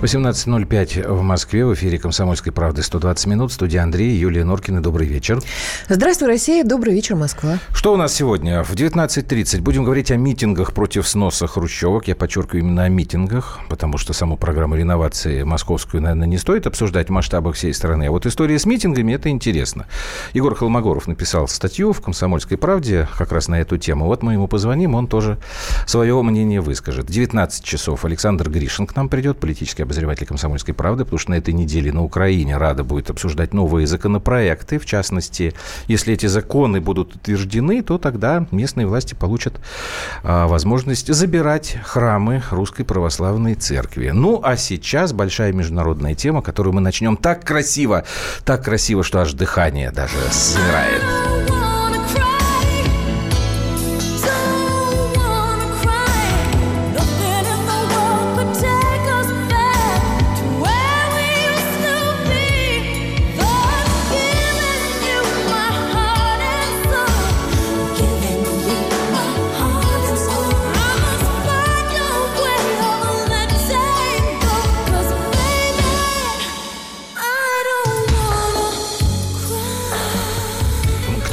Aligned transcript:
18.05 0.00 1.08
в 1.12 1.22
Москве. 1.22 1.66
В 1.66 1.74
эфире 1.74 1.98
«Комсомольской 1.98 2.52
правды» 2.52 2.84
120 2.84 3.26
минут. 3.26 3.52
Студия 3.52 3.82
Андрей, 3.82 4.16
Юлия 4.16 4.44
Норкина. 4.44 4.80
Добрый 4.80 5.08
вечер. 5.08 5.40
Здравствуй, 5.88 6.28
Россия. 6.28 6.62
Добрый 6.62 6.94
вечер, 6.94 7.16
Москва. 7.16 7.58
Что 7.74 7.92
у 7.92 7.96
нас 7.96 8.14
сегодня? 8.14 8.62
В 8.62 8.74
19.30 8.74 9.60
будем 9.60 9.82
говорить 9.82 10.12
о 10.12 10.16
митингах 10.16 10.72
против 10.72 11.08
сноса 11.08 11.48
хрущевок. 11.48 12.06
Я 12.06 12.14
подчеркиваю 12.14 12.60
именно 12.60 12.84
о 12.84 12.88
митингах, 12.88 13.58
потому 13.68 13.98
что 13.98 14.12
саму 14.12 14.36
программу 14.36 14.76
реновации 14.76 15.42
московскую, 15.42 16.00
наверное, 16.00 16.28
не 16.28 16.38
стоит 16.38 16.68
обсуждать 16.68 17.08
в 17.08 17.10
масштабах 17.10 17.56
всей 17.56 17.74
страны. 17.74 18.04
А 18.06 18.12
вот 18.12 18.24
история 18.24 18.56
с 18.60 18.66
митингами– 18.66 19.12
это 19.14 19.30
интересно. 19.30 19.86
Егор 20.32 20.54
Холмогоров 20.54 21.08
написал 21.08 21.48
статью 21.48 21.92
в 21.92 22.00
«Комсомольской 22.00 22.56
правде» 22.56 23.08
как 23.18 23.32
раз 23.32 23.48
на 23.48 23.60
эту 23.60 23.78
тему. 23.78 24.04
Вот 24.04 24.22
мы 24.22 24.34
ему 24.34 24.46
позвоним, 24.46 24.94
он 24.94 25.08
тоже 25.08 25.38
свое 25.88 26.22
мнение 26.22 26.60
выскажет. 26.60 27.06
19 27.06 27.64
часов 27.64 28.04
Александр 28.04 28.48
Гришин 28.48 28.86
к 28.86 28.94
нам 28.94 29.08
придет, 29.08 29.40
политический 29.40 29.87
обозреватель 29.88 30.26
«Комсомольской 30.26 30.74
правды», 30.74 31.04
потому 31.04 31.18
что 31.18 31.30
на 31.30 31.36
этой 31.36 31.54
неделе 31.54 31.92
на 31.92 32.04
Украине 32.04 32.58
Рада 32.58 32.84
будет 32.84 33.08
обсуждать 33.08 33.54
новые 33.54 33.86
законопроекты. 33.86 34.78
В 34.78 34.84
частности, 34.84 35.54
если 35.86 36.12
эти 36.12 36.26
законы 36.26 36.80
будут 36.80 37.16
утверждены, 37.16 37.82
то 37.82 37.96
тогда 37.96 38.46
местные 38.50 38.86
власти 38.86 39.14
получат 39.14 39.54
а, 40.22 40.46
возможность 40.46 41.12
забирать 41.12 41.78
храмы 41.82 42.42
Русской 42.50 42.84
Православной 42.84 43.54
Церкви. 43.54 44.10
Ну, 44.10 44.40
а 44.44 44.56
сейчас 44.56 45.12
большая 45.12 45.52
международная 45.52 46.14
тема, 46.14 46.42
которую 46.42 46.74
мы 46.74 46.80
начнем 46.82 47.16
так 47.16 47.44
красиво, 47.44 48.04
так 48.44 48.64
красиво, 48.64 49.02
что 49.02 49.20
аж 49.20 49.32
дыхание 49.32 49.90
даже 49.90 50.16
замирает. 50.30 51.67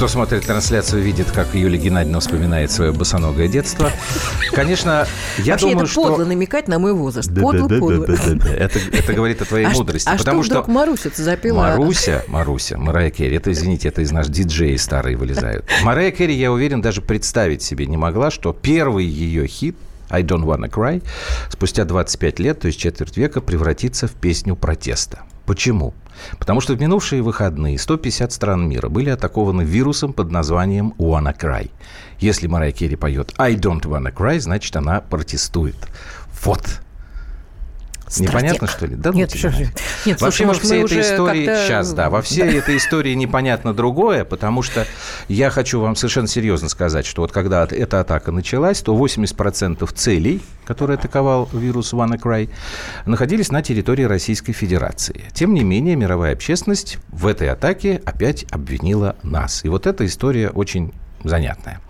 Кто 0.06 0.11
смотрит 0.11 0.45
трансляцию, 0.45 1.02
видит, 1.02 1.31
как 1.31 1.56
Юлия 1.56 1.80
Геннадьевна 1.80 2.20
вспоминает 2.20 2.70
свое 2.70 2.92
босоногое 2.92 3.48
детство. 3.48 3.89
Конечно, 4.53 5.08
я 5.39 5.53
Вообще 5.53 5.70
думаю, 5.70 5.86
это 5.86 5.92
что... 5.92 6.03
подло 6.03 6.25
намекать 6.25 6.67
на 6.67 6.78
мой 6.78 6.94
возраст. 6.94 7.28
Подло, 7.34 7.67
подло. 7.67 8.03
Это, 8.06 8.78
это 8.92 9.14
говорит 9.14 9.42
о 9.42 9.45
твоей 9.45 9.66
А, 9.66 9.72
мудрости. 9.72 10.08
а 10.08 10.16
потому 10.16 10.44
что 10.44 10.62
вдруг 10.62 10.66
что 10.66 10.72
Маруся 10.72 11.09
запела? 11.16 11.58
Маруся, 11.58 12.23
Маруся, 12.28 12.78
Марая 12.78 13.09
Керри, 13.09 13.36
это, 13.38 13.52
извините, 13.52 13.88
это 13.88 14.03
из 14.03 14.12
наших 14.12 14.31
диджеи 14.31 14.75
старые 14.75 15.17
вылезают. 15.17 15.66
Марая 15.81 16.12
Керри, 16.12 16.36
я 16.36 16.52
уверен, 16.52 16.84
даже 16.84 17.02
представить 17.02 17.64
себе 17.64 17.88
не 17.88 17.97
могла, 17.97 18.30
что 18.30 18.53
первый 18.53 19.06
ее 19.06 19.47
хит 19.47 19.75
I 20.12 20.22
Don't 20.22 20.44
Wanna 20.44 20.69
Cry 20.69 21.03
спустя 21.50 21.84
25 21.84 22.38
лет, 22.38 22.59
то 22.59 22.67
есть 22.67 22.80
четверть 22.80 23.17
века, 23.17 23.42
превратится 23.42 24.06
в 24.08 24.12
песню 24.12 24.56
протеста. 24.56 25.23
Почему? 25.47 25.95
Потому 26.40 26.62
что 26.62 26.74
в 26.74 26.80
минувшие 26.82 27.22
выходные 27.22 27.78
150 27.78 28.32
стран 28.32 28.68
мира 28.68 28.90
были 28.90 29.10
атакованы 29.10 29.64
вирусом 29.64 30.14
под 30.14 30.32
названием 30.32 30.94
Wanna 30.98 31.38
Cry. 31.38 31.70
Если 32.20 32.48
Марая 32.48 32.72
Керри 32.72 32.96
поет 32.96 33.34
I 33.38 33.56
Don't 33.56 33.81
Wanna 33.81 34.14
Cry, 34.14 34.40
значит, 34.40 34.75
она 34.75 35.02
протестует. 35.02 35.75
Вот. 36.44 36.81
Непонятно, 38.20 38.68
что 38.68 38.86
ли? 38.86 38.96
Да 38.96 39.12
ну 39.12 39.18
Нет, 39.18 39.30
тебя. 39.30 39.40
что 39.40 39.50
же. 39.52 39.74
Нет, 40.06 40.22
Вообще 40.22 40.46
слушай, 40.46 40.60
во 40.60 40.64
всей 40.64 40.84
этой 40.84 41.02
истории 41.02 41.46
сейчас, 41.46 41.94
да, 41.94 42.10
во 42.10 42.22
всей 42.22 42.58
этой 42.58 42.78
истории 42.78 43.14
непонятно 43.14 43.74
другое, 43.74 44.26
потому 44.26 44.62
что 44.62 44.86
я 45.28 45.50
хочу 45.50 45.80
вам 45.80 45.96
совершенно 45.96 46.28
серьезно 46.28 46.70
сказать, 46.70 47.06
что 47.06 47.22
вот 47.24 47.32
когда 47.32 47.66
эта 47.66 48.00
атака 48.00 48.32
началась, 48.32 48.82
то 48.82 48.96
80% 48.96 49.92
целей, 49.94 50.42
которые 50.66 50.96
атаковал 50.96 51.50
вирус 51.52 51.94
WannaCry, 51.94 52.50
находились 53.06 53.52
на 53.52 53.62
территории 53.62 54.04
Российской 54.04 54.54
Федерации. 54.54 55.26
Тем 55.34 55.54
не 55.54 55.64
менее, 55.64 55.96
мировая 55.96 56.34
общественность 56.34 56.98
в 57.10 57.26
этой 57.28 57.50
атаке 57.50 58.02
опять 58.06 58.46
обвинила 58.52 59.16
нас. 59.24 59.66
И 59.66 59.70
вот 59.70 59.88
эта 59.88 60.06
история 60.06 60.50
очень 60.50 60.94
занятная, 61.24 61.82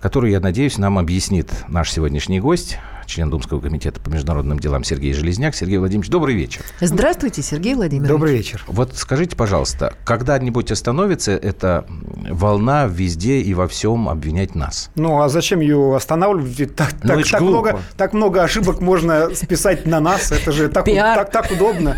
которую, 0.00 0.32
я 0.32 0.40
надеюсь, 0.40 0.76
нам 0.76 0.98
объяснит 0.98 1.50
наш 1.68 1.90
сегодняшний 1.90 2.40
гость, 2.40 2.78
член 3.06 3.30
Думского 3.30 3.60
комитета 3.60 4.00
по 4.00 4.08
международным 4.10 4.58
делам 4.58 4.84
Сергей 4.84 5.12
Железняк. 5.12 5.54
Сергей 5.54 5.78
Владимирович, 5.78 6.10
добрый 6.10 6.34
вечер. 6.34 6.62
Здравствуйте, 6.80 7.42
Сергей 7.42 7.74
Владимирович. 7.74 8.10
Добрый 8.10 8.36
вечер. 8.36 8.64
Вот 8.66 8.96
скажите, 8.96 9.36
пожалуйста, 9.36 9.94
когда-нибудь 10.04 10.70
остановится 10.70 11.32
эта 11.32 11.84
волна 12.30 12.86
везде 12.86 13.38
и 13.40 13.54
во 13.54 13.68
всем 13.68 14.08
обвинять 14.08 14.54
нас? 14.54 14.90
Ну, 14.94 15.20
а 15.22 15.28
зачем 15.28 15.60
ее 15.60 15.94
останавливать? 15.96 16.58
Ведь 16.58 16.76
так, 16.76 16.94
Ну, 17.02 17.16
так- 17.16 17.26
так 17.30 17.40
глупо. 17.40 17.52
много, 17.70 17.80
так 17.96 18.12
много 18.12 18.42
ошибок 18.42 18.80
можно 18.80 19.34
списать 19.34 19.86
на 19.86 20.00
нас. 20.00 20.32
Это 20.32 20.52
же 20.52 20.68
так, 20.68 20.84
так, 20.84 21.30
так 21.30 21.50
удобно. 21.50 21.96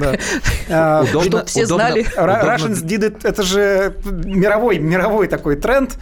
Да. 0.00 0.16
А, 0.68 1.02
Удобно- 1.04 1.22
Чтоб 1.28 1.46
все 1.46 1.62
удобно- 1.64 1.76
знали. 1.86 2.06
Russians 2.16 2.84
did 2.84 3.00
it. 3.00 3.20
Это 3.22 3.42
же 3.42 3.94
мировой, 4.04 4.78
мировой 4.78 5.28
такой 5.28 5.56
тренд. 5.56 5.96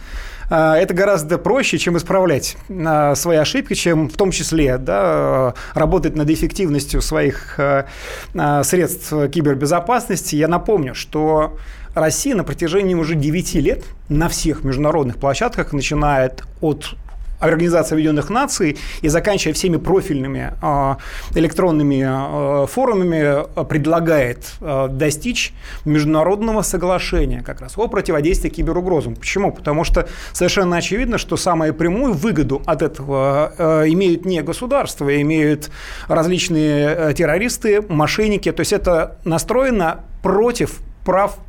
А, 0.49 0.77
Это 0.77 0.93
гораздо 0.93 1.37
проще, 1.37 1.77
чем 1.77 1.97
исправлять 1.97 2.57
а, 2.69 3.15
свои 3.15 3.37
ошибки, 3.37 3.73
чем 3.73 4.09
в 4.09 4.17
том 4.17 4.31
числе 4.31 4.77
да, 4.77 5.53
работать 5.73 6.15
над 6.15 6.29
эффективностью 6.29 7.01
своих 7.01 7.59
а, 7.59 7.85
средств 8.63 9.09
кибербезопасности. 9.09 10.35
Я 10.35 10.47
напомню, 10.47 10.95
что 10.95 11.57
Россия 11.93 12.35
на 12.35 12.43
протяжении 12.43 12.93
уже 12.93 13.15
9 13.15 13.55
лет 13.55 13.83
на 14.09 14.27
всех 14.29 14.63
международных 14.63 15.17
площадках, 15.17 15.73
начиная 15.73 16.27
от 16.61 16.95
Организации 17.45 17.95
Объединенных 17.95 18.29
Наций 18.29 18.77
и 19.01 19.07
заканчивая 19.07 19.53
всеми 19.53 19.77
профильными 19.77 20.53
а, 20.61 20.97
электронными 21.33 22.03
а, 22.05 22.65
форумами 22.67 23.21
а, 23.23 23.63
предлагает 23.63 24.53
а, 24.61 24.87
достичь 24.87 25.53
международного 25.85 26.61
соглашения 26.61 27.41
как 27.41 27.61
раз 27.61 27.77
о 27.77 27.87
противодействии 27.87 28.49
киберугрозам. 28.49 29.15
Почему? 29.15 29.51
Потому 29.51 29.83
что 29.83 30.07
совершенно 30.33 30.77
очевидно, 30.77 31.17
что 31.17 31.37
самую 31.37 31.73
прямую 31.73 32.13
выгоду 32.13 32.61
от 32.65 32.81
этого 32.81 33.53
а, 33.57 33.83
имеют 33.85 34.25
не 34.25 34.41
государства, 34.41 35.21
имеют 35.21 35.69
различные 36.07 36.87
а, 36.89 37.13
террористы, 37.13 37.81
мошенники. 37.87 38.51
То 38.51 38.61
есть 38.61 38.73
это 38.73 39.17
настроено 39.23 40.01
против 40.21 40.79
прав 41.05 41.37
а, 41.37 41.44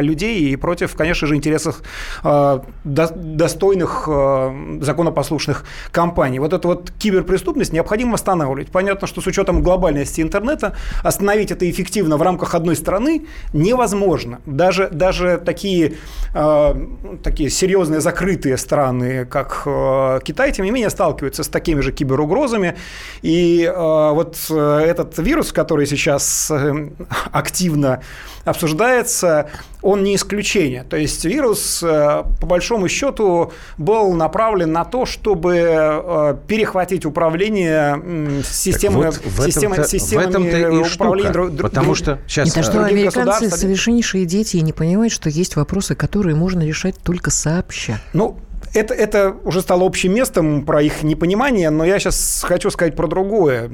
людей 0.00 0.40
и 0.40 0.56
против, 0.56 0.94
конечно 0.94 1.26
же, 1.26 1.36
интересов 1.36 1.82
а, 2.22 2.64
до- 2.84 3.12
достойных 3.14 4.08
а, 4.08 4.54
законопослушных 4.80 5.64
компаний. 5.90 6.38
Вот 6.38 6.52
эту 6.52 6.68
вот 6.68 6.90
киберпреступность 6.98 7.72
необходимо 7.72 8.14
останавливать. 8.14 8.70
Понятно, 8.70 9.06
что 9.06 9.20
с 9.20 9.26
учетом 9.26 9.62
глобальности 9.62 10.20
интернета 10.20 10.76
остановить 11.02 11.50
это 11.50 11.68
эффективно 11.70 12.16
в 12.16 12.22
рамках 12.22 12.54
одной 12.54 12.76
страны 12.76 13.26
невозможно. 13.52 14.40
Даже, 14.46 14.88
даже 14.90 15.40
такие, 15.44 15.94
а, 16.34 16.76
такие 17.22 17.50
серьезные 17.50 18.00
закрытые 18.00 18.56
страны, 18.56 19.24
как 19.26 19.62
а, 19.66 20.20
Китай, 20.20 20.52
тем 20.52 20.64
не 20.64 20.70
менее, 20.70 20.90
сталкиваются 20.90 21.42
с 21.42 21.48
такими 21.48 21.80
же 21.80 21.92
киберугрозами. 21.92 22.76
И 23.22 23.70
а, 23.72 24.12
вот 24.12 24.36
э, 24.50 24.80
этот 24.86 25.18
вирус, 25.18 25.52
который 25.52 25.86
сейчас 25.86 26.50
э, 26.50 26.90
активно 27.32 28.00
обсуждается, 28.44 29.50
он 29.82 30.02
не 30.02 30.16
исключение. 30.16 30.84
То 30.84 30.96
есть 30.96 31.24
вирус, 31.24 31.82
э, 31.82 32.22
по 32.40 32.46
большому 32.46 32.88
счету, 32.88 33.52
был 33.78 34.12
направлен 34.14 34.72
на 34.72 34.84
то, 34.84 35.06
чтобы 35.06 35.54
э, 35.56 36.36
перехватить 36.48 37.04
управление 37.06 38.42
системой, 38.44 39.10
Так 39.12 39.22
вот, 39.24 39.32
в 39.32 39.44
системой- 39.46 39.74
этом-то- 39.78 39.88
в 39.88 39.90
системами 39.90 40.28
этом-то 40.28 40.58
и 40.58 40.64
управления 40.94 41.30
штука. 41.30 41.32
друг- 41.32 41.56
Потому 41.62 41.84
друг- 41.86 41.96
что 41.98 42.18
сейчас... 42.26 42.48
Это 42.50 42.62
что, 42.62 42.72
других 42.72 43.16
американцы 43.16 43.50
совершеннейшие 43.50 44.24
дети 44.26 44.56
и 44.56 44.60
не 44.62 44.72
понимают, 44.72 45.12
что 45.12 45.28
есть 45.30 45.56
вопросы, 45.56 45.94
которые 45.94 46.34
можно 46.36 46.62
решать 46.62 46.96
только 47.02 47.30
сообща. 47.30 48.00
Ну, 48.12 48.38
это, 48.74 48.92
это 48.94 49.34
уже 49.44 49.62
стало 49.62 49.86
общим 49.86 50.12
местом 50.14 50.64
про 50.64 50.82
их 50.82 51.02
непонимание, 51.02 51.70
но 51.70 51.84
я 51.84 51.98
сейчас 51.98 52.44
хочу 52.46 52.70
сказать 52.70 52.96
про 52.96 53.06
другое. 53.06 53.70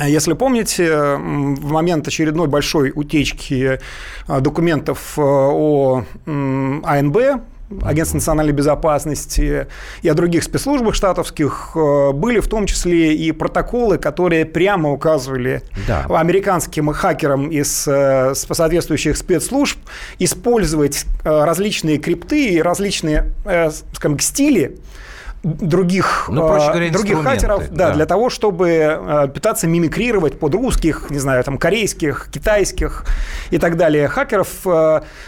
Если 0.00 0.32
помните, 0.32 0.88
м, 0.88 1.54
в 1.54 1.70
момент 1.70 2.08
очередной 2.08 2.48
большой 2.48 2.92
утечки 2.94 3.78
а, 4.26 4.40
документов 4.40 5.14
э, 5.16 5.22
о 5.22 6.04
АНБ, 6.26 7.16
Агентства 7.80 8.18
национальной 8.18 8.52
безопасности 8.52 9.66
и 10.02 10.08
о 10.08 10.14
других 10.14 10.44
спецслужбах 10.44 10.94
штатовских 10.94 11.72
э, 11.74 12.12
были 12.12 12.40
в 12.40 12.48
том 12.48 12.66
числе 12.66 13.14
и 13.14 13.32
протоколы, 13.32 13.98
которые 13.98 14.44
прямо 14.44 14.90
указывали 14.92 15.62
да. 15.86 16.04
американским 16.08 16.88
хакерам 16.92 17.48
из 17.48 17.86
э, 17.88 18.34
соответствующих 18.34 19.16
спецслужб 19.16 19.78
использовать 20.18 21.06
э, 21.24 21.44
различные 21.44 21.98
крипты 21.98 22.50
и 22.50 22.62
различные, 22.62 23.32
скажем, 23.94 24.18
стили 24.18 24.76
других, 25.42 26.26
ну, 26.28 26.46
проще 26.46 26.68
говоря, 26.68 26.90
других 26.90 27.22
хатеров, 27.22 27.68
да, 27.70 27.88
да. 27.88 27.94
для 27.94 28.06
того, 28.06 28.30
чтобы 28.30 29.30
пытаться 29.34 29.66
мимикрировать 29.66 30.38
под 30.38 30.54
русских, 30.54 31.10
не 31.10 31.18
знаю, 31.18 31.42
там, 31.44 31.58
корейских, 31.58 32.28
китайских 32.30 33.04
и 33.50 33.58
так 33.58 33.76
далее 33.76 34.08
хакеров. 34.08 34.48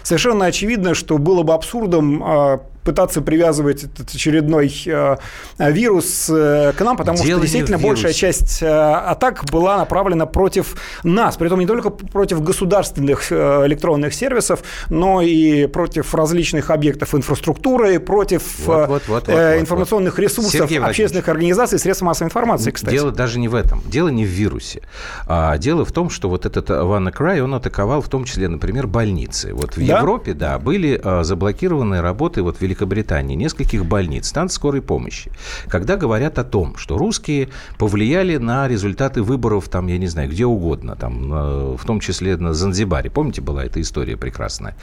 Совершенно 0.02 0.46
очевидно, 0.46 0.94
что 0.94 1.18
было 1.18 1.42
бы 1.42 1.52
абсурдом 1.52 2.60
пытаться 2.84 3.22
привязывать 3.22 3.84
этот 3.84 4.14
очередной 4.14 4.72
э, 4.86 5.16
вирус 5.58 6.28
э, 6.30 6.72
к 6.76 6.80
нам, 6.82 6.96
потому 6.96 7.18
Дело 7.18 7.38
что 7.38 7.40
действительно 7.40 7.78
большая 7.78 8.12
часть 8.12 8.62
э, 8.62 8.66
атак 8.66 9.44
была 9.50 9.78
направлена 9.78 10.26
против 10.26 10.76
нас, 11.02 11.36
при 11.36 11.46
этом 11.46 11.58
не 11.58 11.66
только 11.66 11.90
против 11.90 12.42
государственных 12.42 13.32
электронных 13.32 14.12
сервисов, 14.12 14.62
но 14.90 15.22
и 15.22 15.66
против 15.66 16.14
различных 16.14 16.70
объектов 16.70 17.14
инфраструктуры, 17.14 17.98
против 17.98 18.42
вот, 18.66 18.88
вот, 18.88 19.02
вот, 19.08 19.28
информационных 19.28 20.18
ресурсов, 20.18 20.52
Сергей 20.52 20.78
общественных 20.78 21.28
организаций, 21.28 21.78
средств 21.78 22.02
массовой 22.02 22.28
информации, 22.28 22.70
кстати. 22.70 22.92
Дело 22.92 23.10
даже 23.10 23.38
не 23.38 23.48
в 23.48 23.54
этом, 23.54 23.82
дело 23.86 24.08
не 24.08 24.24
в 24.24 24.28
вирусе, 24.28 24.82
а 25.26 25.56
дело 25.56 25.84
в 25.84 25.92
том, 25.92 26.10
что 26.10 26.28
вот 26.28 26.44
этот 26.44 26.68
WannaCry, 26.68 27.40
он 27.40 27.54
атаковал 27.54 28.02
в 28.02 28.08
том 28.08 28.24
числе, 28.24 28.48
например, 28.48 28.86
больницы. 28.86 29.54
Вот 29.54 29.76
в 29.76 29.86
да? 29.86 29.98
Европе, 29.98 30.34
да, 30.34 30.58
были 30.58 31.00
заблокированы 31.22 32.02
работы 32.02 32.42
вот 32.42 32.58
в 32.58 32.62
Великобритании 32.74 33.36
нескольких 33.36 33.86
больниц, 33.86 34.28
станций 34.28 34.56
скорой 34.56 34.82
помощи, 34.82 35.30
когда 35.68 35.96
говорят 35.96 36.38
о 36.38 36.44
том, 36.44 36.76
что 36.76 36.98
русские 36.98 37.48
повлияли 37.78 38.36
на 38.36 38.66
результаты 38.66 39.22
выборов, 39.22 39.68
там, 39.68 39.86
я 39.86 39.96
не 39.96 40.08
знаю, 40.08 40.28
где 40.28 40.44
угодно, 40.44 40.96
там, 40.96 41.76
в 41.76 41.84
том 41.86 42.00
числе 42.00 42.36
на 42.36 42.52
Занзибаре. 42.52 43.10
Помните, 43.10 43.40
была 43.40 43.64
эта 43.64 43.80
история 43.80 44.16
прекрасная? 44.16 44.76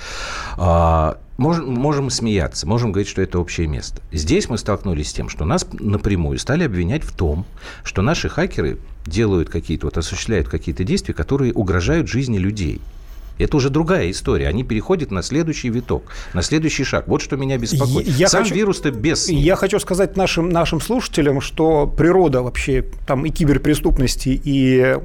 А, 0.58 1.18
можем, 1.38 1.74
можем 1.74 2.10
смеяться, 2.10 2.66
можем 2.66 2.94
говорить, 2.94 3.10
что 3.10 3.22
это 3.22 3.40
общее 3.40 3.68
место. 3.68 4.02
Здесь 4.12 4.48
мы 4.48 4.58
столкнулись 4.58 5.10
с 5.10 5.14
тем, 5.14 5.28
что 5.28 5.44
нас 5.44 5.68
напрямую 5.74 6.40
стали 6.40 6.64
обвинять 6.64 7.04
в 7.04 7.14
том, 7.14 7.46
что 7.84 8.02
наши 8.02 8.30
хакеры 8.30 8.78
делают 9.06 9.50
какие-то, 9.50 9.88
вот 9.88 9.98
осуществляют 9.98 10.48
какие-то 10.48 10.84
действия, 10.84 11.14
которые 11.14 11.54
угрожают 11.54 12.08
жизни 12.08 12.38
людей. 12.38 12.80
Это 13.42 13.58
уже 13.58 13.70
другая 13.70 14.12
история. 14.12 14.48
Они 14.48 14.64
переходят 14.64 15.12
на 15.12 15.22
следующий 15.22 15.70
виток, 15.70 16.04
на 16.34 16.42
следующий 16.42 16.84
шаг. 16.84 17.08
Вот 17.08 17.22
что 17.22 17.38
меня 17.38 17.58
беспокоит. 17.58 18.08
Я 18.08 18.28
Сам 18.28 18.44
хочу, 18.44 18.56
вирус-то 18.56 18.92
без... 18.92 19.30
Я 19.30 19.56
хочу 19.56 19.80
сказать 19.80 20.18
нашим, 20.18 20.50
нашим 20.50 20.82
слушателям, 20.82 21.42
что 21.42 21.88
природа 21.88 22.42
вообще 22.42 22.86
там 23.06 23.26
и 23.26 23.30
киберпреступности, 23.30 24.40
и 24.44 24.96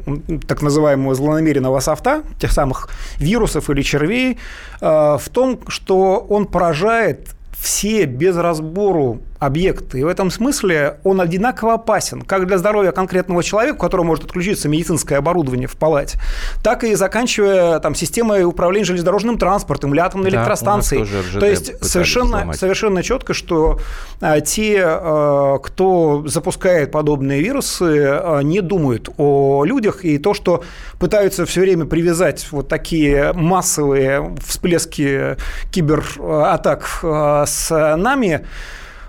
так 0.47 0.63
называемого 0.63 1.15
злонамеренного 1.15 1.81
софта, 1.81 2.23
тех 2.39 2.53
самых 2.53 2.89
вирусов 3.19 3.71
или 3.71 3.83
червей, 3.83 4.39
э, 4.81 4.87
в 4.87 5.29
том, 5.33 5.61
что 5.69 6.19
он 6.29 6.47
поражает 6.47 7.37
все 7.57 8.05
без 8.05 8.37
разбору 8.37 9.21
объекты. 9.47 10.01
И 10.01 10.05
в 10.05 10.09
этом 10.09 10.31
смысле 10.31 10.99
он 11.05 11.21
одинаково 11.21 11.75
опасен 11.75 12.23
как 12.23 12.47
для 12.47 12.59
здоровья 12.59 12.93
конкретного 12.93 13.43
человека, 13.43 13.77
у 13.77 13.79
которого 13.79 14.05
может 14.05 14.25
отключиться 14.25 14.69
медицинское 14.69 15.17
оборудование 15.17 15.69
в 15.69 15.77
палате, 15.77 16.19
так 16.63 16.85
и 16.85 16.95
заканчивая 16.95 17.79
там, 17.81 17.95
системой 17.95 18.45
управления 18.45 18.85
железнодорожным 18.85 19.39
транспортом 19.39 19.93
или 19.95 20.01
атомной 20.01 20.31
да, 20.31 20.39
электростанцией. 20.39 21.07
То 21.39 21.47
есть 21.47 21.73
совершенно, 21.85 22.53
совершенно 22.53 23.03
четко, 23.03 23.35
что 23.35 23.81
а, 24.21 24.41
те, 24.41 24.83
а, 24.85 25.59
кто 25.59 26.25
запускает 26.27 26.91
подобные 26.91 27.43
вирусы, 27.43 28.05
а, 28.07 28.41
не 28.41 28.61
думают 28.61 29.09
о 29.17 29.65
людях, 29.65 30.05
и 30.05 30.19
то, 30.19 30.35
что 30.35 30.65
пытаются 30.99 31.47
все 31.47 31.61
время 31.61 31.85
привязать 31.85 32.47
вот 32.51 32.69
такие 32.69 33.33
массовые 33.33 34.35
всплески 34.45 35.37
кибератак 35.71 37.01
с 37.47 37.97
нами, 37.97 38.47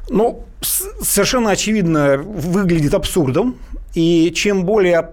ну, 0.09 0.43
совершенно 0.61 1.51
очевидно 1.51 2.17
выглядит 2.17 2.93
абсурдом. 2.93 3.57
И 3.93 4.31
чем 4.35 4.63
более 4.63 5.11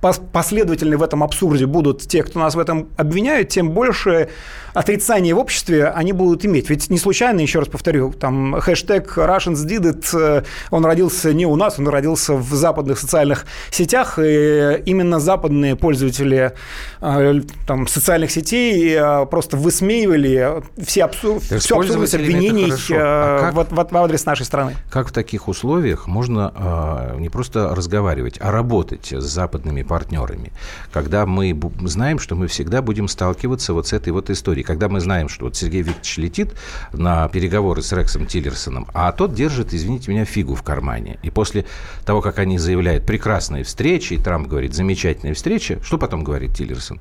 последовательны 0.00 0.96
в 0.96 1.02
этом 1.02 1.22
абсурде 1.22 1.66
будут 1.66 2.02
те, 2.02 2.22
кто 2.22 2.38
нас 2.38 2.54
в 2.54 2.58
этом 2.58 2.88
обвиняют, 2.96 3.48
тем 3.48 3.70
больше 3.70 4.28
отрицание 4.74 5.34
в 5.34 5.38
обществе 5.38 5.88
они 5.88 6.12
будут 6.12 6.44
иметь. 6.44 6.70
Ведь 6.70 6.88
не 6.90 6.98
случайно, 6.98 7.40
еще 7.40 7.58
раз 7.58 7.68
повторю, 7.68 8.12
там 8.12 8.60
хэштег 8.60 9.18
Russians 9.18 9.66
did 9.66 9.82
it, 9.82 10.16
э, 10.16 10.44
он 10.70 10.84
родился 10.84 11.32
не 11.34 11.46
у 11.46 11.56
нас, 11.56 11.78
он 11.78 11.88
родился 11.88 12.34
в 12.34 12.54
западных 12.54 12.98
социальных 12.98 13.46
сетях, 13.70 14.18
и 14.22 14.82
именно 14.86 15.18
западные 15.18 15.74
пользователи 15.74 16.52
э, 17.00 17.40
там, 17.66 17.88
социальных 17.88 18.30
сетей 18.30 18.94
э, 18.96 19.26
просто 19.26 19.56
высмеивали 19.56 20.62
все, 20.78 21.04
абсур... 21.04 21.40
все 21.40 21.76
абсурдность 21.76 22.14
обвинений 22.14 22.72
а 22.92 23.52
как, 23.52 23.70
в, 23.70 23.74
в, 23.74 23.92
в 23.92 23.96
адрес 23.96 24.24
нашей 24.26 24.46
страны. 24.46 24.76
Как 24.90 25.08
в 25.08 25.12
таких 25.12 25.48
условиях 25.48 26.06
можно 26.06 27.16
не 27.18 27.28
просто 27.28 27.74
разговаривать, 27.74 28.36
а 28.40 28.52
работать 28.52 29.12
с 29.12 29.24
западными 29.24 29.82
партнерами, 29.88 30.52
когда 30.92 31.26
мы 31.26 31.58
знаем, 31.84 32.20
что 32.20 32.36
мы 32.36 32.46
всегда 32.46 32.82
будем 32.82 33.08
сталкиваться 33.08 33.72
вот 33.72 33.88
с 33.88 33.92
этой 33.92 34.12
вот 34.12 34.30
историей, 34.30 34.64
когда 34.64 34.88
мы 34.88 35.00
знаем, 35.00 35.28
что 35.28 35.46
вот 35.46 35.56
Сергей 35.56 35.82
Викторович 35.82 36.18
летит 36.18 36.52
на 36.92 37.28
переговоры 37.28 37.82
с 37.82 37.92
Рексом 37.92 38.26
Тиллерсоном, 38.26 38.86
а 38.94 39.10
тот 39.10 39.34
держит, 39.34 39.74
извините 39.74 40.12
меня, 40.12 40.24
фигу 40.24 40.54
в 40.54 40.62
кармане. 40.62 41.18
И 41.22 41.30
после 41.30 41.64
того, 42.04 42.20
как 42.20 42.38
они 42.38 42.58
заявляют 42.58 43.06
прекрасные 43.06 43.64
встречи, 43.64 44.14
и 44.14 44.18
Трамп 44.18 44.46
говорит 44.46 44.74
замечательная 44.74 45.34
встреча, 45.34 45.80
что 45.82 45.98
потом 45.98 46.22
говорит 46.22 46.54
Тиллерсон? 46.54 47.00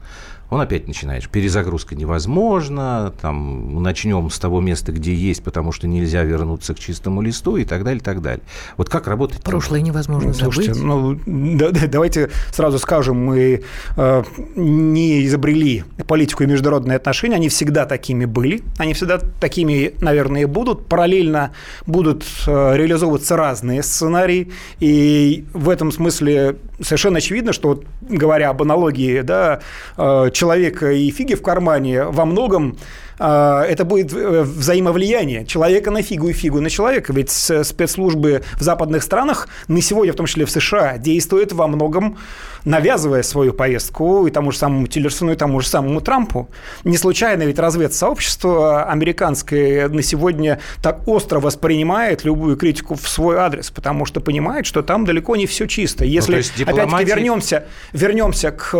Он 0.49 0.61
опять 0.61 0.87
начинает, 0.87 1.27
перезагрузка 1.29 1.95
невозможна, 1.95 3.13
там, 3.21 3.81
начнем 3.83 4.29
с 4.29 4.39
того 4.39 4.61
места, 4.61 4.91
где 4.91 5.13
есть, 5.13 5.43
потому 5.43 5.71
что 5.71 5.87
нельзя 5.87 6.23
вернуться 6.23 6.73
к 6.73 6.79
чистому 6.79 7.21
листу 7.21 7.57
и 7.57 7.65
так 7.65 7.83
далее, 7.83 7.99
и 7.99 8.03
так 8.03 8.21
далее. 8.21 8.43
Вот 8.77 8.89
как 8.89 9.07
работать? 9.07 9.41
Прошлое 9.41 9.81
невозможно 9.81 10.33
Слушайте, 10.33 10.73
забыть. 10.73 11.27
Ну, 11.27 11.57
да, 11.57 11.71
да, 11.71 11.87
давайте 11.87 12.29
сразу 12.51 12.79
скажем, 12.79 13.17
мы 13.17 13.63
э, 13.97 14.23
не 14.55 15.25
изобрели 15.25 15.83
политику 16.07 16.43
и 16.43 16.47
международные 16.47 16.95
отношения, 16.95 17.35
они 17.35 17.49
всегда 17.49 17.85
такими 17.85 18.25
были, 18.25 18.61
они 18.77 18.93
всегда 18.93 19.19
такими, 19.39 19.93
наверное, 19.99 20.41
и 20.41 20.45
будут. 20.45 20.85
Параллельно 20.87 21.51
будут 21.85 22.23
э, 22.47 22.77
реализовываться 22.77 23.35
разные 23.35 23.83
сценарии, 23.83 24.51
и 24.79 25.45
в 25.53 25.69
этом 25.69 25.91
смысле 25.91 26.55
совершенно 26.81 27.17
очевидно, 27.17 27.53
что, 27.53 27.81
говоря 28.01 28.49
об 28.49 28.61
аналогии, 28.61 29.21
да, 29.21 29.61
э, 29.97 30.29
человека 30.33 30.91
и 30.91 31.09
фиги 31.11 31.35
в 31.35 31.41
кармане 31.41 32.03
во 32.03 32.25
многом 32.25 32.77
это 33.25 33.85
будет 33.85 34.13
э, 34.13 34.43
взаимовлияние 34.43 35.45
человека 35.45 35.91
на 35.91 36.01
фигу 36.01 36.29
и 36.29 36.33
фигу 36.33 36.61
на 36.61 36.69
человека. 36.69 37.13
Ведь 37.13 37.31
спецслужбы 37.31 38.43
в 38.55 38.61
западных 38.61 39.03
странах, 39.03 39.47
на 39.67 39.81
сегодня, 39.81 40.13
в 40.13 40.15
том 40.15 40.25
числе 40.25 40.45
в 40.45 40.51
США, 40.51 40.97
действуют 40.97 41.53
во 41.53 41.67
многом 41.67 42.17
навязывая 42.67 43.23
свою 43.23 43.53
повестку 43.53 44.27
и 44.27 44.31
тому 44.31 44.51
же 44.51 44.57
самому 44.57 44.87
Тиллерсону, 44.87 45.31
и 45.31 45.35
тому 45.35 45.61
же 45.61 45.67
самому 45.67 46.01
Трампу. 46.01 46.49
Не 46.83 46.97
случайно 46.97 47.43
ведь 47.43 47.59
разведсообщество 47.59 48.83
американское 48.83 49.87
на 49.87 50.01
сегодня 50.01 50.59
так 50.83 51.07
остро 51.07 51.39
воспринимает 51.39 52.25
любую 52.25 52.57
критику 52.57 52.95
в 52.95 53.07
свой 53.07 53.37
адрес, 53.37 53.71
потому 53.71 54.05
что 54.05 54.19
понимает, 54.19 54.65
что 54.65 54.81
там 54.83 55.05
далеко 55.05 55.37
не 55.37 55.47
все 55.47 55.65
чисто. 55.65 56.03
Ну, 56.03 56.09
Если, 56.09 56.35
ну, 56.35 56.41
дипломатия... 56.57 56.83
опять-таки, 56.83 57.05
вернемся, 57.05 57.65
вернемся 57.93 58.51
к 58.51 58.73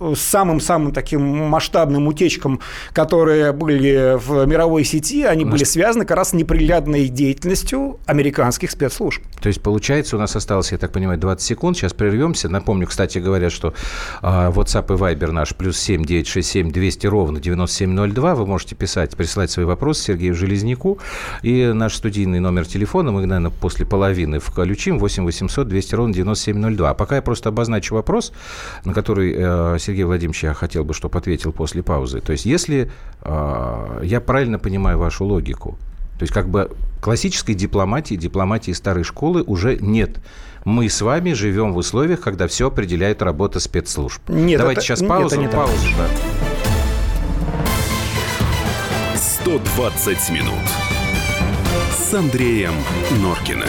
э, 0.00 0.14
самым-самым 0.16 0.92
таким 0.92 1.22
масштабным 1.22 2.08
утечкам, 2.08 2.60
которые 2.94 3.52
были 3.52 3.75
были 3.76 4.16
в 4.16 4.46
мировой 4.46 4.84
сети, 4.84 5.24
они 5.24 5.44
нас... 5.44 5.52
были 5.52 5.64
связаны 5.64 6.04
как 6.04 6.16
раз 6.16 6.30
с 6.30 6.32
неприглядной 6.32 7.08
деятельностью 7.08 7.98
американских 8.06 8.70
спецслужб. 8.70 9.22
То 9.40 9.48
есть, 9.48 9.60
получается, 9.60 10.16
у 10.16 10.18
нас 10.18 10.34
осталось, 10.34 10.72
я 10.72 10.78
так 10.78 10.92
понимаю, 10.92 11.18
20 11.18 11.46
секунд. 11.46 11.76
Сейчас 11.76 11.92
прервемся. 11.92 12.48
Напомню, 12.48 12.86
кстати 12.86 13.18
говоря, 13.18 13.50
что 13.50 13.74
э, 14.22 14.26
WhatsApp 14.26 14.94
и 14.94 14.98
Viber 14.98 15.30
наш 15.30 15.54
плюс 15.54 15.78
7 15.78 16.04
967 16.04 16.72
200 16.72 17.06
ровно 17.06 17.40
9702. 17.40 18.34
Вы 18.34 18.46
можете 18.46 18.74
писать, 18.74 19.16
присылать 19.16 19.50
свои 19.50 19.66
вопросы 19.66 20.04
Сергею 20.04 20.34
Железняку. 20.34 20.98
И 21.42 21.72
наш 21.72 21.94
студийный 21.94 22.40
номер 22.40 22.66
телефона 22.66 23.12
мы, 23.12 23.26
наверное, 23.26 23.50
после 23.50 23.84
половины 23.86 24.38
включим 24.38 24.98
8 24.98 25.24
800 25.24 25.68
200 25.68 25.94
ровно 25.94 26.14
9702. 26.14 26.90
А 26.90 26.94
пока 26.94 27.16
я 27.16 27.22
просто 27.22 27.50
обозначу 27.50 27.94
вопрос, 27.94 28.32
на 28.84 28.94
который 28.94 29.34
э, 29.36 29.76
Сергей 29.78 30.04
Владимирович 30.04 30.44
я 30.44 30.54
хотел 30.54 30.84
бы, 30.84 30.94
чтобы 30.94 31.18
ответил 31.18 31.52
после 31.52 31.82
паузы. 31.82 32.20
То 32.20 32.32
есть, 32.32 32.46
если 32.46 32.84
э, 32.84 32.88
а, 33.28 33.65
я 34.02 34.20
правильно 34.20 34.58
понимаю 34.58 34.98
вашу 34.98 35.24
логику. 35.24 35.78
То 36.18 36.22
есть 36.22 36.32
как 36.32 36.48
бы 36.48 36.70
классической 37.00 37.54
дипломатии, 37.54 38.14
дипломатии 38.14 38.72
старой 38.72 39.04
школы 39.04 39.42
уже 39.42 39.76
нет. 39.76 40.18
Мы 40.64 40.88
с 40.88 41.00
вами 41.02 41.32
живем 41.32 41.72
в 41.72 41.76
условиях, 41.76 42.20
когда 42.20 42.48
все 42.48 42.68
определяет 42.68 43.22
работа 43.22 43.60
спецслужб. 43.60 44.20
Нет, 44.28 44.58
Давайте 44.58 44.80
это, 44.80 44.86
сейчас 44.86 45.02
паузу. 45.02 45.40
Нет, 45.40 45.52
паузу, 45.52 45.88
да. 45.96 46.08
120 49.16 50.30
минут 50.30 50.54
с 51.92 52.14
Андреем 52.14 52.74
Норкиным. 53.20 53.68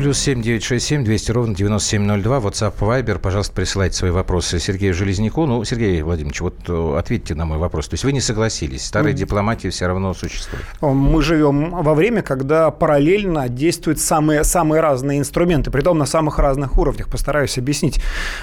Плюс 0.00 0.18
семь 0.18 0.40
девять 0.40 0.62
шесть 0.62 0.86
семь 0.86 1.04
двести 1.04 1.30
ровно 1.30 1.54
девяносто 1.54 1.90
семь 1.90 2.04
ноль 2.04 2.22
два. 2.22 2.38
WhatsApp, 2.38 2.72
Viber. 2.80 3.18
Пожалуйста, 3.18 3.52
присылайте 3.54 3.98
свои 3.98 4.10
вопросы 4.10 4.58
Сергею 4.58 4.94
Железняку. 4.94 5.44
Ну, 5.44 5.62
Сергей 5.62 6.00
Владимирович, 6.00 6.40
вот 6.40 6.54
э, 6.68 6.94
ответьте 6.98 7.34
на 7.34 7.44
мой 7.44 7.58
вопрос. 7.58 7.86
То 7.88 7.94
есть 7.94 8.04
вы 8.04 8.12
не 8.12 8.22
согласились? 8.22 8.86
Старая 8.86 9.12
mm. 9.12 9.16
дипломатия 9.16 9.68
все 9.68 9.86
равно 9.86 10.14
существует? 10.14 10.64
Мы 10.80 11.20
живем 11.20 11.82
во 11.82 11.92
время, 11.92 12.22
когда 12.22 12.70
параллельно 12.70 13.50
действуют 13.50 14.00
самые, 14.00 14.42
самые 14.44 14.80
разные 14.80 15.18
инструменты, 15.18 15.70
притом 15.70 15.98
на 15.98 16.06
самых 16.06 16.38
разных 16.38 16.78
уровнях. 16.78 17.10
Постараюсь 17.10 17.58
объяснить. 17.58 18.00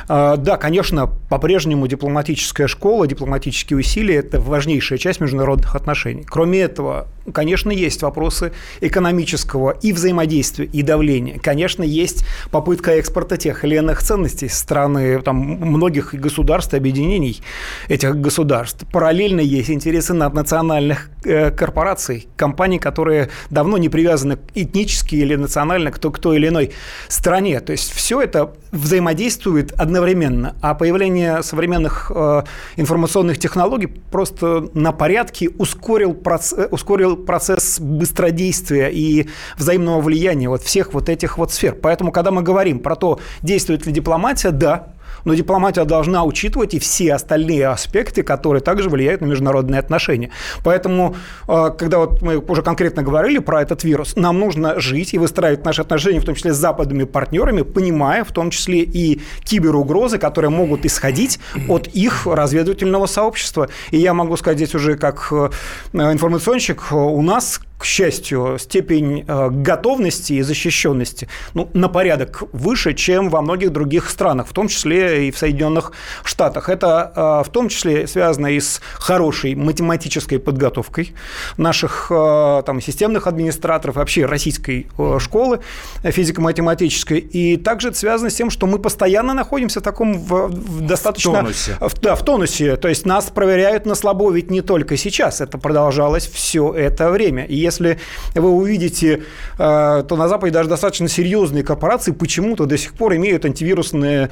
А, 0.07 0.37
да, 0.37 0.57
конечно, 0.57 1.07
по-прежнему 1.07 1.87
дипломатическая 1.87 2.67
школа, 2.67 3.07
дипломатические 3.07 3.79
усилия– 3.79 4.15
это 4.17 4.39
важнейшая 4.39 4.99
часть 4.99 5.19
международных 5.21 5.75
отношений. 5.75 6.23
Кроме 6.23 6.59
этого, 6.59 7.07
конечно, 7.33 7.71
есть 7.71 8.01
вопросы 8.01 8.53
экономического 8.81 9.71
и 9.71 9.93
взаимодействия, 9.93 10.65
и 10.65 10.81
давления. 10.81 11.39
Конечно, 11.39 11.83
есть 11.83 12.25
попытка 12.51 12.91
экспорта 12.91 13.37
тех 13.37 13.63
или 13.63 13.75
иных 13.75 14.01
ценностей 14.01 14.49
страны, 14.49 15.21
там, 15.21 15.37
многих 15.37 16.13
государств, 16.13 16.73
объединений 16.73 17.41
этих 17.89 18.15
государств. 18.15 18.85
Параллельно 18.91 19.41
есть 19.41 19.69
интересы 19.69 20.13
наднациональных 20.13 21.09
э, 21.23 21.51
корпораций, 21.51 22.27
компаний, 22.35 22.79
которые 22.79 23.29
давно 23.49 23.77
не 23.77 23.89
привязаны 23.89 24.37
этнически 24.55 25.15
или 25.15 25.35
национально 25.35 25.91
к, 25.91 25.99
к 25.99 26.19
той 26.19 26.37
или 26.37 26.47
иной 26.47 26.71
стране. 27.07 27.59
То 27.59 27.71
есть 27.71 27.91
все 27.91 28.21
это 28.21 28.53
взаимодействует 28.71 29.73
одновременно, 29.73 30.55
а 30.61 30.73
появление 30.73 31.43
современных 31.43 32.11
э, 32.13 32.43
информационных 32.77 33.37
технологий 33.37 33.87
просто 33.87 34.69
на 34.73 34.91
порядке 34.91 35.49
ускорил, 35.49 36.13
проц... 36.13 36.53
ускорил 36.71 37.16
процесс 37.25 37.79
быстродействия 37.79 38.87
и 38.87 39.27
взаимного 39.57 40.01
влияния 40.01 40.49
вот 40.49 40.63
всех 40.63 40.93
вот 40.93 41.09
этих 41.09 41.37
вот 41.37 41.51
сфер. 41.51 41.75
Поэтому, 41.75 42.11
когда 42.11 42.31
мы 42.31 42.41
говорим 42.41 42.79
про 42.79 42.95
то, 42.95 43.19
действует 43.41 43.85
ли 43.85 43.91
дипломатия, 43.91 44.51
да, 44.51 44.93
но 45.25 45.33
дипломатия 45.33 45.85
должна 45.85 46.23
учитывать 46.23 46.73
и 46.73 46.79
все 46.79 47.13
остальные 47.13 47.67
аспекты, 47.67 48.23
которые 48.23 48.61
также 48.61 48.89
влияют 48.89 49.21
на 49.21 49.25
международные 49.25 49.79
отношения. 49.79 50.31
Поэтому, 50.63 51.15
э, 51.47 51.71
когда 51.77 51.99
вот 51.99 52.21
мы 52.21 52.37
уже 52.37 52.61
конкретно 52.61 53.03
говорили 53.03 53.39
про 53.39 53.61
этот 53.61 53.83
вирус, 53.83 54.15
нам 54.15 54.39
нужно 54.39 54.79
жить 54.79 55.13
и 55.13 55.17
выстраивать 55.17 55.65
наши 55.65 55.81
отношения, 55.81 56.19
в 56.19 56.25
том 56.25 56.35
числе 56.35 56.53
с 56.53 56.57
западными 56.57 57.05
партнерами, 57.05 57.61
понимая 57.61 58.23
в 58.23 58.31
том 58.31 58.49
числе 58.49 58.79
и 58.79 59.21
киберугрозы, 59.43 60.17
которые 60.17 60.49
могут 60.49 60.85
исходить 60.85 61.39
от 61.67 61.87
их 61.87 62.25
разведывательного 62.25 63.05
сообщества. 63.05 63.69
И 63.91 63.97
я 63.97 64.13
могу 64.13 64.37
сказать 64.37 64.57
здесь 64.57 64.75
уже 64.75 64.95
как 64.95 65.27
э, 65.31 65.49
информационщик, 65.93 66.91
у 66.91 67.21
нас 67.21 67.59
к 67.77 67.85
счастью, 67.85 68.57
степень 68.59 69.23
э, 69.27 69.49
готовности 69.51 70.33
и 70.33 70.41
защищенности 70.41 71.27
ну, 71.53 71.69
на 71.73 71.89
порядок 71.89 72.43
выше, 72.51 72.93
чем 72.93 73.29
во 73.29 73.41
многих 73.41 73.71
других 73.71 74.09
странах, 74.09 74.47
в 74.47 74.53
том 74.53 74.67
числе 74.67 75.06
и 75.15 75.31
в 75.31 75.37
Соединенных 75.37 75.91
Штатах. 76.23 76.69
Это 76.69 77.11
э, 77.15 77.47
в 77.47 77.51
том 77.51 77.69
числе 77.69 78.07
связано 78.07 78.47
и 78.47 78.59
с 78.59 78.81
хорошей 78.95 79.55
математической 79.55 80.37
подготовкой 80.37 81.13
наших 81.57 82.07
э, 82.11 82.63
там, 82.65 82.81
системных 82.81 83.27
администраторов, 83.27 83.95
вообще 83.95 84.25
российской 84.25 84.87
школы 85.19 85.59
физико-математической. 86.03 87.19
И 87.19 87.57
также 87.57 87.89
это 87.89 87.97
связано 87.97 88.29
с 88.29 88.35
тем, 88.35 88.49
что 88.49 88.67
мы 88.67 88.79
постоянно 88.79 89.33
находимся 89.33 89.79
в 89.79 89.83
таком 89.83 90.19
в, 90.19 90.47
в 90.47 90.81
достаточно... 90.81 91.31
В 91.31 91.35
тонусе. 91.35 91.77
В, 91.79 92.01
да, 92.01 92.15
в 92.15 92.23
тонусе. 92.23 92.75
То 92.75 92.87
есть 92.87 93.05
нас 93.05 93.25
проверяют 93.25 93.85
на 93.85 93.95
слабо 93.95 94.31
ведь 94.31 94.51
не 94.51 94.61
только 94.61 94.97
сейчас. 94.97 95.41
Это 95.41 95.57
продолжалось 95.57 96.27
все 96.27 96.73
это 96.73 97.09
время. 97.09 97.45
И 97.45 97.55
если 97.55 97.99
вы 98.35 98.49
увидите, 98.49 99.23
то 99.57 100.05
на 100.09 100.27
Западе 100.27 100.53
даже 100.53 100.69
достаточно 100.69 101.07
серьезные 101.07 101.63
корпорации 101.63 102.11
почему-то 102.11 102.65
до 102.65 102.77
сих 102.77 102.93
пор 102.93 103.15
имеют 103.15 103.45
антивирусное 103.45 104.29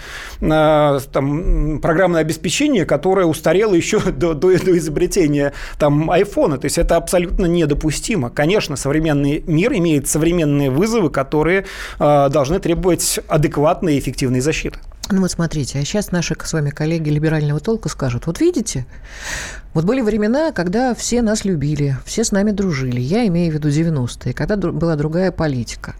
э, 0.66 1.00
там, 1.12 1.80
программное 1.82 2.22
обеспечение, 2.22 2.86
которое 2.86 3.26
устарело 3.26 3.74
еще 3.74 4.00
до, 4.12 4.34
до, 4.34 4.58
до 4.58 4.78
изобретения 4.78 5.54
там, 5.78 6.10
айфона. 6.12 6.58
То 6.58 6.66
есть 6.66 6.78
это 6.78 6.98
абсолютно 6.98 7.46
недопустимо. 7.46 8.30
Конечно, 8.30 8.76
современный 8.76 9.44
мир 9.48 9.74
имеет 9.74 10.08
современные 10.08 10.70
вызовы, 10.70 11.10
которые 11.10 11.66
э, 12.00 12.30
должны 12.30 12.60
требовать 12.60 13.20
адекватной 13.28 13.96
и 13.96 14.00
эффективной 14.00 14.40
защиты. 14.40 14.80
Ну 15.12 15.22
вот 15.22 15.30
смотрите, 15.30 15.78
а 15.78 15.86
сейчас 15.86 16.12
наши 16.12 16.36
с 16.44 16.54
вами 16.54 16.72
коллеги 16.72 17.10
либерального 17.10 17.60
толка 17.60 17.90
скажут, 17.90 18.26
вот 18.26 18.40
видите, 18.40 18.88
вот 19.76 19.86
были 19.86 20.02
времена, 20.02 20.52
когда 20.52 20.96
все 20.96 21.22
нас 21.22 21.46
любили, 21.46 21.98
все 22.06 22.24
с 22.24 22.32
нами 22.32 22.50
дружили, 22.50 23.00
я 23.00 23.28
имею 23.28 23.52
в 23.52 23.56
виду 23.56 23.70
90-е, 23.70 24.34
когда 24.34 24.58
была 24.58 24.96
другая 24.96 25.32
политика. 25.32 25.96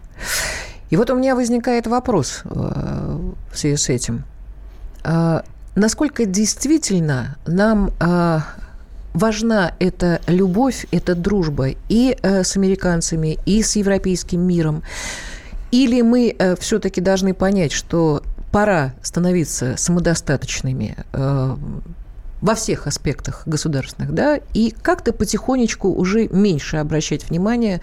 И 0.90 0.96
вот 0.96 1.10
у 1.10 1.14
меня 1.14 1.36
возникает 1.36 1.86
вопрос 1.86 2.42
э, 2.44 2.48
в 2.50 3.56
связи 3.56 3.76
с 3.76 3.88
этим. 3.88 4.24
А, 5.08 5.44
насколько 5.76 6.26
действительно 6.26 7.36
нам 7.46 7.92
а, 8.00 8.42
важна 9.14 9.72
эта 9.78 10.20
любовь, 10.26 10.86
эта 10.90 11.14
дружба 11.14 11.68
и 11.88 12.16
э, 12.20 12.42
с 12.42 12.56
американцами, 12.56 13.38
и 13.46 13.62
с 13.62 13.76
европейским 13.76 14.40
миром? 14.40 14.82
Или 15.70 16.02
мы 16.02 16.34
э, 16.36 16.56
все-таки 16.56 17.00
должны 17.00 17.34
понять, 17.34 17.72
что 17.72 18.22
пора 18.50 18.94
становиться 19.00 19.76
самодостаточными 19.76 20.96
э, 21.12 21.56
во 22.42 22.54
всех 22.54 22.86
аспектах 22.86 23.42
государственных, 23.46 24.12
да, 24.12 24.40
и 24.54 24.70
как-то 24.82 25.12
потихонечку 25.12 25.88
уже 25.88 26.28
меньше 26.28 26.76
обращать 26.76 27.28
внимание 27.28 27.80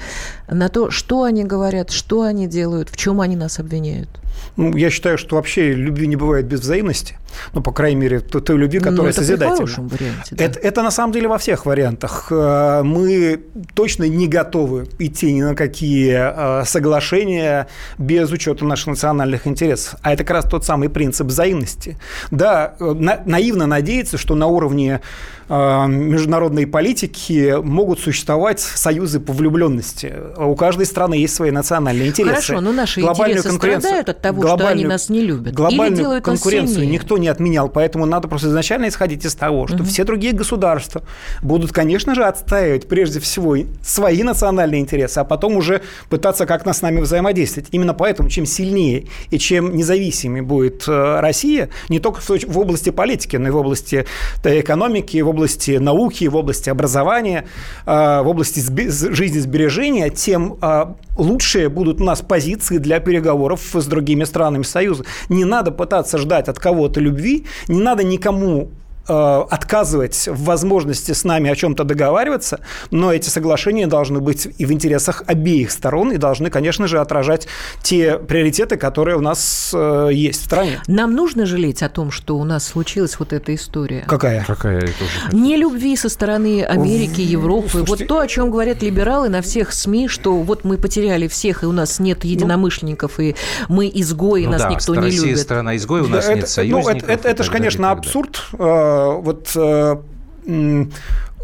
на 0.53 0.69
то, 0.69 0.89
что 0.89 1.23
они 1.23 1.43
говорят, 1.43 1.91
что 1.91 2.21
они 2.21 2.47
делают, 2.47 2.89
в 2.89 2.97
чем 2.97 3.21
они 3.21 3.35
нас 3.35 3.59
обвиняют. 3.59 4.09
Ну, 4.55 4.75
я 4.75 4.89
считаю, 4.89 5.17
что 5.17 5.35
вообще 5.35 5.73
любви 5.73 6.07
не 6.07 6.15
бывает 6.15 6.45
без 6.45 6.59
взаимности. 6.59 7.17
Ну, 7.53 7.61
по 7.61 7.71
крайней 7.71 7.99
мере, 7.99 8.19
той, 8.19 8.41
той 8.41 8.57
любви, 8.57 8.79
ну, 8.79 8.85
которая 8.85 9.11
это 9.11 9.21
созидательна. 9.21 9.87
варианте, 9.87 10.35
да. 10.35 10.45
это, 10.45 10.59
это 10.59 10.83
на 10.83 10.91
самом 10.91 11.11
деле 11.13 11.27
во 11.27 11.37
всех 11.39 11.65
вариантах. 11.65 12.27
Э, 12.29 12.83
мы 12.83 13.41
точно 13.73 14.03
не 14.03 14.27
готовы 14.27 14.87
идти 14.99 15.33
ни 15.33 15.41
на 15.41 15.55
какие 15.55 16.61
э, 16.61 16.65
соглашения 16.65 17.67
без 17.97 18.31
учета 18.31 18.65
наших 18.65 18.87
национальных 18.87 19.47
интересов. 19.47 19.95
А 20.01 20.13
это 20.13 20.23
как 20.23 20.35
раз 20.35 20.45
тот 20.45 20.65
самый 20.65 20.89
принцип 20.89 21.27
взаимности. 21.27 21.97
Да, 22.29 22.75
э, 22.79 22.93
на, 22.93 23.21
наивно 23.25 23.65
надеяться, 23.65 24.17
что 24.17 24.35
на 24.35 24.45
уровне 24.45 25.01
международной 25.49 26.67
политики 26.67 27.55
могут 27.61 27.99
существовать 27.99 28.59
союзы 28.59 29.19
по 29.19 29.33
влюбленности. 29.33 30.13
У 30.37 30.55
каждой 30.55 30.85
страны 30.85 31.15
есть 31.15 31.35
свои 31.35 31.51
национальные 31.51 32.09
интересы. 32.09 32.47
Хорошо, 32.47 32.61
но 32.61 32.71
наши 32.71 33.01
интересы 33.01 33.51
страдают 33.51 34.09
от 34.09 34.21
того, 34.21 34.41
что 34.43 34.67
они 34.67 34.85
нас 34.85 35.09
не 35.09 35.21
любят. 35.21 35.53
Глобальную 35.53 35.91
Или 35.91 35.97
делают 35.97 36.25
конкуренцию 36.25 36.87
никто 36.87 37.17
не 37.17 37.27
отменял, 37.27 37.69
поэтому 37.69 38.05
надо 38.05 38.27
просто 38.27 38.49
изначально 38.49 38.87
исходить 38.87 39.25
из 39.25 39.35
того, 39.35 39.67
что 39.67 39.77
угу. 39.77 39.85
все 39.85 40.03
другие 40.03 40.33
государства 40.33 41.03
будут, 41.41 41.71
конечно 41.71 42.15
же, 42.15 42.23
отстаивать 42.23 42.87
прежде 42.87 43.19
всего 43.19 43.57
свои 43.81 44.23
национальные 44.23 44.81
интересы, 44.81 45.19
а 45.19 45.23
потом 45.23 45.57
уже 45.57 45.81
пытаться 46.09 46.45
как-то 46.45 46.73
с 46.73 46.81
нами 46.81 47.01
взаимодействовать. 47.01 47.69
Именно 47.71 47.93
поэтому, 47.93 48.29
чем 48.29 48.45
сильнее 48.45 49.07
и 49.29 49.37
чем 49.37 49.75
независимее 49.75 50.43
будет 50.43 50.87
э, 50.87 51.19
Россия, 51.19 51.69
не 51.89 51.99
только 51.99 52.21
в 52.21 52.57
области 52.57 52.89
политики, 52.89 53.37
но 53.37 53.47
и 53.47 53.51
в 53.51 53.57
области 53.57 54.05
экономики, 54.43 55.21
в 55.21 55.29
области 55.33 55.71
науки, 55.71 56.25
в 56.25 56.35
области 56.35 56.69
образования, 56.69 57.45
э, 57.85 58.21
в 58.21 58.27
области 58.27 58.59
жизнесбережения, 58.59 60.09
тем 60.09 60.57
э, 60.61 60.85
лучшие 61.17 61.69
будут 61.69 62.01
у 62.01 62.03
нас 62.03 62.21
позиции 62.21 62.77
для 62.77 62.99
переговоров 62.99 63.61
с 63.73 63.85
другими 63.85 64.23
странами 64.23 64.63
Союза. 64.63 65.05
Не 65.29 65.45
надо 65.45 65.71
пытаться 65.71 66.17
ждать 66.17 66.49
от 66.49 66.59
кого-то 66.59 66.99
любви, 66.99 67.45
не 67.67 67.79
надо 67.79 68.03
никому 68.03 68.69
отказывать 69.07 70.27
в 70.27 70.43
возможности 70.43 71.11
с 71.11 71.23
нами 71.23 71.49
о 71.49 71.55
чем-то 71.55 71.83
договариваться, 71.83 72.59
но 72.91 73.11
эти 73.11 73.29
соглашения 73.29 73.87
должны 73.87 74.19
быть 74.19 74.47
и 74.57 74.65
в 74.65 74.71
интересах 74.71 75.23
обеих 75.27 75.71
сторон 75.71 76.11
и 76.11 76.17
должны, 76.17 76.49
конечно 76.49 76.87
же, 76.87 76.99
отражать 76.99 77.47
те 77.81 78.17
приоритеты, 78.17 78.77
которые 78.77 79.17
у 79.17 79.21
нас 79.21 79.71
э, 79.73 80.09
есть 80.11 80.41
в 80.41 80.45
стране. 80.45 80.81
Нам 80.87 81.13
нужно 81.15 81.45
жалеть 81.45 81.83
о 81.83 81.89
том, 81.89 82.11
что 82.11 82.37
у 82.37 82.43
нас 82.43 82.65
случилась 82.65 83.19
вот 83.19 83.33
эта 83.33 83.53
история? 83.55 84.05
Какая? 84.07 84.43
Какая? 84.45 84.81
Тоже 84.81 85.33
Не 85.33 85.57
любви 85.57 85.95
со 85.95 86.09
стороны 86.09 86.63
Америки, 86.63 87.21
Европы. 87.21 87.69
Слушайте, 87.69 87.91
вот 87.91 88.07
то, 88.07 88.19
о 88.19 88.27
чем 88.27 88.51
говорят 88.51 88.81
либералы 88.81 89.29
на 89.29 89.41
всех 89.41 89.73
СМИ, 89.73 90.07
что 90.07 90.33
вот 90.35 90.63
мы 90.63 90.77
потеряли 90.77 91.27
всех, 91.27 91.63
и 91.63 91.65
у 91.65 91.71
нас 91.71 91.99
нет 91.99 92.19
ну, 92.23 92.29
единомышленников, 92.29 93.17
ну, 93.17 93.23
и 93.23 93.35
мы 93.67 93.91
изгои, 93.93 94.45
ну, 94.45 94.51
нас 94.51 94.61
да, 94.61 94.69
никто 94.69 94.95
не 94.95 95.01
Россия 95.01 95.21
любит. 95.21 95.39
страна 95.39 95.75
изгой, 95.75 96.01
у 96.01 96.07
нас 96.07 96.25
это, 96.25 96.35
нет 96.35 96.49
союзников. 96.49 96.93
Ну, 96.93 96.97
это, 96.99 97.11
это, 97.11 97.29
это 97.29 97.43
же, 97.43 97.51
конечно, 97.51 97.91
абсурд 97.91 98.41
э, 98.53 98.92
вот 99.21 99.51
э, 99.55 99.95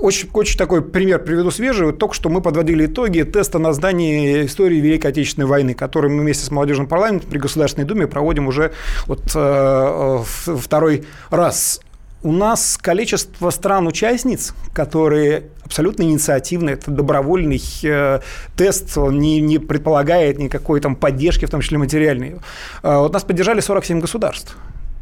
очень, 0.02 0.30
очень 0.34 0.58
такой 0.58 0.82
пример 0.82 1.20
приведу 1.20 1.52
свежий. 1.52 1.92
Только 1.92 2.16
что 2.16 2.30
мы 2.30 2.42
подводили 2.42 2.86
итоги 2.86 3.24
теста 3.24 3.60
на 3.60 3.74
здание 3.74 4.46
истории 4.46 4.78
Великой 4.78 5.08
Отечественной 5.08 5.48
войны, 5.48 5.74
который 5.74 6.10
мы 6.10 6.22
вместе 6.22 6.46
с 6.46 6.52
молодежным 6.52 6.88
парламентом 6.88 7.30
при 7.30 7.38
Государственной 7.38 7.86
Думе 7.86 8.08
проводим 8.08 8.48
уже 8.48 8.72
вот, 9.08 9.22
э, 9.36 10.24
второй 10.26 11.06
раз. 11.30 11.82
У 12.22 12.34
нас 12.34 12.78
количество 12.78 13.50
стран-участниц, 13.50 14.54
которые 14.74 15.44
абсолютно 15.64 16.04
инициативны, 16.04 16.72
это 16.72 16.92
добровольный 16.92 17.62
э, 17.84 18.20
тест, 18.58 18.98
он 18.98 19.20
не, 19.20 19.40
не 19.40 19.58
предполагает 19.60 20.38
никакой 20.38 20.82
там 20.82 20.96
поддержки, 20.96 21.46
в 21.46 21.50
том 21.50 21.62
числе 21.62 21.78
материальной. 21.78 22.36
Э, 22.84 22.98
вот 22.98 23.14
нас 23.14 23.24
поддержали 23.24 23.62
47 23.62 24.00
государств. 24.00 24.58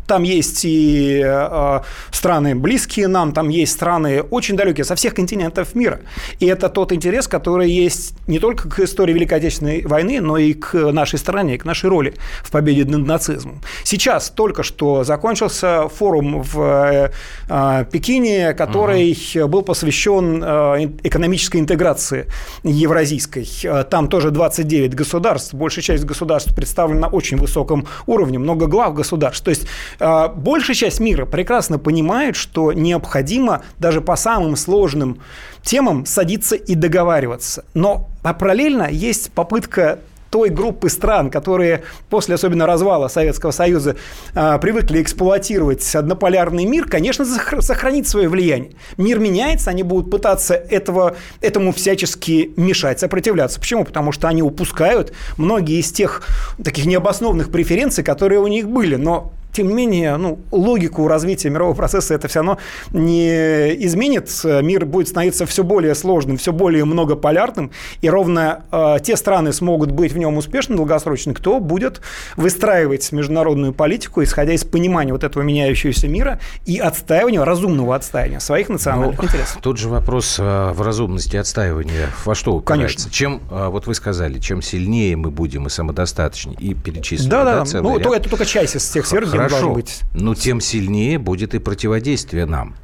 Там 0.08 0.24
есть 0.24 0.64
и 0.64 1.22
э, 1.24 1.80
страны 2.12 2.56
близкие 2.56 3.08
нам, 3.08 3.34
там 3.34 3.50
есть 3.50 3.74
страны 3.74 4.22
очень 4.22 4.56
далекие, 4.56 4.86
со 4.86 4.96
всех 4.96 5.14
континентов 5.14 5.76
мира. 5.76 6.00
И 6.40 6.46
это 6.46 6.70
тот 6.70 6.94
интерес, 6.94 7.28
который 7.28 7.70
есть 7.70 8.16
не 8.26 8.40
только 8.40 8.70
к 8.70 8.80
истории 8.80 9.14
Великой 9.14 9.40
Отечественной 9.40 9.86
войны, 9.86 10.22
но 10.22 10.38
и 10.38 10.54
к 10.54 10.74
нашей 10.92 11.20
стране, 11.20 11.58
к 11.58 11.66
нашей 11.66 11.90
роли 11.90 12.14
в 12.42 12.52
победе 12.52 12.86
над 12.86 13.06
нацизмом. 13.06 13.62
Сейчас 13.84 14.30
только 14.30 14.64
что 14.64 15.04
закончился 15.04 15.90
форум 15.90 16.42
в 16.42 16.62
э, 16.62 17.12
э 17.50 17.86
Пекине, 17.92 18.54
который 18.54 19.18
угу. 19.36 19.48
был 19.50 19.62
посвящен 19.62 20.42
э, 20.44 20.90
экономической 21.04 21.58
интеграции 21.58 22.28
евразийской. 22.64 23.48
Там 23.90 24.08
тоже 24.08 24.32
29 24.32 24.96
государств, 24.96 25.54
большая 25.54 25.84
часть 25.84 26.06
государств 26.06 26.56
представлена 26.56 27.02
на 27.02 27.08
очень 27.08 27.38
высоком 27.38 27.88
уровне, 28.06 28.40
много 28.40 28.68
глав 28.68 28.94
государств. 28.94 29.44
То 29.44 29.50
есть 29.50 29.68
большая 30.00 30.76
часть 30.76 31.00
мира 31.00 31.26
прекрасно 31.26 31.80
понимает, 31.80 32.36
что 32.36 32.74
необходимо 32.74 33.64
даже 33.80 34.02
по 34.02 34.16
самым 34.16 34.56
сложным 34.56 35.20
темам 35.64 36.06
садиться 36.06 36.56
и 36.56 36.76
договариваться. 36.76 37.66
Но 37.74 38.10
а 38.24 38.34
параллельно 38.34 38.90
есть 38.90 39.32
попытка 39.32 40.00
той 40.30 40.50
группы 40.50 40.90
стран, 40.90 41.30
которые 41.30 41.84
после 42.10 42.36
особенно 42.36 42.66
развала 42.66 43.08
Советского 43.08 43.52
Союза 43.52 43.96
э, 44.34 44.60
привыкли 44.62 45.02
эксплуатировать 45.02 45.96
однополярный 45.96 46.66
мир, 46.66 46.86
конечно, 46.86 47.26
сохранить 47.26 48.08
свое 48.08 48.28
влияние. 48.28 48.72
Мир 48.98 49.20
меняется, 49.20 49.70
они 49.70 49.84
будут 49.84 50.12
пытаться 50.12 50.54
этого, 50.54 51.16
этому 51.42 51.72
всячески 51.72 52.52
мешать, 52.58 53.00
сопротивляться. 53.00 53.60
Почему? 53.60 53.86
Потому 53.86 54.12
что 54.12 54.28
они 54.28 54.42
упускают 54.42 55.14
многие 55.38 55.80
из 55.80 55.92
тех 55.92 56.24
таких 56.64 56.86
необоснованных 56.86 57.52
преференций, 57.52 58.04
которые 58.04 58.40
у 58.40 58.48
них 58.48 58.68
были. 58.68 58.96
Но 58.96 59.32
тем 59.58 59.70
не 59.70 59.74
менее, 59.74 60.18
ну, 60.18 60.38
логику 60.52 61.08
развития 61.08 61.50
мирового 61.50 61.74
процесса 61.74 62.14
это 62.14 62.28
все 62.28 62.40
равно 62.40 62.60
не 62.92 63.74
изменит. 63.86 64.30
Мир 64.44 64.86
будет 64.86 65.08
становиться 65.08 65.48
все 65.48 65.64
более 65.64 65.96
сложным, 65.96 66.38
все 66.38 66.54
более 66.54 66.86
многополярным, 66.86 67.72
и 68.02 68.10
ровно 68.10 68.66
э, 68.72 68.98
те 69.02 69.18
страны 69.18 69.52
смогут 69.54 69.90
быть 69.90 70.12
в 70.12 70.18
нем 70.20 70.38
успешны 70.38 70.76
долгосрочно, 70.76 71.34
кто 71.34 71.60
будет 71.60 72.02
выстраивать 72.36 73.12
международную 73.12 73.74
политику, 73.74 74.22
исходя 74.22 74.54
из 74.54 74.64
понимания 74.64 75.12
вот 75.12 75.24
этого 75.24 75.42
меняющегося 75.42 76.08
мира 76.08 76.40
и 76.68 76.78
отстаивания, 76.78 77.44
разумного 77.44 77.96
отстаивания 77.96 78.38
своих 78.38 78.70
национальных 78.70 79.18
ну, 79.18 79.24
интересов. 79.24 79.58
Тут 79.64 79.80
же 79.80 79.90
вопрос 79.90 80.36
э, 80.38 80.72
в 80.72 80.84
разумности 80.84 81.36
отстаивания 81.36 82.10
во 82.26 82.36
что 82.36 82.54
упирается? 82.54 82.98
Конечно. 82.98 83.12
Чем, 83.12 83.42
э, 83.50 83.70
вот 83.70 83.88
вы 83.88 83.96
сказали, 83.96 84.38
чем 84.38 84.62
сильнее 84.62 85.16
мы 85.16 85.32
будем 85.32 85.66
и 85.66 85.72
самодостаточнее, 85.72 86.56
и 86.60 86.76
перечислили. 86.76 87.30
Да, 87.30 87.44
да, 87.44 87.64
да. 87.64 87.82
Ну, 87.82 87.98
ряд... 87.98 88.14
это 88.14 88.30
только 88.30 88.46
часть 88.46 88.76
из 88.76 88.88
тех 88.88 89.08
сфер, 89.08 89.26
где 89.26 89.47
Хорошо, 89.50 89.74
быть. 89.74 90.02
но 90.14 90.36
тем 90.36 90.62
сильнее 90.62 91.20
будет 91.20 91.56
и 91.56 91.60
противодействие 91.60 92.46
нам. 92.46 92.76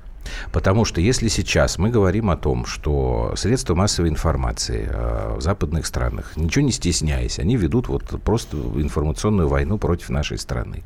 Потому 0.52 0.86
что 0.86 1.02
если 1.02 1.28
сейчас 1.28 1.78
мы 1.78 1.90
говорим 1.90 2.30
о 2.30 2.38
том, 2.38 2.66
что 2.66 3.34
средства 3.36 3.76
массовой 3.76 4.10
информации 4.10 4.88
э, 4.90 5.36
в 5.38 5.42
западных 5.42 5.86
странах, 5.86 6.34
ничего 6.36 6.66
не 6.66 6.72
стесняясь, 6.72 7.40
они 7.40 7.56
ведут 7.58 7.88
вот 7.88 8.04
просто 8.24 8.58
информационную 8.58 9.48
войну 9.48 9.78
против 9.78 10.10
нашей 10.10 10.38
страны. 10.38 10.84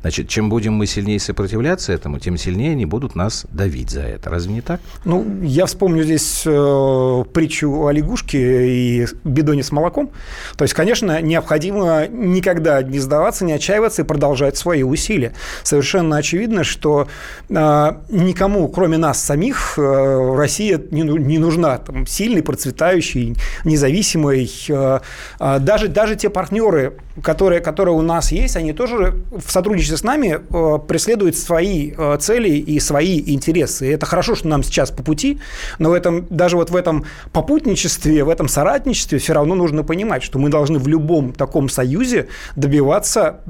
Значит, 0.00 0.28
чем 0.28 0.48
будем 0.48 0.74
мы 0.74 0.86
сильнее 0.86 1.20
сопротивляться 1.20 1.92
этому, 1.92 2.18
тем 2.18 2.36
сильнее 2.36 2.72
они 2.72 2.86
будут 2.86 3.14
нас 3.14 3.46
давить 3.50 3.90
за 3.90 4.02
это. 4.02 4.30
Разве 4.30 4.54
не 4.54 4.60
так? 4.60 4.80
Ну, 5.04 5.42
я 5.42 5.66
вспомню 5.66 6.02
здесь 6.04 6.42
э, 6.46 7.24
притчу 7.32 7.86
о 7.86 7.92
лягушке 7.92 8.68
и 8.68 9.06
бидоне 9.24 9.62
с 9.62 9.72
молоком. 9.72 10.10
То 10.56 10.64
есть, 10.64 10.74
конечно, 10.74 11.20
необходимо 11.20 12.06
никогда 12.08 12.82
не 12.82 12.98
сдаваться, 12.98 13.44
не 13.44 13.52
отчаиваться 13.52 14.02
и 14.02 14.04
продолжать 14.04 14.56
свои 14.56 14.82
усилия. 14.82 15.32
Совершенно 15.62 16.16
очевидно, 16.16 16.64
что 16.64 17.08
э, 17.48 17.92
никому, 18.08 18.68
кроме 18.68 18.98
нас 19.00 19.22
самих, 19.22 19.78
э, 19.78 20.34
Россия 20.36 20.80
не, 20.90 21.02
не 21.02 21.38
нужна. 21.38 21.78
Там, 21.78 22.06
сильный, 22.06 22.42
процветающий, 22.42 23.36
независимый. 23.64 24.50
Э, 24.68 25.00
э, 25.40 25.58
даже, 25.60 25.88
даже 25.88 26.16
те 26.16 26.30
партнеры, 26.30 26.98
которые, 27.22 27.60
которые 27.60 27.94
у 27.94 28.02
нас 28.02 28.32
есть, 28.32 28.56
они 28.56 28.72
тоже 28.72 29.14
в 29.30 29.50
сотрудничестве 29.50 29.96
с 29.96 30.04
нами 30.04 30.40
преследуют 30.86 31.36
свои 31.36 31.92
цели 32.18 32.50
и 32.50 32.80
свои 32.80 33.22
интересы. 33.34 33.88
И 33.88 33.90
это 33.90 34.06
хорошо, 34.06 34.34
что 34.34 34.48
нам 34.48 34.62
сейчас 34.62 34.90
по 34.90 35.02
пути, 35.02 35.40
но 35.78 35.90
в 35.90 35.92
этом, 35.92 36.26
даже 36.30 36.56
вот 36.56 36.70
в 36.70 36.76
этом 36.76 37.04
попутничестве, 37.32 38.24
в 38.24 38.28
этом 38.28 38.48
соратничестве 38.48 39.18
все 39.18 39.32
равно 39.32 39.54
нужно 39.54 39.82
понимать, 39.82 40.22
что 40.22 40.38
мы 40.38 40.48
должны 40.48 40.78
в 40.78 40.88
любом 40.88 41.32
таком 41.32 41.68
союзе 41.68 42.28
добиваться 42.56 43.40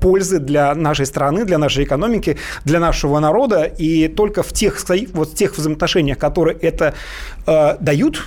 пользы 0.00 0.38
для 0.38 0.74
нашей 0.74 1.06
страны, 1.06 1.44
для 1.44 1.58
нашей 1.58 1.84
экономики, 1.84 2.36
для 2.64 2.80
нашего 2.80 3.18
народа. 3.18 3.64
И 3.64 4.08
только 4.08 4.42
в 4.42 4.52
тех, 4.52 4.82
вот 5.12 5.30
в 5.30 5.34
тех 5.34 5.56
взаимоотношениях, 5.56 6.18
которые 6.18 6.56
это 6.58 6.94
э, 7.46 7.76
дают 7.80 8.22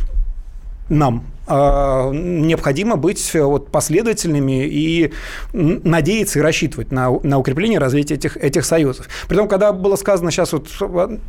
нам, 0.89 1.25
необходимо 1.49 2.95
быть 2.95 3.31
э, 3.33 3.41
вот 3.41 3.71
последовательными 3.71 4.65
и 4.65 5.13
надеяться 5.53 6.39
и 6.39 6.41
рассчитывать 6.41 6.91
на, 6.91 7.11
на 7.23 7.37
укрепление 7.37 7.79
развития 7.79 8.15
этих, 8.15 8.37
этих 8.37 8.65
союзов. 8.65 9.07
Притом, 9.27 9.47
когда 9.47 9.71
было 9.71 9.95
сказано 9.95 10.31
сейчас 10.31 10.53
вот 10.53 10.69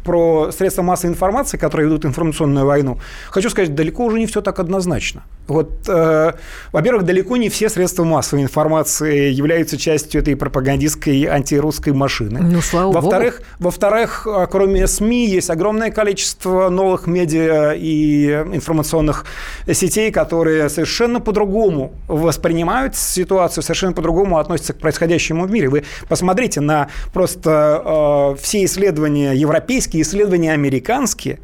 про 0.04 0.50
средства 0.50 0.82
массовой 0.82 1.12
информации, 1.12 1.56
которые 1.56 1.88
ведут 1.88 2.04
информационную 2.04 2.66
войну, 2.66 2.98
хочу 3.30 3.50
сказать, 3.50 3.74
далеко 3.74 4.04
уже 4.04 4.18
не 4.18 4.26
все 4.26 4.40
так 4.40 4.58
однозначно. 4.58 5.22
Вот, 5.48 5.88
э, 5.88 6.32
во-первых, 6.72 7.04
далеко 7.04 7.36
не 7.36 7.48
все 7.48 7.68
средства 7.68 8.04
массовой 8.04 8.42
информации 8.42 9.30
являются 9.30 9.78
частью 9.78 10.20
этой 10.20 10.36
пропагандистской 10.36 11.24
антирусской 11.24 11.92
машины. 11.92 12.40
Ну, 12.40 12.60
слава 12.60 12.92
во-вторых. 12.92 13.42
Во-вторых, 13.58 14.26
а, 14.26 14.46
кроме 14.46 14.86
СМИ, 14.86 15.26
есть 15.26 15.50
огромное 15.50 15.90
количество 15.90 16.68
новых 16.68 17.06
медиа 17.06 17.72
и 17.74 18.26
информационных 18.52 19.24
сетей, 19.72 20.10
которые 20.10 20.68
совершенно 20.68 21.20
по-другому 21.20 21.92
воспринимают 22.08 22.94
ситуацию, 22.94 23.62
совершенно 23.62 23.92
по-другому 23.92 24.38
относятся 24.38 24.74
к 24.74 24.78
происходящему 24.78 25.46
в 25.46 25.50
мире. 25.50 25.68
Вы 25.68 25.84
посмотрите 26.08 26.60
на 26.60 26.88
просто 27.12 28.34
э, 28.36 28.42
все 28.42 28.64
исследования 28.64 29.32
европейские, 29.32 30.02
исследования 30.02 30.52
американские, 30.52 31.34
э, 31.34 31.38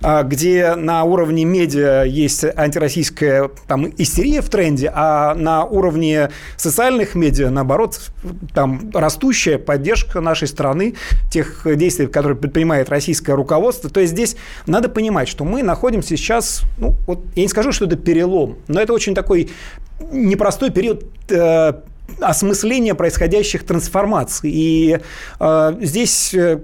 где 0.00 0.74
на 0.74 1.04
уровне 1.04 1.44
медиа 1.44 2.04
есть 2.04 2.44
антироссийская 2.44 3.50
там, 3.66 3.92
истерия 3.96 4.40
в 4.40 4.48
тренде, 4.48 4.90
а 4.94 5.34
на 5.34 5.64
уровне 5.64 6.30
социальных 6.56 7.14
медиа, 7.14 7.50
наоборот, 7.50 8.00
там 8.54 8.90
растущая 8.92 9.58
поддержка 9.58 10.20
нашей 10.20 10.48
страны, 10.48 10.94
тех 11.30 11.66
действий, 11.76 12.06
которые 12.06 12.36
предпринимает 12.36 12.88
российское 12.88 13.34
руководство. 13.34 13.90
То 13.90 14.00
есть 14.00 14.12
здесь 14.12 14.36
надо 14.66 14.88
понимать, 14.88 15.28
что 15.28 15.44
мы 15.44 15.62
находимся 15.62 16.16
сейчас, 16.16 16.62
ну, 16.78 16.94
вот 17.06 17.20
я 17.34 17.42
не 17.42 17.48
скажу, 17.48 17.72
что 17.72 17.86
это 17.86 17.96
перелом. 17.96 18.58
Но 18.68 18.80
это 18.80 18.92
очень 18.92 19.14
такой 19.14 19.50
непростой 20.12 20.70
период 20.70 21.04
э, 21.30 21.72
осмысления 22.20 22.94
происходящих 22.94 23.64
трансформаций. 23.64 24.50
И 24.52 24.98
э, 25.40 25.76
здесь 25.80 26.34
э, 26.34 26.60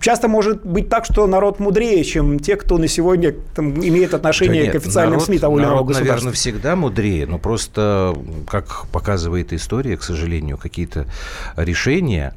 часто 0.00 0.28
может 0.28 0.64
быть 0.64 0.88
так, 0.88 1.04
что 1.04 1.26
народ 1.26 1.60
мудрее, 1.60 2.04
чем 2.04 2.38
те, 2.38 2.56
кто 2.56 2.78
на 2.78 2.88
сегодня 2.88 3.34
там, 3.54 3.74
имеет 3.74 4.14
отношение 4.14 4.62
да 4.62 4.66
нет, 4.66 4.72
к 4.72 4.76
официальным 4.76 5.12
народ, 5.14 5.26
СМИ 5.26 5.38
того 5.38 5.58
или 5.58 5.64
иного 5.64 5.84
государства. 5.84 6.12
наверное, 6.12 6.32
всегда 6.32 6.76
мудрее, 6.76 7.26
но 7.26 7.38
просто, 7.38 8.14
как 8.48 8.86
показывает 8.92 9.52
история, 9.52 9.96
к 9.96 10.02
сожалению, 10.02 10.58
какие-то 10.58 11.06
решения 11.56 12.34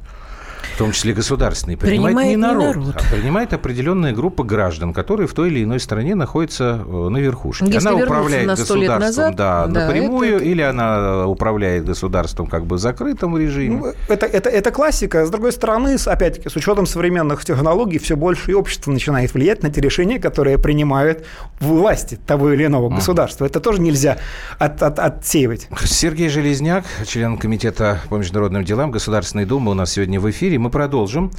в 0.74 0.78
том 0.78 0.92
числе 0.92 1.12
государственный, 1.12 1.76
принимает, 1.76 2.16
принимает 2.16 2.30
не, 2.30 2.36
народ, 2.36 2.76
не 2.76 2.86
народ, 2.86 2.96
а 2.96 3.14
принимает 3.14 3.52
определенная 3.52 4.12
группа 4.12 4.44
граждан, 4.44 4.92
которые 4.92 5.26
в 5.26 5.34
той 5.34 5.48
или 5.48 5.64
иной 5.64 5.80
стране 5.80 6.14
находятся 6.14 6.84
э, 6.84 7.08
на 7.08 7.18
верхушке. 7.18 7.66
Если 7.66 7.88
она 7.88 7.96
управляет 7.96 8.46
на 8.46 8.56
государством 8.56 9.00
назад, 9.00 9.36
да, 9.36 9.66
да, 9.66 9.86
напрямую, 9.86 10.36
это... 10.36 10.44
или 10.44 10.62
она 10.62 11.26
управляет 11.26 11.84
государством 11.84 12.46
как 12.46 12.66
бы 12.66 12.76
в 12.76 12.78
закрытом 12.78 13.36
режиме. 13.36 13.76
Ну, 13.78 13.92
это, 14.08 14.26
это, 14.26 14.48
это 14.48 14.70
классика. 14.70 15.26
С 15.26 15.30
другой 15.30 15.52
стороны, 15.52 15.96
опять-таки, 16.04 16.48
с 16.48 16.56
учетом 16.56 16.86
современных 16.86 17.44
технологий, 17.44 17.98
все 17.98 18.16
больше 18.16 18.52
и 18.52 18.54
общество 18.54 18.90
начинает 18.90 19.34
влиять 19.34 19.62
на 19.62 19.70
те 19.70 19.80
решения, 19.80 20.18
которые 20.18 20.58
принимают 20.58 21.24
власти 21.60 22.18
того 22.26 22.52
или 22.52 22.66
иного 22.66 22.88
государства. 22.88 23.46
Это 23.46 23.60
тоже 23.60 23.80
нельзя 23.80 24.18
от, 24.58 24.82
от, 24.82 24.98
отсеивать. 24.98 25.68
Сергей 25.84 26.28
Железняк, 26.28 26.84
член 27.06 27.38
комитета 27.38 28.00
по 28.08 28.16
международным 28.16 28.64
делам 28.64 28.90
Государственной 28.90 29.44
Думы 29.44 29.72
у 29.72 29.74
нас 29.74 29.92
сегодня 29.92 30.20
в 30.20 30.30
эфире. 30.30 30.51
Мы 30.58 30.70
продолжим 30.70 31.30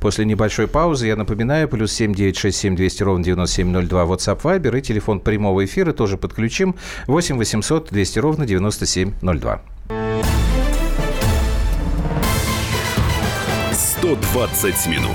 после 0.00 0.24
небольшой 0.24 0.68
паузы. 0.68 1.06
Я 1.06 1.16
напоминаю, 1.16 1.68
плюс 1.68 1.92
7 1.92 2.14
967 2.14 2.76
200 2.76 3.02
ровно 3.02 3.24
9702 3.24 4.04
WhatsApp 4.04 4.40
Viber 4.42 4.78
и 4.78 4.82
телефон 4.82 5.20
прямого 5.20 5.64
эфира 5.64 5.92
тоже 5.92 6.16
подключим 6.16 6.76
8 7.06 7.36
800 7.36 7.88
200 7.90 8.18
ровно 8.18 8.46
9702. 8.46 9.62
120 13.72 14.86
минут 14.88 15.10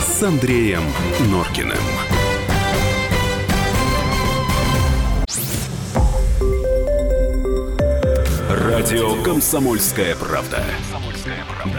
с 0.00 0.22
Андреем 0.22 0.82
Норкиным. 1.30 1.78
Радио 8.48 9.22
«Комсомольская 9.22 10.16
правда». 10.16 10.64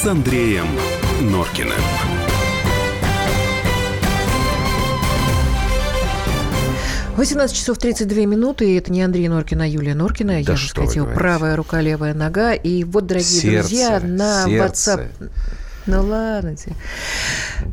с 0.00 0.06
Андреем 0.06 0.66
Норкиным. 1.20 1.74
Восемнадцать 7.16 7.58
часов 7.58 7.76
32 7.76 8.24
минуты, 8.24 8.70
и 8.70 8.76
это 8.76 8.90
не 8.90 9.02
Андрей 9.02 9.28
Норкин, 9.28 9.60
а 9.60 9.66
Юлия 9.68 9.94
Норкина. 9.94 10.42
Да 10.42 10.52
Я 10.52 10.56
же 10.56 10.70
сказала, 10.70 11.04
правая 11.12 11.54
рука, 11.54 11.82
левая 11.82 12.14
нога. 12.14 12.54
И 12.54 12.82
вот, 12.84 13.08
дорогие 13.08 13.28
сердце, 13.28 13.68
друзья, 13.68 14.00
на 14.00 14.46
сердце. 14.46 15.10
WhatsApp 15.20 15.30
ну 15.86 16.02
ладно 16.02 16.56
тебе. 16.56 16.74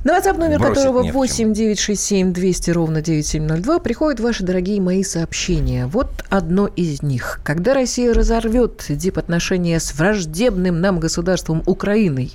На 0.03 0.17
WhatsApp 0.17 0.37
номер 0.37 0.59
Бросить 0.59 0.75
которого 0.75 1.03
8 1.03 1.53
967 1.53 2.33
200 2.33 2.71
ровно 2.71 3.01
9702 3.01 3.79
приходят 3.79 4.19
ваши 4.19 4.43
дорогие 4.43 4.81
мои 4.81 5.03
сообщения. 5.03 5.87
Вот 5.87 6.09
одно 6.29 6.67
из 6.67 7.01
них. 7.01 7.41
Когда 7.43 7.73
Россия 7.73 8.13
разорвет 8.13 8.85
дипотношения 8.89 9.79
с 9.79 9.93
враждебным 9.93 10.81
нам 10.81 10.99
государством 10.99 11.63
Украиной, 11.65 12.33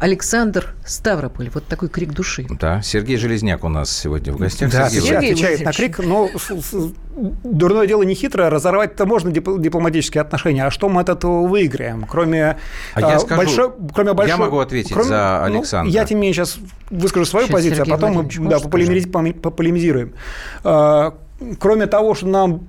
Александр 0.00 0.74
Ставрополь. 0.84 1.50
Вот 1.52 1.66
такой 1.66 1.88
крик 1.88 2.12
души. 2.12 2.46
Да, 2.60 2.82
Сергей 2.82 3.16
Железняк 3.16 3.64
у 3.64 3.68
нас 3.68 3.90
сегодня 3.90 4.32
в 4.32 4.36
гостях. 4.36 4.72
Да, 4.72 4.88
Сергей 4.90 5.32
отвечает 5.32 5.64
на 5.64 5.72
крик, 5.72 5.98
но 5.98 6.28
дурное 7.14 7.86
дело 7.86 8.02
не 8.02 8.14
хитро, 8.14 8.50
разорвать-то 8.50 9.06
можно 9.06 9.30
дипломатические 9.30 10.22
отношения, 10.22 10.66
а 10.66 10.70
что 10.70 10.88
мы 10.88 11.00
от 11.00 11.08
этого 11.08 11.46
выиграем, 11.46 12.06
кроме 12.08 12.56
а 12.94 13.00
я 13.00 13.16
а, 13.16 13.18
скажу, 13.18 13.36
большой, 13.36 13.70
кроме 13.94 14.12
большой, 14.14 14.38
я 14.38 14.44
могу 14.44 14.58
ответить 14.58 14.92
кроме, 14.92 15.08
за 15.08 15.44
Александра. 15.44 15.90
Ну, 15.90 15.94
я 15.94 16.04
тебе 16.04 16.32
сейчас 16.32 16.58
выскажу 16.90 17.26
свою 17.26 17.46
сейчас 17.46 17.54
позицию, 17.54 17.82
а 17.82 17.84
Сергей 17.84 17.94
а 17.94 17.98
потом 17.98 18.28
мы 18.38 18.48
да, 18.48 18.58
пополемизируем. 18.60 20.14
А, 20.64 21.14
кроме 21.58 21.86
того, 21.86 22.14
что 22.14 22.26
нам 22.26 22.66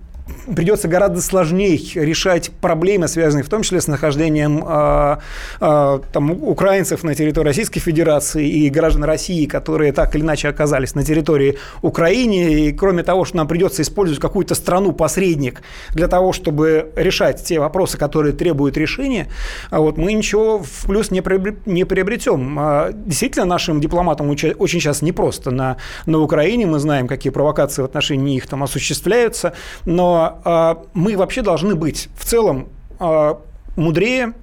придется 0.55 0.87
гораздо 0.87 1.21
сложнее 1.21 1.79
решать 1.95 2.51
проблемы, 2.61 3.07
связанные 3.07 3.43
в 3.43 3.49
том 3.49 3.63
числе 3.63 3.81
с 3.81 3.87
нахождением 3.87 4.63
э, 4.65 5.17
э, 5.59 5.99
там, 6.11 6.31
украинцев 6.31 7.03
на 7.03 7.15
территории 7.15 7.47
Российской 7.47 7.79
Федерации 7.79 8.47
и 8.47 8.69
граждан 8.69 9.03
России, 9.03 9.45
которые 9.45 9.91
так 9.91 10.15
или 10.15 10.21
иначе 10.21 10.49
оказались 10.49 10.95
на 10.95 11.03
территории 11.03 11.57
Украины. 11.81 12.67
И 12.67 12.71
кроме 12.73 13.03
того, 13.03 13.25
что 13.25 13.37
нам 13.37 13.47
придется 13.47 13.81
использовать 13.81 14.21
какую-то 14.21 14.55
страну-посредник 14.55 15.61
для 15.91 16.07
того, 16.07 16.33
чтобы 16.33 16.91
решать 16.95 17.43
те 17.43 17.59
вопросы, 17.59 17.97
которые 17.97 18.33
требуют 18.33 18.77
решения, 18.77 19.27
а 19.69 19.79
вот 19.79 19.97
мы 19.97 20.13
ничего 20.13 20.59
в 20.59 20.85
плюс 20.85 21.11
не, 21.11 21.21
приобретем. 21.21 22.93
Действительно, 23.05 23.45
нашим 23.45 23.81
дипломатам 23.81 24.29
очень 24.29 24.53
сейчас 24.57 25.01
непросто 25.01 25.51
на, 25.51 25.77
на 26.05 26.19
Украине. 26.19 26.65
Мы 26.65 26.79
знаем, 26.79 27.07
какие 27.07 27.31
провокации 27.31 27.81
в 27.81 27.85
отношении 27.85 28.35
их 28.35 28.47
там 28.47 28.63
осуществляются, 28.63 29.53
но 29.85 30.12
э, 30.43 30.75
мы 30.93 31.17
вообще 31.17 31.41
должны 31.41 31.75
быть 31.75 32.09
в 32.17 32.25
целом 32.25 32.67
э, 32.99 33.35
мудрее, 33.75 34.33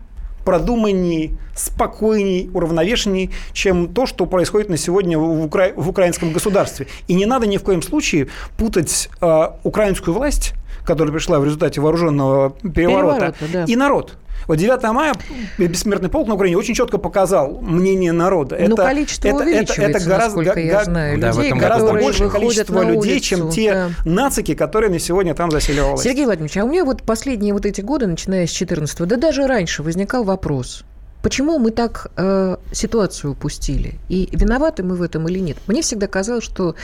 продуманней, 0.45 1.39
спокойней, 1.55 2.51
уравновешенней, 2.53 3.31
чем 3.53 3.89
то, 3.89 4.07
что 4.07 4.27
происходит 4.27 4.69
на 4.69 4.77
сегодня 4.77 5.19
в, 5.19 5.45
укра... 5.45 5.73
в 5.77 5.89
украинском 5.89 6.33
государстве. 6.33 6.87
И 7.09 7.15
не 7.15 7.27
надо 7.27 7.47
ни 7.47 7.57
в 7.57 7.63
коем 7.63 7.83
случае 7.83 8.29
путать 8.57 9.11
э, 9.21 9.49
украинскую 9.63 10.15
власть, 10.15 10.55
которая 10.85 11.13
пришла 11.13 11.39
в 11.39 11.45
результате 11.45 11.81
вооруженного 11.81 12.51
переворота, 12.51 13.33
переворота 13.33 13.35
да. 13.53 13.65
и 13.65 13.77
народ. 13.77 14.17
Вот 14.47 14.57
9 14.57 14.83
мая 14.93 15.15
бессмертный 15.59 16.09
полк 16.09 16.27
на 16.27 16.35
Украине 16.35 16.57
очень 16.57 16.75
четко 16.75 16.99
показал 16.99 17.59
мнение 17.61 18.13
народа. 18.13 18.57
Ну, 18.59 18.75
это, 18.75 18.85
количество 18.85 19.29
это, 19.29 19.37
увеличивается, 19.37 19.83
это, 19.83 19.99
это 19.99 20.09
гораздо, 20.09 20.59
я 20.59 20.85
знаю, 20.85 21.21
да, 21.21 21.31
людей, 21.31 21.53
гораздо 21.53 21.93
большее 21.93 22.31
количество 22.31 22.83
людей, 22.83 23.13
улицу, 23.13 23.25
чем 23.25 23.51
те 23.51 23.73
да. 23.73 23.91
нацики, 24.05 24.55
которые 24.55 24.91
на 24.91 24.99
сегодня 24.99 25.35
там 25.35 25.51
засели 25.51 25.81
власть. 25.81 26.03
Сергей 26.03 26.25
Владимирович, 26.25 26.57
а 26.57 26.65
у 26.65 26.69
меня 26.69 26.85
вот 26.85 27.03
последние 27.03 27.53
вот 27.53 27.67
эти 27.67 27.81
годы, 27.81 28.07
начиная 28.07 28.47
с 28.47 28.51
14 28.51 28.99
да 29.01 29.17
даже 29.17 29.47
раньше, 29.47 29.83
возникал 29.83 30.25
вопрос. 30.25 30.85
Почему 31.23 31.59
мы 31.59 31.71
так 31.71 32.11
э, 32.17 32.57
ситуацию 32.73 33.33
упустили? 33.33 33.99
И 34.09 34.29
виноваты 34.33 34.83
мы 34.83 34.97
в 34.97 35.03
этом 35.03 35.29
или 35.29 35.39
нет? 35.39 35.59
Мне 35.67 35.83
всегда 35.83 36.07
казалось, 36.07 36.45
что 36.45 36.75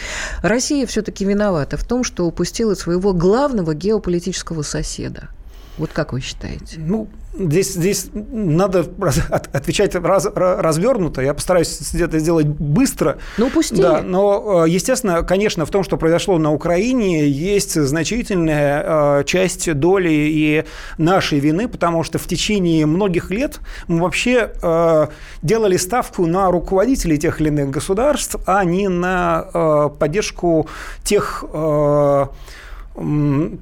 Россия 0.43 0.87
все-таки 0.87 1.25
виновата 1.25 1.77
в 1.77 1.85
том, 1.85 2.05
что 2.05 2.27
упустила 2.27 2.75
своего 2.75 3.13
главного 3.15 3.75
геополитического 3.75 4.63
соседа. 4.63 5.29
Вот 5.79 5.91
как 5.93 6.13
вы 6.13 6.21
считаете? 6.21 6.77
Ну, 6.79 7.09
здесь, 7.39 7.75
здесь 7.75 8.07
надо 8.13 8.87
отвечать 9.53 9.95
раз, 9.95 10.27
развернуто. 10.35 11.23
Я 11.23 11.35
постараюсь 11.35 11.95
это 11.95 12.19
сделать 12.19 12.47
быстро. 12.47 13.19
Ну, 13.39 13.47
упустили. 13.47 13.81
Да, 13.81 14.03
но, 14.03 14.65
э, 14.65 14.69
естественно, 14.69 15.23
конечно, 15.23 15.67
в 15.67 15.71
том, 15.71 15.85
что 15.85 15.97
произошло 15.97 16.39
на 16.39 16.53
Украине, 16.53 17.29
есть 17.29 17.81
значительная 17.81 19.21
э, 19.21 19.25
часть 19.25 19.73
доли 19.75 20.11
и 20.11 20.65
нашей 20.99 21.39
вины, 21.39 21.69
потому 21.69 22.03
что 22.03 22.19
в 22.19 22.27
течение 22.27 22.87
многих 22.87 23.31
лет 23.31 23.61
мы 23.89 24.01
вообще 24.03 24.51
э, 24.63 25.07
делали 25.43 25.77
ставку 25.77 26.27
на 26.27 26.51
руководителей 26.51 27.19
тех 27.19 27.41
или 27.41 27.49
иных 27.49 27.71
государств, 27.71 28.37
а 28.47 28.65
не 28.65 28.89
на 28.89 29.91
поддержку 29.99 30.69
тех 31.05 31.45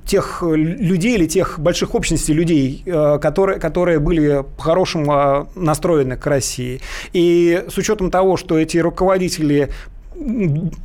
тех 0.07 0.42
людей 0.42 1.16
или 1.16 1.27
тех 1.27 1.59
больших 1.59 1.94
общностей 1.94 2.33
людей, 2.33 2.83
э, 2.87 3.18
которые, 3.20 3.59
которые 3.59 3.99
были 3.99 4.44
по-хорошему 4.57 5.49
настроены 5.55 6.16
к 6.16 6.27
России. 6.27 6.81
И 7.12 7.64
с 7.68 7.77
учетом 7.77 8.11
того, 8.11 8.37
что 8.37 8.59
эти 8.59 8.79
руководители 8.79 9.70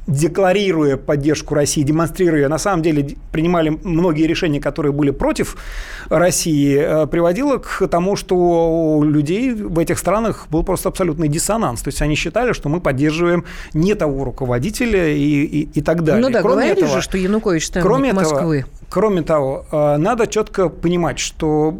декларируя 0.07 0.97
поддержку 0.97 1.55
России, 1.55 1.83
демонстрируя, 1.83 2.49
на 2.49 2.57
самом 2.57 2.83
деле 2.83 3.15
принимали 3.31 3.69
многие 3.69 4.27
решения, 4.27 4.59
которые 4.59 4.91
были 4.91 5.11
против 5.11 5.55
России, 6.09 6.77
э, 6.77 7.07
приводило 7.07 7.57
к 7.57 7.87
тому, 7.87 8.15
что 8.15 8.35
у 8.35 9.03
людей 9.03 9.53
в 9.53 9.79
этих 9.79 9.97
странах 9.97 10.47
был 10.49 10.63
просто 10.63 10.89
абсолютный 10.89 11.29
диссонанс. 11.29 11.81
То 11.81 11.87
есть 11.89 12.01
они 12.01 12.15
считали, 12.15 12.53
что 12.53 12.69
мы 12.69 12.81
поддерживаем 12.81 13.45
не 13.73 13.95
того 13.95 14.25
руководителя 14.25 15.07
и, 15.07 15.43
и, 15.43 15.69
и 15.73 15.81
так 15.81 16.03
далее. 16.03 16.27
Ну 16.27 16.31
да, 16.31 16.41
кроме 16.41 16.55
говорили 16.55 16.83
этого, 16.83 16.95
же, 16.97 17.01
что 17.01 17.17
Янукович 17.17 17.69
там 17.69 17.83
кроме 17.83 18.13
Москвы. 18.13 18.57
Этого, 18.59 18.78
кроме 18.89 19.21
того, 19.21 19.65
надо 19.71 20.27
четко 20.27 20.69
понимать, 20.69 21.19
что 21.19 21.75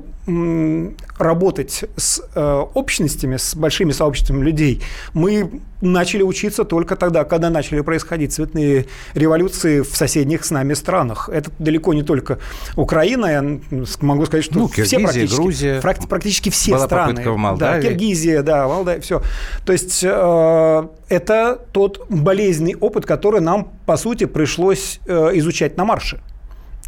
работать 1.17 1.85
с 1.95 2.21
э, 2.35 2.63
общностями, 2.73 3.37
с 3.37 3.55
большими 3.55 3.91
сообществами 3.91 4.43
людей, 4.43 4.81
мы 5.13 5.61
начали 5.81 6.23
учиться 6.23 6.65
только 6.65 6.95
тогда, 6.95 7.23
когда 7.23 7.49
начали 7.49 7.81
происходить 7.81 8.33
цветные 8.33 8.85
революции 9.13 9.81
в 9.81 9.95
соседних 9.95 10.45
с 10.45 10.51
нами 10.51 10.73
странах. 10.73 11.29
Это 11.31 11.51
далеко 11.57 11.93
не 11.93 12.03
только 12.03 12.39
Украина, 12.75 13.25
я 13.25 13.59
могу 14.01 14.25
сказать, 14.25 14.45
что 14.45 14.59
ну, 14.59 14.67
все 14.67 14.83
Киргизия, 14.83 15.03
практически, 15.03 15.35
Грузия, 15.35 15.81
практически 15.81 16.49
все 16.49 16.71
была 16.73 16.85
страны. 16.85 17.29
в 17.29 17.37
Молдавии. 17.37 17.81
Да, 17.81 17.89
Киргизия, 17.89 18.43
да, 18.43 18.67
Молдавия, 18.67 19.01
все. 19.01 19.21
То 19.65 19.73
есть 19.73 20.03
э, 20.03 20.87
это 21.09 21.59
тот 21.71 22.05
болезненный 22.09 22.75
опыт, 22.75 23.05
который 23.05 23.41
нам, 23.41 23.71
по 23.85 23.97
сути, 23.97 24.25
пришлось 24.25 24.99
э, 25.05 25.31
изучать 25.33 25.75
на 25.77 25.85
марше. 25.85 26.21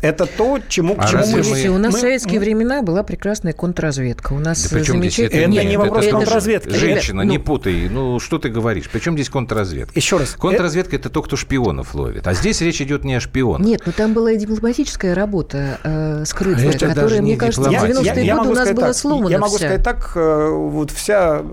Это 0.02 0.26
то, 0.26 0.60
чему, 0.68 0.96
а 0.98 1.06
к 1.06 1.10
чему 1.10 1.26
мы... 1.28 1.44
мы... 1.44 1.68
У 1.70 1.78
нас 1.78 1.94
мы... 1.94 1.98
в 2.00 2.02
советские 2.02 2.40
мы... 2.40 2.46
времена 2.46 2.82
была 2.82 3.04
прекрасная 3.04 3.54
контрразведка. 3.54 4.34
У 4.34 4.40
нас 4.40 4.68
да 4.70 4.84
замечательно... 4.84 5.54
Это, 5.54 5.60
это 5.60 5.64
не 5.64 5.78
вопрос 5.78 6.06
это 6.06 6.18
контрразведки. 6.18 6.74
Женщина, 6.74 7.24
ну... 7.24 7.32
не 7.32 7.38
путай. 7.38 7.88
Ну, 7.90 8.20
что 8.20 8.40
ты 8.40 8.50
говоришь? 8.50 8.90
Причем 8.92 9.14
здесь 9.14 9.30
контрразведка? 9.30 9.94
Еще 9.96 10.18
раз. 10.18 10.32
Контрразведка– 10.32 10.96
это 10.98 11.10
то, 11.10 11.22
кто 11.22 11.36
шпионов 11.36 11.94
ловит. 11.94 12.28
А 12.28 12.34
здесь 12.34 12.62
речь 12.62 12.82
идет 12.82 13.04
не 13.04 13.16
о 13.16 13.20
шпионах. 13.20 13.66
Нет, 13.66 13.82
ну 13.86 13.92
там 13.92 14.14
была 14.14 14.32
и 14.32 14.38
дипломатическая 14.38 15.14
работа 15.14 15.80
э, 15.84 16.26
скрытая, 16.26 16.72
это 16.72 16.88
которая, 16.88 17.22
мне 17.22 17.38
кажется, 17.38 17.70
в 17.70 17.74
90-е 17.74 18.36
годы 18.36 18.50
у 18.50 18.54
нас 18.54 18.72
была 18.72 18.94
сломана 18.94 19.30
Я 19.30 19.40
могу 19.40 19.56
вся. 19.58 19.68
сказать 19.68 19.84
так, 19.84 20.14
э, 20.16 20.50
вот 20.50 20.92
вся 20.92 21.44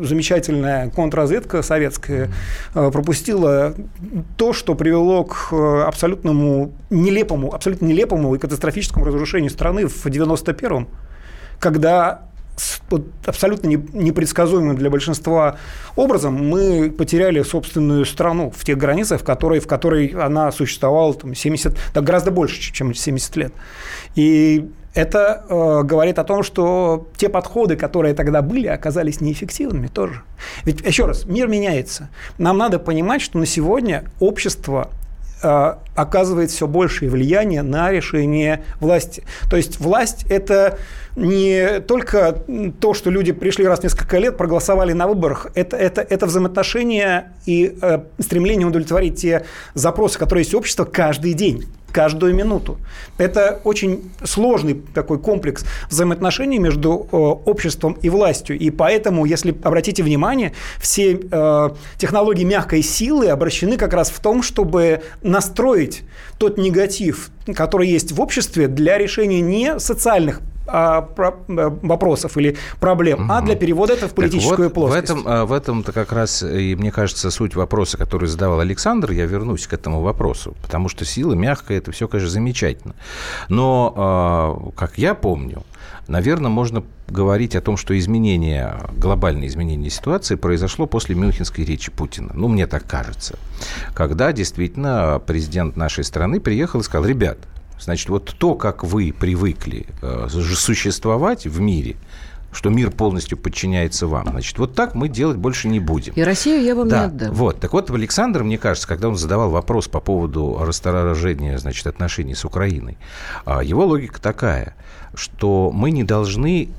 замечательная 0.00 0.90
контрразведка 0.90 1.62
советская 1.62 2.30
э, 2.74 2.90
пропустила 2.92 3.74
то, 4.36 4.52
что 4.52 4.74
привело 4.74 5.24
к 5.24 5.52
э, 5.52 5.82
абсолютному 5.82 6.72
нелепому, 6.90 7.54
абсолютно 7.54 7.87
нелепому 7.88 8.34
и 8.34 8.38
катастрофическому 8.38 9.04
разрушению 9.04 9.50
страны 9.50 9.86
в 9.86 10.06
91-м, 10.06 10.88
когда 11.58 12.28
абсолютно 13.24 13.68
непредсказуемым 13.68 14.76
для 14.76 14.90
большинства 14.90 15.56
образом 15.96 16.34
мы 16.34 16.90
потеряли 16.90 17.42
собственную 17.42 18.04
страну 18.04 18.50
в 18.50 18.64
тех 18.64 18.76
границах, 18.76 19.20
в 19.20 19.24
которой, 19.24 19.60
в 19.60 19.66
которой 19.66 20.08
она 20.08 20.50
существовала 20.52 21.14
там, 21.14 21.34
70, 21.34 21.76
так 21.92 22.04
гораздо 22.04 22.30
больше, 22.30 22.72
чем 22.72 22.94
70 22.94 23.36
лет. 23.36 23.52
И 24.14 24.68
это 24.94 25.44
э, 25.48 25.82
говорит 25.84 26.18
о 26.18 26.24
том, 26.24 26.42
что 26.42 27.06
те 27.16 27.28
подходы, 27.28 27.76
которые 27.76 28.14
тогда 28.14 28.42
были, 28.42 28.66
оказались 28.66 29.20
неэффективными 29.20 29.86
тоже. 29.86 30.22
Ведь, 30.64 30.80
еще 30.80 31.06
раз, 31.06 31.24
мир 31.24 31.46
меняется. 31.46 32.08
Нам 32.38 32.58
надо 32.58 32.78
понимать, 32.78 33.22
что 33.22 33.38
на 33.38 33.46
сегодня 33.46 34.04
общество 34.18 34.90
оказывает 35.40 36.50
все 36.50 36.66
большее 36.66 37.10
влияние 37.10 37.62
на 37.62 37.90
решение 37.90 38.64
власти. 38.80 39.24
То 39.50 39.56
есть 39.56 39.80
власть– 39.80 40.24
это 40.28 40.78
не 41.16 41.80
только 41.80 42.44
то, 42.80 42.94
что 42.94 43.10
люди 43.10 43.32
пришли 43.32 43.66
раз 43.66 43.80
в 43.80 43.82
несколько 43.82 44.18
лет, 44.18 44.36
проголосовали 44.36 44.92
на 44.92 45.08
выборах, 45.08 45.48
это, 45.54 45.76
это, 45.76 46.00
это 46.00 46.26
взаимоотношения 46.26 47.32
и 47.46 47.76
э, 47.80 48.00
стремление 48.18 48.66
удовлетворить 48.66 49.16
те 49.16 49.44
запросы, 49.74 50.18
которые 50.18 50.42
есть 50.42 50.54
у 50.54 50.58
общества 50.58 50.84
каждый 50.84 51.34
день 51.34 51.66
каждую 51.92 52.34
минуту. 52.34 52.78
Это 53.16 53.60
очень 53.64 54.10
сложный 54.24 54.74
такой 54.94 55.18
комплекс 55.18 55.64
взаимоотношений 55.90 56.58
между 56.58 57.08
э, 57.10 57.16
обществом 57.16 57.96
и 58.02 58.10
властью. 58.10 58.58
И 58.58 58.70
поэтому, 58.70 59.24
если 59.24 59.56
обратите 59.62 60.02
внимание, 60.02 60.52
все 60.78 61.18
э, 61.20 61.70
технологии 61.96 62.44
мягкой 62.44 62.82
силы 62.82 63.28
обращены 63.28 63.76
как 63.76 63.92
раз 63.92 64.10
в 64.10 64.20
том, 64.20 64.42
чтобы 64.42 65.02
настроить 65.22 66.02
тот 66.38 66.58
негатив, 66.58 67.30
который 67.54 67.88
есть 67.88 68.12
в 68.12 68.20
обществе 68.20 68.68
для 68.68 68.98
решения 68.98 69.40
не 69.40 69.78
социальных 69.78 70.40
а, 70.68 71.08
э, 71.16 71.70
вопросов 71.82 72.36
или 72.36 72.56
проблем, 72.80 73.24
угу. 73.24 73.32
а 73.32 73.40
для 73.42 73.56
перевода 73.56 73.94
это 73.94 74.08
в 74.08 74.14
политическую 74.14 74.68
вот 74.68 74.74
плоскость. 74.74 75.10
В 75.10 75.12
этом, 75.12 75.24
а, 75.26 75.46
в 75.46 75.52
этом-то 75.52 75.92
как 75.92 76.12
раз, 76.12 76.42
и 76.42 76.74
мне 76.76 76.92
кажется, 76.92 77.30
суть 77.30 77.54
вопроса, 77.56 77.96
который 77.96 78.28
задавал 78.28 78.60
Александр, 78.60 79.12
я 79.12 79.26
вернусь 79.26 79.66
к 79.66 79.72
этому 79.72 80.00
вопросу, 80.02 80.54
потому 80.62 80.88
что 80.88 81.04
сила 81.04 81.34
мягкая, 81.34 81.78
это 81.78 81.92
все, 81.92 82.08
конечно, 82.08 82.30
замечательно. 82.30 82.94
Но, 83.48 83.94
а, 83.96 84.70
как 84.76 84.98
я 84.98 85.14
помню, 85.14 85.62
наверное, 86.06 86.50
можно 86.50 86.84
говорить 87.08 87.56
о 87.56 87.60
том, 87.60 87.76
что 87.76 87.98
изменение, 87.98 88.76
глобальное 88.96 89.48
изменение 89.48 89.90
ситуации 89.90 90.34
произошло 90.34 90.86
после 90.86 91.14
Мюнхенской 91.14 91.64
речи 91.64 91.90
Путина. 91.90 92.32
Ну, 92.34 92.48
мне 92.48 92.66
так 92.66 92.86
кажется. 92.86 93.38
Когда 93.94 94.32
действительно 94.32 95.20
президент 95.24 95.76
нашей 95.76 96.04
страны 96.04 96.40
приехал 96.40 96.80
и 96.80 96.82
сказал, 96.82 97.06
ребят, 97.06 97.38
Значит, 97.80 98.08
вот 98.08 98.34
то, 98.38 98.54
как 98.54 98.84
вы 98.84 99.14
привыкли 99.18 99.86
э, 100.02 100.28
существовать 100.30 101.46
в 101.46 101.60
мире, 101.60 101.96
что 102.52 102.70
мир 102.70 102.90
полностью 102.90 103.36
подчиняется 103.36 104.06
вам. 104.06 104.28
Значит, 104.30 104.58
вот 104.58 104.74
так 104.74 104.94
мы 104.94 105.08
делать 105.08 105.36
больше 105.36 105.68
не 105.68 105.80
будем. 105.80 106.14
И 106.14 106.22
Россию 106.22 106.62
я 106.62 106.74
вам 106.74 106.88
да, 106.88 107.00
не 107.00 107.06
отдам. 107.06 107.32
Вот. 107.32 107.60
Так 107.60 107.72
вот, 107.72 107.90
Александр, 107.90 108.42
мне 108.42 108.58
кажется, 108.58 108.88
когда 108.88 109.08
он 109.08 109.16
задавал 109.16 109.50
вопрос 109.50 109.88
по 109.88 110.00
поводу 110.00 110.58
расторожения, 110.60 111.58
значит, 111.58 111.86
отношений 111.86 112.34
с 112.34 112.44
Украиной, 112.44 112.96
а, 113.44 113.62
его 113.62 113.84
логика 113.84 114.20
такая, 114.20 114.74
что 115.14 115.70
мы 115.72 115.90
не 115.90 116.04
должны 116.04 116.70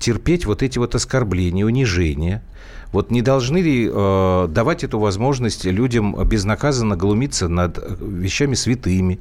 терпеть 0.00 0.46
вот 0.46 0.62
эти 0.62 0.78
вот 0.78 0.94
оскорбления, 0.94 1.64
унижения, 1.64 2.42
вот 2.92 3.10
не 3.10 3.22
должны 3.22 3.58
ли 3.58 3.90
э, 3.92 4.46
давать 4.48 4.84
эту 4.84 4.98
возможность 5.00 5.64
людям 5.64 6.16
безнаказанно 6.28 6.96
глумиться 6.96 7.48
над 7.48 7.78
э, 7.78 7.96
вещами 8.00 8.54
святыми, 8.54 9.18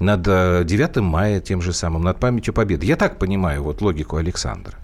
над 0.00 0.22
9 0.22 0.96
э, 0.96 1.00
мая 1.00 1.40
тем 1.40 1.62
же 1.62 1.72
самым, 1.72 2.02
над 2.02 2.18
памятью 2.18 2.54
Победы. 2.54 2.86
Я 2.86 2.96
так 2.96 3.18
понимаю 3.18 3.62
вот 3.62 3.82
логику 3.82 4.16
Александра. 4.16 4.74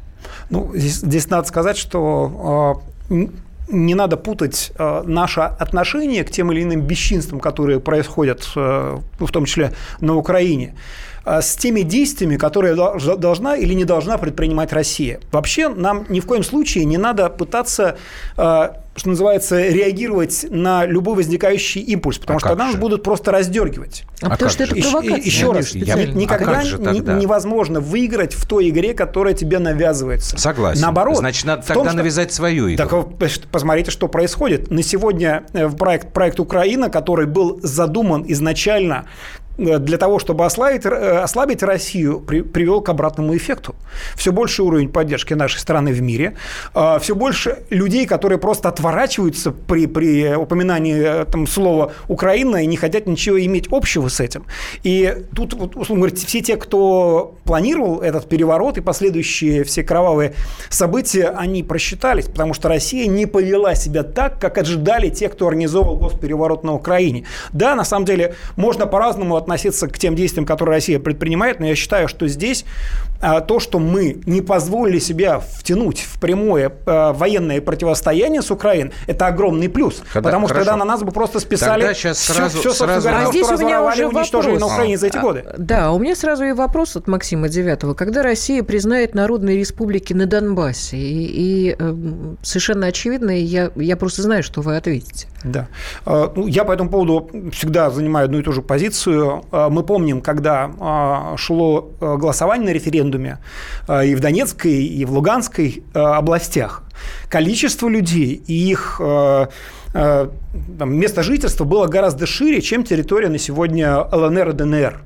Ну, 0.51 0.71
здесь, 0.75 0.97
здесь 0.97 1.31
надо 1.31 1.49
сказать, 1.49 1.77
что 1.77 2.83
э, 3.11 3.27
не 3.69 3.95
надо 3.95 4.17
путать 4.17 4.73
э, 4.79 5.03
наше 5.07 5.41
отношение 5.41 6.25
к 6.25 6.31
тем 6.31 6.53
или 6.53 6.63
иным 6.63 6.83
бесчинствам, 6.83 7.41
которые 7.41 7.81
происходят, 7.81 8.49
э, 8.55 8.99
в 9.19 9.33
том 9.33 9.45
числе 9.45 9.73
на 10.01 10.15
Украине, 10.15 10.75
с 11.27 11.57
теми 11.57 11.81
действиями, 11.81 12.37
которые 12.37 12.75
должна 12.75 13.57
или 13.57 13.75
не 13.75 13.85
должна 13.85 14.19
предпринимать 14.19 14.73
Россия. 14.73 15.21
Вообще 15.33 15.69
нам 15.69 16.07
ни 16.09 16.21
в 16.21 16.27
коем 16.27 16.45
случае 16.45 16.85
не 16.85 16.99
надо 16.99 17.29
пытаться 17.29 17.99
э, 18.37 18.69
что 18.97 19.11
называется, 19.11 19.61
реагировать 19.69 20.47
на 20.49 20.87
любой 20.87 21.17
возникающий 21.17 21.83
импульс, 21.83 22.19
потому 22.19 22.39
а 22.39 22.41
что 22.41 22.49
тогда 22.51 22.67
нас 22.67 22.77
будут 22.77 23.03
просто 23.03 23.31
раздергивать. 23.31 24.05
А, 24.23 24.29
а 24.29 24.31
потому 24.31 24.51
что 24.51 24.65
это 24.65 24.75
провокация. 24.75 25.17
Еще 25.19 25.53
раз, 25.53 25.75
я, 25.75 26.05
никогда 26.07 26.61
а 26.61 26.63
невозможно 26.63 27.81
выиграть 27.81 28.35
в 28.35 28.47
той 28.47 28.71
игре, 28.71 28.95
которая 28.95 29.35
тебе 29.35 29.59
навязывается. 29.59 30.39
Согласен. 30.39 30.81
Наоборот. 30.81 31.19
Значит, 31.19 31.45
надо 31.45 31.67
тогда 31.67 31.85
том, 31.85 31.97
навязать 31.97 32.33
свою 32.33 32.73
игру. 32.73 32.89
Так 33.19 33.49
посмотрите, 33.51 33.91
что 33.91 34.09
происходит. 34.09 34.71
На 34.71 34.83
сегодня 34.83 35.45
э, 35.53 35.69
проект, 35.69 36.13
проект 36.13 36.41
Украина, 36.41 36.89
который 36.89 37.27
был 37.27 37.61
задуман 37.63 38.25
изначально 38.27 39.07
Э, 39.46 39.46
для 39.57 39.99
того, 39.99 40.19
чтобы 40.19 40.45
ослабить, 40.45 40.85
э, 40.85 41.19
ослабить 41.19 41.63
Россию, 41.63 42.21
при, 42.21 42.43
привел 42.43 42.81
к 42.81 42.89
обратному 42.89 43.37
эффекту. 43.37 43.75
Все 44.15 44.33
больше 44.33 44.63
уровень 44.63 44.89
поддержки 44.89 45.35
нашей 45.35 45.59
страны 45.59 45.93
в 45.93 46.03
мире, 46.03 46.37
э, 46.75 46.99
все 47.01 47.15
больше 47.15 47.59
людей, 47.71 48.07
которые 48.07 48.39
просто 48.39 48.69
отворачиваются 48.69 49.53
при, 49.53 49.87
при 49.87 50.35
упоминании 50.35 51.25
там, 51.25 51.47
слова 51.47 51.93
«Украина» 52.09 52.63
и 52.63 52.67
не 52.67 52.77
хотят 52.77 53.07
ничего 53.07 53.43
иметь 53.43 53.69
общего 53.71 54.09
с 54.09 54.21
этим. 54.21 54.45
И 54.83 55.25
тут, 55.35 55.55
условно 55.55 56.07
говоря, 56.07 56.17
все 56.17 56.41
те, 56.41 56.57
кто 56.57 57.37
планировал 57.45 58.01
этот 58.01 58.29
переворот 58.29 58.79
и 58.79 58.81
последующие 58.81 59.65
все 59.65 59.83
кровавые 59.83 60.35
события, 60.69 61.29
они 61.29 61.63
просчитались, 61.63 62.27
потому 62.27 62.55
что 62.55 62.69
Россия 62.69 63.07
не 63.07 63.27
повела 63.27 63.75
себя 63.75 64.03
так, 64.03 64.39
как 64.39 64.59
ожидали 64.59 65.09
те, 65.09 65.29
кто 65.29 65.47
организовал 65.47 65.97
госпереворот 65.97 66.65
на 66.65 66.75
Украине. 66.75 67.25
Да, 67.53 67.75
на 67.75 67.85
самом 67.85 68.05
деле, 68.05 68.35
можно 68.57 68.87
по-разному 68.87 69.37
относиться 69.47 69.87
к 69.87 69.99
тем 69.99 70.17
действиям, 70.17 70.45
которые 70.45 70.75
Россия 70.75 70.99
предпринимает, 70.99 71.61
но 71.61 71.67
я 71.67 71.77
считаю, 71.77 72.09
что 72.09 72.27
здесь 72.27 72.65
а, 73.21 73.41
то, 73.41 73.61
что 73.61 73.79
мы 73.79 74.21
не 74.27 74.43
позволили 74.43 74.99
себя 74.99 75.39
втянуть 75.39 76.01
в 76.01 76.21
прямое 76.21 76.73
а, 76.85 77.13
военное 77.13 77.61
противостояние 77.61 78.43
с 78.43 78.51
Украиной, 78.51 78.93
это 79.07 79.29
огромный 79.29 79.69
плюс. 79.69 80.03
Когда, 80.13 80.29
потому 80.29 80.49
что 80.49 80.57
тогда 80.57 80.77
на 80.77 80.85
нас 80.85 81.03
бы 81.03 81.13
просто 81.13 81.39
списали 81.41 81.81
тогда 81.81 81.95
сейчас 81.95 82.19
сразу, 82.19 82.59
все, 82.59 82.71
все 82.71 82.85
сразу... 82.85 83.09
говоря, 83.09 83.29
а 83.29 83.31
здесь 83.31 83.49
у 83.49 83.57
меня 83.57 83.83
уже 83.83 84.07
уничтожили 84.07 84.55
вопрос. 84.55 84.69
на 84.69 84.75
Украине 84.75 84.99
за 84.99 85.07
эти 85.07 85.19
годы. 85.19 85.45
А, 85.47 85.55
да, 85.57 85.93
у 85.93 85.99
меня 85.99 86.17
сразу 86.17 86.45
и 86.45 86.53
вопрос 86.53 86.97
от 86.97 87.07
Максима 87.07 87.49
Девятого. 87.49 87.95
Когда 87.95 88.23
Россия 88.23 88.63
признает 88.65 89.15
народные 89.15 89.57
республики 89.57 90.13
на 90.13 90.27
Донбассе, 90.27 90.97
и, 90.97 91.71
и 91.71 91.77
э, 91.79 91.95
совершенно 92.43 92.89
очевидно, 92.89 93.31
я, 93.31 93.71
я 93.77 93.97
просто 93.97 94.23
знаю, 94.23 94.43
что 94.43 94.61
вы 94.61 94.77
ответите. 94.77 95.29
Да. 95.47 95.69
А, 96.05 96.33
ну, 96.35 96.47
я 96.47 96.65
по 96.65 96.73
этому 96.73 96.91
поводу 96.91 97.31
всегда 97.53 97.91
занимаю 97.91 98.25
одну 98.27 98.39
и 98.41 98.43
ту 98.43 98.53
же 98.53 98.63
позицию. 98.63 99.45
А, 99.53 99.71
мы 99.71 99.83
помним, 99.85 100.21
когда 100.21 100.71
а, 100.81 101.37
шло 101.37 101.91
голосование 102.01 102.67
на 102.67 102.73
референдуме 102.73 103.39
и 104.05 104.15
в 104.15 104.21
Донецкой, 104.21 104.85
и 104.85 105.05
в 105.05 105.13
Луганской 105.13 105.85
областях, 105.95 106.83
количество 107.29 107.89
людей 107.89 108.43
и 108.47 108.71
их 108.71 109.01
место 109.95 111.23
жительства 111.23 111.65
было 111.65 111.87
гораздо 111.87 112.27
шире, 112.27 112.61
чем 112.61 112.83
территория 112.83 113.29
на 113.29 113.39
сегодня 113.39 113.99
ЛНР 114.01 114.51
и 114.51 114.53
ДНР. 114.53 115.01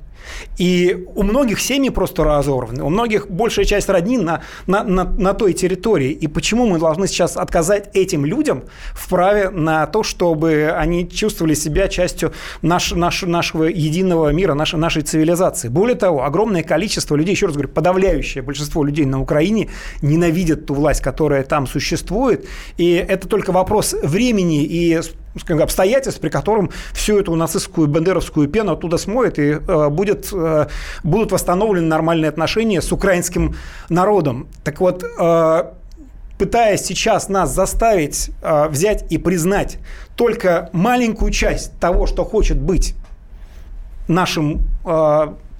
И 0.58 1.06
у 1.14 1.22
многих 1.22 1.60
семьи 1.60 1.90
просто 1.90 2.24
разорваны, 2.24 2.82
у 2.82 2.88
многих 2.90 3.28
большая 3.30 3.64
часть 3.64 3.88
роднин 3.88 4.24
на, 4.24 4.42
на, 4.66 4.82
на, 4.84 5.04
на 5.04 5.34
той 5.34 5.52
территории. 5.52 6.10
И 6.10 6.26
почему 6.26 6.66
мы 6.66 6.78
должны 6.78 7.06
сейчас 7.06 7.36
отказать 7.36 7.90
этим 7.94 8.24
людям 8.24 8.64
в 8.92 9.08
праве 9.08 9.50
на 9.50 9.86
то, 9.86 10.02
чтобы 10.02 10.74
они 10.76 11.08
чувствовали 11.08 11.54
себя 11.54 11.88
частью 11.88 12.32
наш, 12.62 12.92
наш, 12.92 13.22
нашего 13.22 13.64
единого 13.64 14.30
мира, 14.32 14.54
нашей, 14.54 14.78
нашей 14.78 15.02
цивилизации? 15.02 15.68
Более 15.68 15.96
того, 15.96 16.24
огромное 16.24 16.62
количество 16.62 17.16
людей, 17.16 17.34
еще 17.34 17.46
раз 17.46 17.54
говорю, 17.54 17.70
подавляющее 17.70 18.42
большинство 18.42 18.84
людей 18.84 19.04
на 19.04 19.20
Украине 19.20 19.70
ненавидят 20.02 20.66
ту 20.66 20.74
власть, 20.74 21.00
которая 21.00 21.42
там 21.42 21.66
существует. 21.66 22.46
И 22.76 22.92
это 22.92 23.28
только 23.28 23.52
вопрос 23.52 23.94
времени 24.02 24.64
и 24.64 25.00
обстоятельств, 25.34 26.20
при 26.20 26.28
котором 26.28 26.70
всю 26.92 27.18
эту 27.18 27.34
нацистскую 27.34 27.88
бандеровскую 27.88 28.48
пену 28.48 28.72
оттуда 28.72 28.98
смоет 28.98 29.38
и 29.38 29.52
э, 29.52 29.88
будет, 29.88 30.28
э, 30.32 30.66
будут 31.02 31.32
восстановлены 31.32 31.86
нормальные 31.86 32.28
отношения 32.28 32.82
с 32.82 32.92
украинским 32.92 33.54
народом. 33.88 34.48
Так 34.64 34.80
вот, 34.80 35.04
э, 35.04 35.64
пытаясь 36.38 36.82
сейчас 36.82 37.28
нас 37.28 37.54
заставить 37.54 38.30
взять 38.42 39.04
и 39.12 39.18
признать 39.18 39.78
только 40.16 40.70
маленькую 40.72 41.32
часть 41.32 41.78
того, 41.78 42.06
что 42.06 42.24
хочет 42.24 42.58
быть 42.58 42.94
нашим 44.08 44.62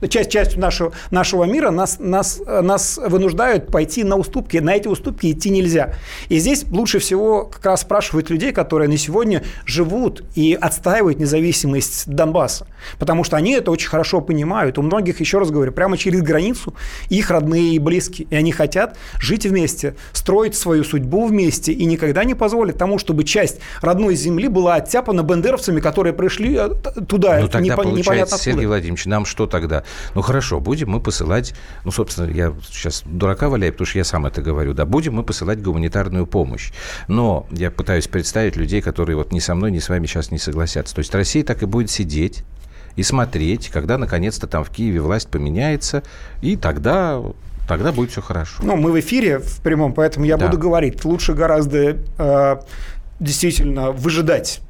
часть, 0.09 0.31
частью 0.31 0.61
нашего, 0.61 0.93
нашего 1.11 1.45
мира 1.45 1.71
нас, 1.71 1.99
нас, 1.99 2.41
нас 2.47 2.99
вынуждают 2.99 3.67
пойти 3.69 4.05
на 4.05 4.17
уступки. 4.17 4.59
На 4.59 4.77
эти 4.77 4.89
уступки 4.89 5.31
идти 5.31 5.51
нельзя. 5.51 5.95
И 6.29 6.39
здесь 6.39 6.65
лучше 6.71 6.99
всего 6.99 7.45
как 7.45 7.65
раз 7.65 7.83
спрашивают 7.83 8.31
людей, 8.31 8.53
которые 8.53 8.89
на 8.89 8.97
сегодня 8.97 9.43
живут 9.65 10.23
и 10.35 10.57
отстаивают 10.61 11.19
независимость 11.19 12.09
Донбасса. 12.09 12.67
Потому 12.99 13.25
что 13.25 13.37
они 13.37 13.53
это 13.53 13.71
очень 13.71 13.89
хорошо 13.89 14.21
понимают. 14.21 14.79
У 14.79 14.83
многих, 14.83 15.21
еще 15.21 15.39
раз 15.39 15.51
говорю, 15.51 15.73
прямо 15.73 15.97
через 15.97 16.23
границу 16.23 16.75
их 17.09 17.31
родные 17.31 17.75
и 17.75 17.79
близкие. 17.79 18.27
И 18.31 18.35
они 18.35 18.53
хотят 18.53 18.97
жить 19.19 19.47
вместе, 19.47 19.95
строить 20.13 20.55
свою 20.55 20.85
судьбу 20.85 21.27
вместе 21.27 21.73
и 21.73 21.85
никогда 21.85 22.25
не 22.25 22.35
позволят 22.35 22.79
тому, 22.79 22.99
чтобы 22.99 23.25
часть 23.25 23.61
родной 23.81 24.15
земли 24.15 24.49
была 24.49 24.77
оттяпана 24.77 25.23
бандеровцами, 25.23 25.81
которые 25.81 26.13
пришли 26.13 26.57
э, 26.57 26.71
туда. 27.07 27.41
Ну, 27.41 27.49
тогда, 27.49 27.61
непонятно 27.61 27.85
получается, 27.85 28.35
откуда. 28.37 28.51
Сергей 28.51 28.67
Владимирович, 28.67 29.07
нам 29.07 29.25
что 29.25 29.47
тогда? 29.47 29.85
Ну 30.14 30.22
хорошо, 30.22 30.61
будем 30.61 30.90
мы 30.90 31.00
посылать, 31.00 31.55
ну, 31.85 31.90
собственно, 31.90 32.31
я 32.31 32.53
сейчас 32.70 33.03
дурака 33.05 33.48
валяю, 33.48 33.72
потому 33.72 33.87
что 33.87 33.98
я 33.98 34.05
сам 34.05 34.26
это 34.26 34.42
говорю, 34.42 34.74
да, 34.74 34.85
будем 34.85 35.14
мы 35.14 35.22
посылать 35.22 35.62
гуманитарную 35.62 36.26
помощь. 36.26 36.72
Но 37.09 37.46
я 37.50 37.70
пытаюсь 37.70 38.09
представить 38.09 38.57
людей, 38.57 38.81
которые 38.81 39.16
вот 39.16 39.33
ни 39.33 39.38
со 39.38 39.55
мной, 39.55 39.70
ни 39.70 39.79
с 39.79 39.88
вами 39.88 40.07
сейчас 40.07 40.31
не 40.31 40.38
согласятся. 40.38 40.94
То 40.94 41.00
есть 41.00 41.14
Россия 41.14 41.44
так 41.44 41.62
и 41.62 41.66
будет 41.66 41.90
сидеть 41.90 42.44
и 42.96 43.03
смотреть, 43.03 43.68
когда 43.68 43.98
наконец-то 43.98 44.46
там 44.46 44.64
в 44.64 44.70
Киеве 44.70 45.00
власть 45.00 45.29
поменяется, 45.29 46.03
и 46.42 46.57
тогда 46.57 47.20
тогда 47.68 47.92
будет 47.92 48.11
все 48.11 48.20
хорошо. 48.20 48.62
Ну, 48.64 48.76
мы 48.76 48.90
в 48.90 48.98
эфире 48.98 49.38
в 49.38 49.61
прямом, 49.61 49.94
поэтому 49.94 50.26
я 50.26 50.37
да. 50.37 50.46
буду 50.46 50.59
говорить. 50.59 51.05
Лучше 51.05 51.35
гораздо 51.35 51.98
э, 52.18 52.57
действительно 53.20 53.92
выжидать 53.92 54.61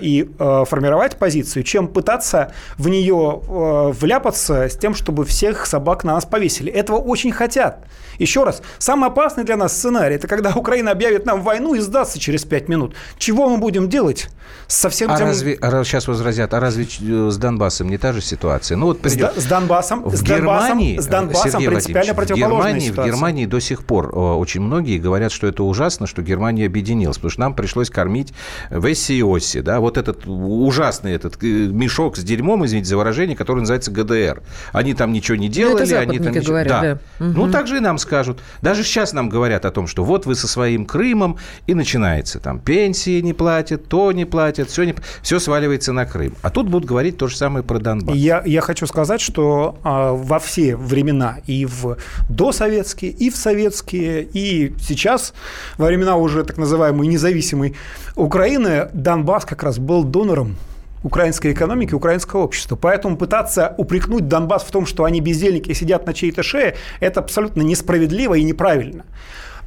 и 0.00 0.28
э, 0.38 0.64
формировать 0.66 1.16
позицию, 1.16 1.62
чем 1.62 1.88
пытаться 1.88 2.52
в 2.78 2.88
нее 2.88 3.40
э, 3.42 3.92
вляпаться 3.92 4.68
с 4.68 4.76
тем, 4.76 4.94
чтобы 4.94 5.24
всех 5.24 5.66
собак 5.66 6.04
на 6.04 6.14
нас 6.14 6.24
повесили. 6.24 6.70
Этого 6.70 6.98
очень 6.98 7.32
хотят. 7.32 7.84
Еще 8.18 8.44
раз, 8.44 8.62
самый 8.78 9.08
опасный 9.08 9.44
для 9.44 9.56
нас 9.56 9.76
сценарий– 9.76 10.14
это 10.16 10.28
когда 10.28 10.50
Украина 10.54 10.92
объявит 10.92 11.26
нам 11.26 11.42
войну 11.42 11.74
и 11.74 11.80
сдастся 11.80 12.18
через 12.18 12.44
пять 12.44 12.68
минут. 12.68 12.94
Чего 13.18 13.48
мы 13.48 13.58
будем 13.58 13.88
делать? 13.88 14.28
Совсем 14.66 15.10
а 15.10 15.18
тем... 15.18 15.26
разве, 15.26 15.58
а 15.60 15.84
сейчас 15.84 16.08
возразят, 16.08 16.54
а 16.54 16.60
разве 16.60 16.86
с 16.86 17.36
Донбассом 17.36 17.88
не 17.88 17.98
та 17.98 18.12
же 18.12 18.20
ситуация? 18.20 18.76
Ну, 18.76 18.86
вот 18.86 19.00
придет... 19.00 19.34
с, 19.36 19.42
с 19.42 19.46
Донбассом, 19.46 20.02
в 20.02 20.16
с 20.16 20.22
Германии, 20.22 20.98
с 20.98 21.06
Донбассом 21.06 21.50
Сергей 21.50 21.68
принципиально 21.68 22.14
противоположная 22.14 22.58
в 22.58 22.64
Германии, 22.64 22.88
ситуация. 22.88 23.12
В 23.12 23.14
Германии 23.14 23.46
до 23.46 23.60
сих 23.60 23.84
пор 23.84 24.16
очень 24.16 24.60
многие 24.60 24.98
говорят, 24.98 25.32
что 25.32 25.46
это 25.46 25.64
ужасно, 25.64 26.06
что 26.06 26.22
Германия 26.22 26.66
объединилась, 26.66 27.16
потому 27.16 27.30
что 27.30 27.40
нам 27.40 27.54
пришлось 27.54 27.90
кормить 27.90 28.32
в 28.70 28.90
Эсси 28.90 29.22
и 29.54 29.58
Оси, 29.58 29.60
да, 29.60 29.80
вот 29.80 29.96
этот 29.96 30.26
ужасный 30.26 31.12
этот 31.12 31.42
э, 31.42 31.46
мешок 31.46 32.16
с 32.16 32.22
дерьмом, 32.22 32.64
извините 32.64 32.88
за 32.88 32.96
выражение, 32.96 33.36
который 33.36 33.60
называется 33.60 33.90
ГДР. 33.90 34.42
Они 34.72 34.94
там 34.94 35.12
ничего 35.12 35.36
не 35.36 35.48
делали, 35.48 35.84
ну, 35.84 35.84
это 35.84 35.98
они 36.00 36.18
там 36.18 36.32
ничего... 36.32 36.46
говорят, 36.46 36.68
да. 36.68 36.98
да. 37.18 37.26
Угу. 37.26 37.34
Ну, 37.36 37.50
так 37.50 37.66
же 37.66 37.76
и 37.76 37.80
нам 37.80 37.98
скажут. 37.98 38.40
Даже 38.62 38.82
сейчас 38.82 39.12
нам 39.12 39.28
говорят 39.28 39.64
о 39.64 39.70
том, 39.70 39.86
что 39.86 40.04
вот 40.04 40.26
вы 40.26 40.34
со 40.34 40.48
своим 40.48 40.86
Крымом, 40.86 41.38
и 41.66 41.74
начинается 41.74 42.40
там 42.40 42.58
пенсии 42.58 43.20
не 43.20 43.32
платят, 43.32 43.88
то 43.88 44.12
не 44.12 44.24
платят, 44.24 44.70
все, 44.70 44.84
не... 44.84 44.94
все 45.22 45.38
сваливается 45.38 45.92
на 45.92 46.06
Крым. 46.06 46.34
А 46.42 46.50
тут 46.50 46.68
будут 46.68 46.88
говорить 46.88 47.16
то 47.18 47.28
же 47.28 47.36
самое 47.36 47.64
про 47.64 47.78
Донбасс. 47.78 48.16
Я, 48.16 48.42
я 48.44 48.60
хочу 48.60 48.86
сказать, 48.86 49.20
что 49.20 49.78
а, 49.82 50.12
во 50.12 50.38
все 50.38 50.76
времена, 50.76 51.38
и 51.46 51.66
в 51.66 51.96
досоветские, 52.28 53.10
и 53.10 53.30
в 53.30 53.36
советские, 53.36 54.22
и 54.32 54.74
сейчас, 54.80 55.34
во 55.78 55.86
времена 55.86 56.16
уже 56.16 56.44
так 56.44 56.58
называемой 56.58 57.06
независимой 57.06 57.74
Украины 58.16 58.88
Донбасс 58.92 59.43
как 59.46 59.62
раз 59.62 59.78
был 59.78 60.04
донором 60.04 60.56
украинской 61.02 61.52
экономики, 61.52 61.94
украинского 61.94 62.40
общества. 62.40 62.76
Поэтому 62.76 63.16
пытаться 63.16 63.74
упрекнуть 63.76 64.26
Донбасс 64.26 64.64
в 64.64 64.70
том, 64.70 64.86
что 64.86 65.04
они 65.04 65.20
бездельники 65.20 65.70
и 65.70 65.74
сидят 65.74 66.06
на 66.06 66.14
чьей-то 66.14 66.42
шее, 66.42 66.76
это 67.00 67.20
абсолютно 67.20 67.62
несправедливо 67.62 68.34
и 68.34 68.42
неправильно. 68.42 69.04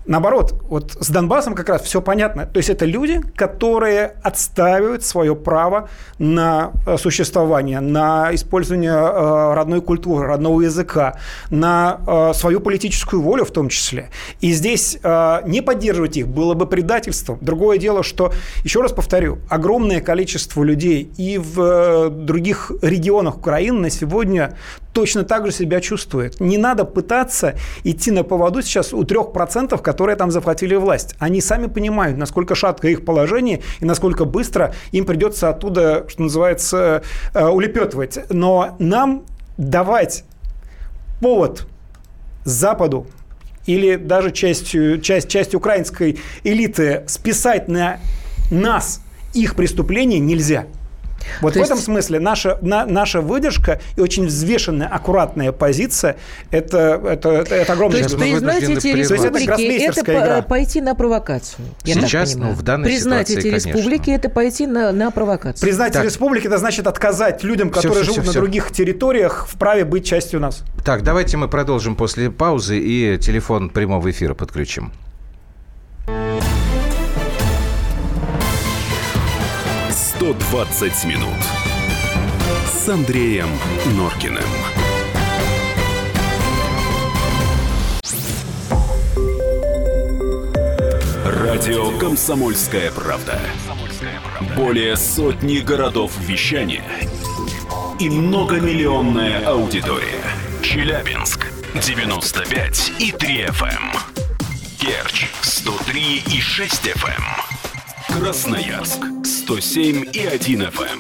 Наоборот, 0.08 0.56
вот 0.70 0.96
с 1.00 1.10
Донбассом 1.10 1.54
как 1.54 1.68
раз 1.68 1.82
все 1.82 2.02
понятно. 2.02 2.46
То 2.46 2.58
есть 2.58 2.70
это 2.70 2.86
люди, 2.86 3.22
которые 3.36 4.16
отстаивают 4.24 5.04
свое 5.04 5.36
право 5.36 5.90
на 6.18 6.72
э, 6.86 6.98
существование, 6.98 7.82
на 7.82 8.34
использование 8.34 8.94
э, 8.94 9.54
родной 9.54 9.82
культуры, 9.82 10.26
родного 10.26 10.62
языка, 10.62 11.18
на 11.50 12.00
э, 12.08 12.32
свою 12.34 12.62
политическую 12.62 13.22
волю 13.22 13.44
в 13.44 13.52
том 13.52 13.68
числе. 13.68 14.10
И 14.40 14.54
здесь 14.54 14.98
не 15.46 15.62
поддерживать 15.62 16.18
их 16.18 16.28
было 16.28 16.54
бы 16.54 16.66
предательством. 16.68 17.38
Другое 17.42 17.78
дело, 17.78 18.04
что, 18.04 18.32
еще 18.64 18.82
раз 18.82 18.94
повторю, 18.94 19.40
огромное 19.50 20.00
количество 20.02 20.64
людей 20.64 21.12
и 21.18 21.38
в 21.38 22.10
других 22.10 22.72
регионах 22.82 23.38
Украины 23.38 23.80
на 23.80 23.90
сегодня 23.90 24.58
точно 24.98 25.24
так 25.24 25.46
же 25.46 25.52
себя 25.52 25.80
чувствует. 25.80 26.40
Не 26.40 26.58
надо 26.58 26.84
пытаться 26.84 27.54
идти 27.84 28.10
на 28.10 28.24
поводу 28.24 28.64
сейчас 28.64 28.94
у 28.94 29.04
3%, 29.04 29.80
которые 29.80 30.16
там 30.16 30.32
захватили 30.32 30.74
власть. 30.74 31.14
Они 31.20 31.40
сами 31.40 31.68
понимают, 31.68 32.18
насколько 32.18 32.56
шаткое 32.56 32.94
их 32.94 33.06
положение 33.06 33.62
и 33.80 33.86
насколько 33.86 34.26
быстро 34.26 34.74
им 34.92 35.06
придется 35.06 35.50
оттуда, 35.50 36.06
что 36.08 36.24
называется, 36.24 37.04
э, 37.36 37.46
улепетывать. 37.46 38.18
Но 38.32 38.76
нам 38.80 39.26
давать 39.60 40.24
повод 41.22 41.68
Западу 42.44 43.06
или 43.68 43.98
даже 43.98 44.32
частью, 44.32 45.00
часть, 45.00 45.30
часть 45.30 45.54
украинской 45.54 46.18
элиты 46.44 47.04
списать 47.06 47.68
на 47.68 48.00
нас 48.50 49.02
их 49.36 49.56
преступления 49.56 50.18
нельзя. 50.18 50.66
Вот 51.42 51.54
То 51.54 51.60
в 51.60 51.62
есть... 51.62 51.72
этом 51.72 51.84
смысле 51.84 52.20
наша, 52.20 52.58
на, 52.62 52.86
наша 52.86 53.22
выдержка 53.22 53.80
и 53.96 54.02
очень 54.02 54.28
взвешенная, 54.28 54.88
аккуратная 54.88 55.52
позиция 55.52 56.18
это, 56.52 57.02
это, 57.06 57.30
это, 57.30 57.56
это 57.56 57.74
огромное. 57.74 58.04
То 58.04 58.04
есть 58.04 58.18
признать 58.18 58.64
эти 58.64 58.88
республики– 58.88 59.72
это 59.88 60.02
игра. 60.02 60.42
пойти 60.42 60.82
на 60.82 60.96
провокацию. 60.96 61.66
Я 61.84 61.96
Сейчас, 61.96 62.36
ну, 62.36 62.52
в 62.52 62.62
данной 62.62 62.90
признать 62.90 63.30
ситуации, 63.30 63.50
эти 63.50 63.56
республики– 63.56 64.10
это 64.12 64.30
пойти 64.30 64.68
на, 64.68 64.92
на 64.92 65.12
провокацию. 65.12 65.62
Признать 65.62 65.94
так. 65.94 66.04
республики– 66.06 66.48
это 66.48 66.58
значит 66.58 66.88
отказать 66.88 67.44
людям, 67.44 67.70
которые 67.70 68.04
все, 68.04 68.04
все, 68.04 68.14
живут 68.14 68.24
все, 68.24 68.28
на 68.28 68.32
все. 68.32 68.40
других 68.40 68.72
территориях, 68.72 69.48
в 69.48 69.58
праве 69.58 69.86
быть 69.86 70.06
частью 70.06 70.40
нас. 70.40 70.64
Так, 70.86 71.04
давайте 71.04 71.38
мы 71.38 71.48
продолжим 71.48 71.96
после 71.96 72.30
паузы 72.30 72.80
и 72.80 73.18
телефон 73.18 73.70
прямого 73.70 74.10
эфира 74.10 74.34
подключим. 74.34 74.92
120 80.28 81.06
минут 81.06 81.38
с 82.66 82.90
Андреем 82.90 83.48
Норкиным. 83.96 84.44
Радио 91.24 91.98
«Комсомольская 91.98 92.92
правда». 92.92 93.40
Более 94.58 94.98
сотни 94.98 95.60
городов 95.60 96.12
вещания 96.20 96.84
и 97.98 98.10
многомиллионная 98.10 99.48
аудитория. 99.48 100.26
Челябинск 100.62 101.48
95 101.74 102.92
и 103.00 103.14
3 103.14 103.46
FM. 103.46 103.98
Керчь 104.78 105.28
103 105.42 106.24
и 106.34 106.42
6 106.42 106.88
FM. 106.88 107.57
Красноярск 108.20 109.00
107 109.24 110.10
и 110.12 110.26
1 110.26 110.62
FM. 110.64 111.00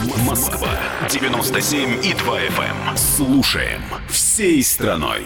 Эм. 0.00 0.26
Москва 0.26 0.70
97 1.08 2.04
и 2.04 2.14
2 2.14 2.40
FM. 2.40 2.90
Эм. 2.90 2.96
Слушаем 2.96 3.80
всей 4.08 4.64
страной. 4.64 5.22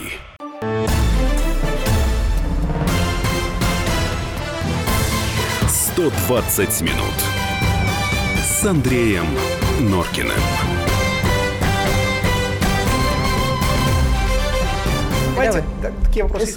Сто 5.68 6.10
двадцать 6.26 6.82
минут 6.82 7.14
с 8.36 8.64
Андреем 8.66 9.26
Норкиным. 9.80 10.81
Давай. 15.34 15.62
Такие 16.04 16.24
вопросы. 16.24 16.56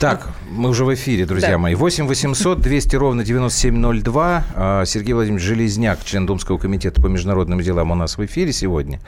Так, 0.00 0.28
мы 0.50 0.68
уже 0.68 0.84
в 0.84 0.92
эфире, 0.94 1.24
друзья 1.24 1.52
Да. 1.52 1.58
мои. 1.58 1.74
8 1.74 2.06
800 2.06 2.60
200 2.60 2.96
ровно 2.96 3.24
9702. 3.24 4.44
А, 4.54 4.84
Сергей 4.84 5.14
Владимирович 5.14 5.44
Железняк, 5.46 6.04
член 6.04 6.26
Думского 6.26 6.58
комитета 6.58 7.00
по 7.00 7.06
международным 7.06 7.60
делам 7.60 7.90
у 7.90 7.94
нас 7.94 8.18
в 8.18 8.24
эфире 8.24 8.52
сегодня. 8.52 9.00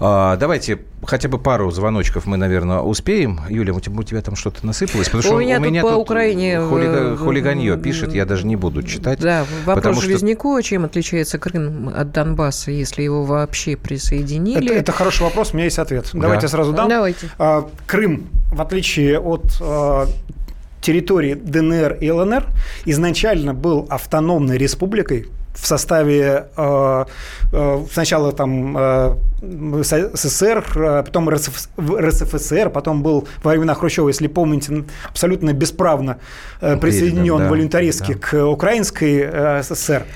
А, 0.00 0.36
Давайте 0.36 0.78
хотя 1.04 1.28
бы 1.28 1.38
пару 1.38 1.70
звоночков 1.70 2.26
мы, 2.26 2.36
наверное, 2.36 2.78
успеем. 2.78 3.40
Юля, 3.48 3.74
у 3.74 3.80
тебя, 3.80 3.98
у 3.98 4.02
тебя 4.04 4.22
там 4.22 4.36
что-то 4.36 4.64
насыпалось? 4.66 5.08
Потому 5.08 5.20
У 5.20 5.22
что 5.22 5.38
меня 5.38 5.58
тут 5.82 5.90
по 5.90 5.96
Украине, 5.96 6.58
хулига- 6.60 7.14
э, 7.14 7.16
хулиганье 7.16 7.74
э, 7.74 7.78
пишет, 7.78 8.14
я 8.14 8.24
даже 8.24 8.46
не 8.46 8.56
буду 8.56 8.82
читать. 8.82 9.18
Да, 9.20 9.44
потому 9.64 9.76
вопрос 9.76 9.96
что- 9.96 10.04
Железняку, 10.06 10.60
чем 10.62 10.84
отличается 10.84 11.38
Крым 11.38 11.92
от 11.94 12.12
Донбасса, 12.12 12.70
если 12.70 13.02
его 13.02 13.24
вообще 13.24 13.76
присоединили? 13.76 14.66
Это, 14.70 14.78
это 14.80 14.92
хороший 14.92 15.22
вопрос, 15.24 15.50
у 15.52 15.56
меня 15.56 15.64
есть 15.64 15.78
ответ. 15.78 16.08
Давайте 16.12 16.44
я 16.44 16.48
сразу 16.48 16.72
дам. 16.72 16.88
Давайте. 16.88 17.28
А, 17.38 17.68
Крым, 17.86 18.26
в 18.54 18.60
отличие 18.60 19.18
от 19.18 19.44
а, 19.60 20.06
территории 20.80 21.34
ДНР 21.34 21.98
и 22.00 22.10
ЛНР, 22.10 22.46
изначально 22.84 23.54
был 23.54 23.86
автономной 23.90 24.58
республикой 24.58 25.26
в 25.54 25.66
составе 25.66 26.48
э, 26.56 27.04
э, 27.52 27.84
сначала 27.92 28.32
там 28.32 28.76
э, 28.76 29.14
СССР, 29.82 30.64
э, 30.74 31.02
потом 31.06 31.30
РСФ 31.30 31.68
РСФСР, 31.78 32.70
потом 32.70 33.02
был 33.02 33.28
во 33.42 33.52
времена 33.52 33.74
Хрущева, 33.74 34.08
если 34.08 34.26
помните, 34.26 34.84
абсолютно 35.08 35.52
бесправно 35.52 36.18
э, 36.60 36.76
присоединен 36.76 37.38
да, 37.38 37.48
волюнтаристски 37.48 38.14
да. 38.14 38.18
к 38.18 38.44
украинской 38.46 39.28
э, 39.32 39.62
СССР. 39.62 40.06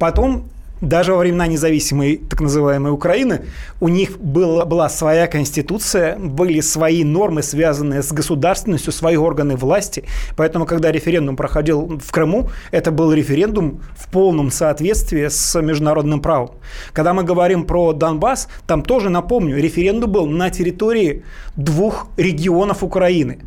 Потом 0.00 0.48
даже 0.80 1.12
во 1.12 1.18
времена 1.18 1.46
независимой 1.46 2.16
так 2.16 2.40
называемой 2.40 2.92
Украины 2.92 3.42
у 3.80 3.88
них 3.88 4.18
была, 4.18 4.64
была 4.64 4.88
своя 4.88 5.26
конституция, 5.26 6.18
были 6.18 6.60
свои 6.60 7.04
нормы, 7.04 7.42
связанные 7.42 8.02
с 8.02 8.12
государственностью, 8.12 8.92
свои 8.92 9.16
органы 9.16 9.56
власти. 9.56 10.04
Поэтому, 10.36 10.66
когда 10.66 10.92
референдум 10.92 11.36
проходил 11.36 11.98
в 11.98 12.10
Крыму, 12.12 12.50
это 12.70 12.90
был 12.90 13.12
референдум 13.12 13.80
в 13.96 14.10
полном 14.10 14.50
соответствии 14.50 15.28
с 15.28 15.60
международным 15.60 16.20
правом. 16.20 16.50
Когда 16.92 17.14
мы 17.14 17.24
говорим 17.24 17.64
про 17.64 17.92
Донбасс, 17.92 18.48
там 18.66 18.82
тоже, 18.82 19.10
напомню, 19.10 19.58
референдум 19.58 20.10
был 20.12 20.26
на 20.26 20.50
территории 20.50 21.24
двух 21.56 22.08
регионов 22.16 22.82
Украины 22.82 23.40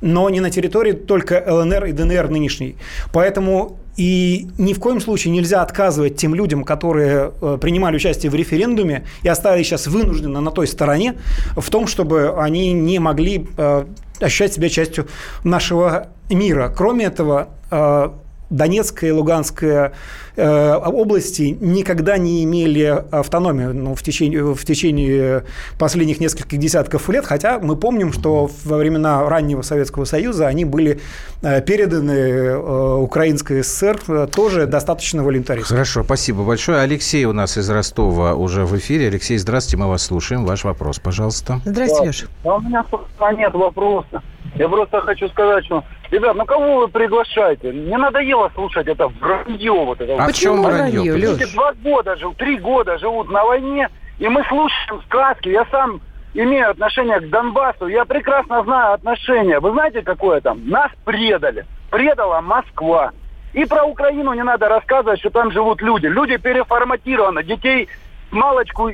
но 0.00 0.28
не 0.30 0.40
на 0.40 0.50
территории 0.50 0.92
только 0.92 1.42
ЛНР 1.46 1.86
и 1.86 1.92
ДНР 1.92 2.28
нынешней. 2.28 2.76
Поэтому 3.12 3.78
и 3.98 4.48
ни 4.58 4.74
в 4.74 4.78
коем 4.78 5.00
случае 5.00 5.32
нельзя 5.32 5.60
отказывать 5.60 6.16
тем 6.16 6.32
людям, 6.34 6.62
которые 6.62 7.32
э, 7.40 7.58
принимали 7.60 7.96
участие 7.96 8.30
в 8.30 8.34
референдуме 8.36 9.04
и 9.22 9.28
остались 9.28 9.66
сейчас 9.66 9.88
вынужденно 9.88 10.40
на 10.40 10.52
той 10.52 10.68
стороне, 10.68 11.16
в 11.56 11.68
том, 11.68 11.88
чтобы 11.88 12.40
они 12.40 12.72
не 12.72 13.00
могли 13.00 13.48
э, 13.56 13.84
ощущать 14.20 14.54
себя 14.54 14.68
частью 14.68 15.08
нашего 15.42 16.10
мира. 16.30 16.72
Кроме 16.74 17.06
этого, 17.06 17.48
э, 17.72 18.10
Донецкая 18.50 19.10
и 19.10 19.12
Луганская 19.12 19.92
э, 20.36 20.74
области 20.74 21.56
никогда 21.60 22.16
не 22.16 22.44
имели 22.44 23.04
автономию 23.10 23.74
ну, 23.74 23.94
в, 23.94 24.02
течение, 24.02 24.54
в 24.54 24.64
течение 24.64 25.44
последних 25.78 26.20
нескольких 26.20 26.58
десятков 26.58 27.08
лет, 27.08 27.26
хотя 27.26 27.58
мы 27.58 27.76
помним, 27.76 28.12
что 28.12 28.50
во 28.64 28.76
времена 28.78 29.28
раннего 29.28 29.62
Советского 29.62 30.04
Союза 30.04 30.46
они 30.46 30.64
были 30.64 31.00
э, 31.42 31.60
переданы 31.60 32.12
э, 32.12 32.96
Украинской 32.96 33.62
ССР 33.62 34.00
э, 34.08 34.26
тоже 34.34 34.66
достаточно 34.66 35.22
волюнтаристски. 35.22 35.72
Хорошо, 35.72 36.04
спасибо 36.04 36.44
большое. 36.44 36.80
Алексей 36.80 37.24
у 37.24 37.32
нас 37.32 37.58
из 37.58 37.68
Ростова 37.68 38.34
уже 38.34 38.64
в 38.64 38.76
эфире. 38.78 39.08
Алексей, 39.08 39.36
здравствуйте, 39.36 39.76
мы 39.76 39.88
вас 39.88 40.02
слушаем. 40.02 40.44
Ваш 40.44 40.64
вопрос, 40.64 40.98
пожалуйста. 40.98 41.60
Здрасте, 41.64 42.04
Леша. 42.04 42.26
А 42.44 42.56
у 42.56 42.60
меня, 42.60 42.84
собственно, 42.90 43.32
нет 43.36 43.52
вопроса. 43.52 44.22
Я 44.56 44.68
просто 44.68 45.00
хочу 45.00 45.28
сказать, 45.28 45.64
что, 45.64 45.84
ребят, 46.10 46.36
ну 46.36 46.44
кого 46.44 46.80
вы 46.80 46.88
приглашаете? 46.88 47.72
Мне 47.72 47.96
надоело 47.96 48.50
слушать 48.54 48.86
это 48.86 49.08
вранье 49.08 49.72
вот 49.72 50.00
это. 50.00 50.16
А 50.16 50.28
в 50.28 50.32
чем 50.32 50.62
вранье? 50.62 51.16
Эти 51.16 51.52
два 51.52 51.72
года, 51.74 52.16
жил, 52.16 52.34
три 52.34 52.58
года 52.58 52.98
живут 52.98 53.30
на 53.30 53.44
войне, 53.44 53.88
и 54.18 54.28
мы 54.28 54.44
слушаем 54.48 55.02
сказки. 55.06 55.48
Я 55.48 55.66
сам 55.70 56.00
имею 56.34 56.70
отношение 56.70 57.20
к 57.20 57.28
Донбассу, 57.30 57.86
я 57.86 58.04
прекрасно 58.04 58.62
знаю 58.64 58.94
отношение. 58.94 59.60
Вы 59.60 59.72
знаете, 59.72 60.02
какое 60.02 60.40
там? 60.40 60.68
Нас 60.68 60.90
предали. 61.04 61.66
Предала 61.90 62.40
Москва. 62.40 63.12
И 63.54 63.64
про 63.64 63.84
Украину 63.84 64.34
не 64.34 64.42
надо 64.42 64.68
рассказывать, 64.68 65.20
что 65.20 65.30
там 65.30 65.50
живут 65.50 65.80
люди. 65.80 66.06
Люди 66.06 66.36
переформатированы. 66.36 67.42
Детей 67.42 67.88
малочку 68.30 68.90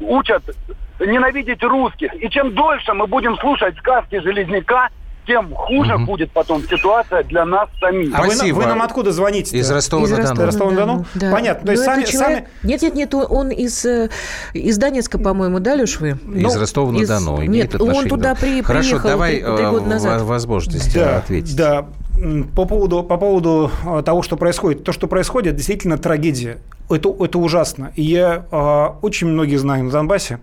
учат 0.00 0.42
ненавидеть 1.00 1.62
русских. 1.62 2.10
И 2.22 2.28
чем 2.30 2.54
дольше 2.54 2.92
мы 2.94 3.06
будем 3.06 3.36
слушать 3.38 3.76
сказки 3.78 4.20
Железняка, 4.20 4.88
тем 5.26 5.54
хуже 5.54 5.94
Мгм. 5.94 6.04
будет 6.04 6.30
потом 6.32 6.62
ситуация 6.64 7.22
для 7.24 7.46
нас 7.46 7.70
самих. 7.80 8.14
А 8.14 8.20
вы, 8.24 8.30
Спасибо. 8.32 8.56
вы 8.56 8.66
нам 8.66 8.82
откуда 8.82 9.10
звоните? 9.10 9.56
Из 9.56 9.70
Ростова 9.70 10.04
Из 10.04 10.10
на 10.10 10.18
Ростова. 10.18 10.34
Дону. 10.36 10.46
Ростова-на-Дону? 10.46 11.06
Да. 11.14 11.32
Понятно. 11.32 11.64
То 11.66 11.72
есть 11.72 11.86
Но 11.86 11.92
сами, 11.94 12.04
человек- 12.04 12.20
сами- 12.20 12.48
Нет, 12.62 12.82
нет, 12.82 12.94
нет, 12.94 13.14
он- 13.14 13.48
из, 13.50 13.86
э, 13.86 14.10
из 14.52 14.76
Донецка, 14.76 15.18
по-моему, 15.18 15.60
да, 15.60 15.74
Леш, 15.76 15.98
вы? 15.98 16.10
Из 16.10 16.18
Ну, 16.54 16.60
Ростова-на-Дону. 16.60 17.40
из- 17.42 17.48
Нет, 17.48 17.80
он 17.80 18.06
туда 18.06 18.34
при, 18.34 18.60
Хорошо, 18.60 18.88
приехал 18.90 19.08
давай 19.08 19.30
три, 19.40 19.40
три 19.56 19.64
э, 19.64 19.70
года 19.70 19.86
назад. 19.86 20.20
во- 20.20 20.26
возможности 20.26 20.98
Да, 20.98 21.16
ответить. 21.18 21.56
да. 21.56 21.86
По 22.54 22.66
поводу, 22.66 23.02
по 23.02 23.16
поводу 23.16 23.70
э, 23.86 24.02
того, 24.04 24.22
что 24.22 24.36
происходит. 24.36 24.84
То, 24.84 24.92
что 24.92 25.06
происходит, 25.08 25.56
действительно 25.56 25.96
трагедия. 25.96 26.58
Это, 26.90 27.08
это 27.18 27.38
ужасно. 27.38 27.92
И 27.96 28.02
я 28.02 28.44
э, 28.52 28.86
очень 29.00 29.28
многих 29.28 29.58
знаю 29.58 29.84
на 29.84 29.90
Донбассе. 29.90 30.38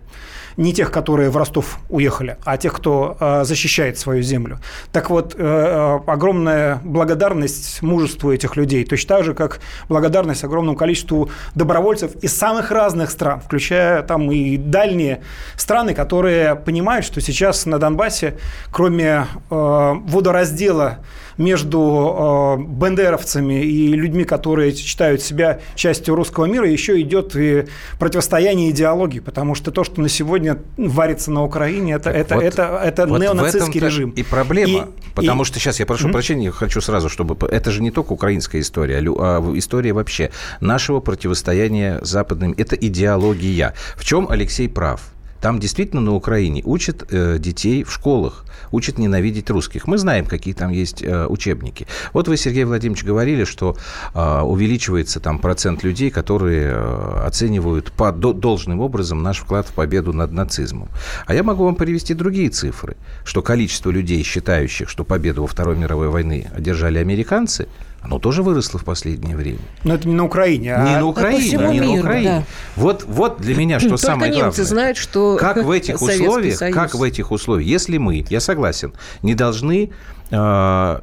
Не 0.58 0.74
тех, 0.74 0.92
которые 0.92 1.30
в 1.30 1.38
Ростов 1.38 1.80
уехали, 1.90 2.38
а 2.44 2.58
тех, 2.58 2.74
кто 2.74 3.18
э, 3.20 3.44
защищает 3.44 3.98
свою 3.98 4.22
землю. 4.22 4.60
Так 4.92 5.10
вот, 5.10 5.36
э, 5.38 5.40
э, 5.40 6.00
огромная 6.08 6.80
благодарность 6.84 7.82
мужеству 7.82 8.32
этих 8.32 8.56
людей. 8.56 8.84
Точно 8.86 9.18
так 9.18 9.26
же, 9.26 9.34
как 9.34 9.60
благодарность 9.90 10.44
огромному 10.44 10.78
количеству 10.78 11.30
добровольцев 11.56 12.16
из 12.22 12.38
самых 12.38 12.72
разных 12.72 13.12
стран, 13.12 13.42
включая 13.42 14.04
там 14.04 14.32
и 14.32 14.58
дальние 14.58 15.22
страны, 15.56 15.94
которые 15.94 16.56
понимают, 16.56 17.06
что 17.06 17.22
сейчас 17.22 17.66
на 17.66 17.80
Донбассе, 17.80 18.38
кроме 18.72 19.28
э, 19.50 19.94
водораздела 20.06 21.00
между 21.38 22.58
э, 22.60 22.64
бендеровцами 22.64 23.64
и 23.64 23.94
людьми, 23.94 24.24
которые 24.24 24.74
считают 24.76 25.22
себя 25.22 25.60
частью 25.76 26.16
русского 26.16 26.46
мира, 26.46 26.70
еще 26.70 27.00
идет 27.02 27.36
и 27.36 27.66
противостояние 28.00 28.72
идеологии, 28.72 29.20
потому 29.20 29.56
что 29.56 29.72
то, 29.72 29.84
что 29.84 30.02
на 30.02 30.10
сегодня 30.10 30.58
варится 30.78 31.32
на 31.32 31.44
Украине, 31.44 31.94
это, 31.94 32.10
это, 32.10 32.36
вот- 32.36 32.44
это, 32.44 32.82
это 32.84 33.08
Вот 33.08 33.22
неонацистский 33.22 33.80
режим. 33.80 34.10
И 34.12 34.24
проблема, 34.24 34.80
И- 34.80 35.12
потому 35.16 35.44
и- 35.44 35.46
что 35.46 35.60
сейчас 35.60 35.80
я 35.80 35.86
прошу 35.86 36.10
прощения, 36.10 36.46
я 36.46 36.52
хочу 36.52 36.82
сразу, 36.82 37.10
чтобы 37.10 37.38
это 37.48 37.72
же 37.72 37.82
не 37.82 37.92
только 37.92 38.14
украинская 38.14 38.62
история, 38.62 38.98
а 38.98 39.32
а 39.42 39.58
история 39.58 39.94
вообще 39.94 40.32
нашего 40.60 41.00
противостояния 41.00 42.00
западным. 42.02 42.54
Это 42.58 42.76
идеология. 42.76 43.74
В 43.96 44.04
чем 44.04 44.28
Алексей 44.30 44.68
прав? 44.68 45.11
Там 45.42 45.60
действительно 45.60 46.02
на 46.02 46.14
Украине 46.14 46.62
учат 46.64 47.06
э, 47.10 47.38
детей 47.40 47.84
в 47.84 47.92
школах, 47.92 48.46
учат 48.72 49.00
ненавидеть 49.00 49.50
русских. 49.50 49.88
Мы 49.88 49.98
знаем, 49.98 50.26
какие 50.26 50.54
там 50.54 50.72
есть 50.72 51.02
э, 51.02 51.26
учебники. 51.26 51.88
Вот 52.14 52.28
вы, 52.28 52.38
Сергей 52.38 52.64
Владимирович, 52.64 53.04
говорили, 53.04 53.44
что 53.44 53.76
э, 54.14 54.42
увеличивается 54.42 55.20
там 55.20 55.40
процент 55.40 55.84
людей, 55.84 56.12
которые 56.12 56.72
э, 56.74 57.24
оценивают 57.26 57.92
по 57.92 58.12
до- 58.12 58.34
должным 58.34 58.82
образом 58.82 59.24
наш 59.24 59.40
вклад 59.40 59.68
в 59.68 59.74
победу 59.74 60.14
над 60.14 60.32
нацизмом. 60.32 60.90
А 61.26 61.34
я 61.34 61.42
могу 61.44 61.66
вам 61.66 61.76
привести 61.76 62.14
другие 62.14 62.50
цифры, 62.50 62.96
что 63.26 63.42
количество 63.42 63.90
людей, 63.90 64.22
считающих, 64.24 64.90
что 64.90 65.04
победу 65.04 65.42
во 65.42 65.48
Второй 65.48 65.76
мировой 65.76 66.10
войны 66.10 66.48
одержали 66.56 67.00
американцы, 67.00 67.68
оно 68.02 68.18
тоже 68.20 68.42
выросло 68.44 68.80
в 68.80 68.84
последнее 68.84 69.36
время. 69.38 69.60
Но 69.84 69.94
это 69.94 70.08
не 70.08 70.16
на 70.16 70.26
Украине, 70.26 70.76
а 70.76 70.84
Не 70.84 70.96
на 70.96 71.02
по 71.02 71.06
Украине, 71.06 71.42
всему 71.42 71.72
не 71.72 71.80
на 71.80 71.84
миру, 71.86 72.00
Украине. 72.02 72.30
да. 72.30 72.44
Вот, 72.76 73.04
вот 73.08 73.40
для 73.40 73.56
меня 73.56 73.80
что 73.80 73.90
Только 73.90 74.02
самое 74.06 74.32
немцы 74.32 74.42
главное. 74.62 74.66
знают, 74.66 74.98
что 74.98 75.38
Как 75.40 75.64
в 75.64 75.70
этих 75.72 75.98
Советский 76.00 76.26
условиях, 76.28 76.58
Союз. 76.58 76.76
как 76.76 76.96
в 76.96 77.04
этих 77.04 77.32
условиях, 77.32 77.68
если 77.68 77.98
мы, 77.98 78.26
я 78.30 78.40
согласен, 78.40 78.94
не 79.22 79.36
должны 79.36 79.92
э, 80.32 80.36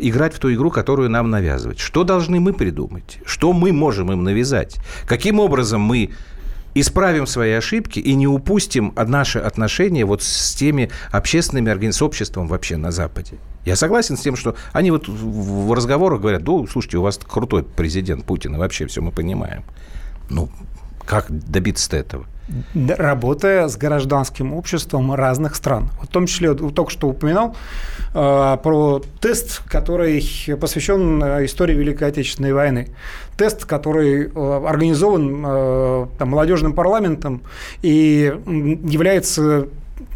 играть 0.00 0.34
в 0.34 0.38
ту 0.38 0.52
игру, 0.52 0.70
которую 0.70 1.08
нам 1.10 1.30
навязывают. 1.30 1.78
Что 1.78 2.02
должны 2.02 2.40
мы 2.40 2.52
придумать? 2.52 3.18
Что 3.24 3.52
мы 3.52 3.72
можем 3.72 4.10
им 4.12 4.24
навязать? 4.24 4.76
Каким 5.06 5.38
образом 5.38 5.80
мы 5.80 6.10
исправим 6.74 7.26
свои 7.26 7.52
ошибки 7.52 7.98
и 7.98 8.14
не 8.14 8.26
упустим 8.26 8.92
наши 8.96 9.38
отношения 9.38 10.04
вот 10.04 10.22
с 10.22 10.54
теми 10.54 10.90
общественными 11.10 11.70
организациями, 11.70 11.88
с 11.88 12.02
обществом 12.02 12.46
вообще 12.46 12.76
на 12.76 12.90
Западе. 12.90 13.38
Я 13.64 13.76
согласен 13.76 14.16
с 14.16 14.20
тем, 14.20 14.36
что 14.36 14.56
они 14.72 14.90
вот 14.90 15.08
в 15.08 15.72
разговорах 15.72 16.20
говорят, 16.20 16.44
да, 16.44 16.52
слушайте, 16.70 16.98
у 16.98 17.02
вас 17.02 17.18
крутой 17.18 17.64
президент 17.64 18.24
Путин, 18.24 18.54
и 18.54 18.58
вообще 18.58 18.86
все 18.86 19.00
мы 19.00 19.10
понимаем. 19.10 19.64
Ну, 20.30 20.50
как 21.06 21.26
добиться 21.30 21.96
этого? 21.96 22.26
Работая 22.74 23.68
с 23.68 23.76
гражданским 23.76 24.54
обществом 24.54 25.14
разных 25.14 25.54
стран. 25.54 25.90
В 26.02 26.06
том 26.06 26.26
числе, 26.26 26.54
только 26.54 26.90
что 26.90 27.08
упоминал 27.08 27.56
э, 28.14 28.56
про 28.62 29.02
тест, 29.20 29.62
который 29.66 30.22
посвящен 30.60 31.22
э, 31.22 31.44
истории 31.44 31.74
Великой 31.74 32.08
Отечественной 32.08 32.52
войны. 32.52 32.88
Тест, 33.36 33.64
который 33.64 34.28
э, 34.28 34.66
организован 34.66 35.44
э, 35.46 36.06
там, 36.18 36.28
молодежным 36.28 36.72
парламентом 36.72 37.42
и 37.82 38.32
является 38.46 39.68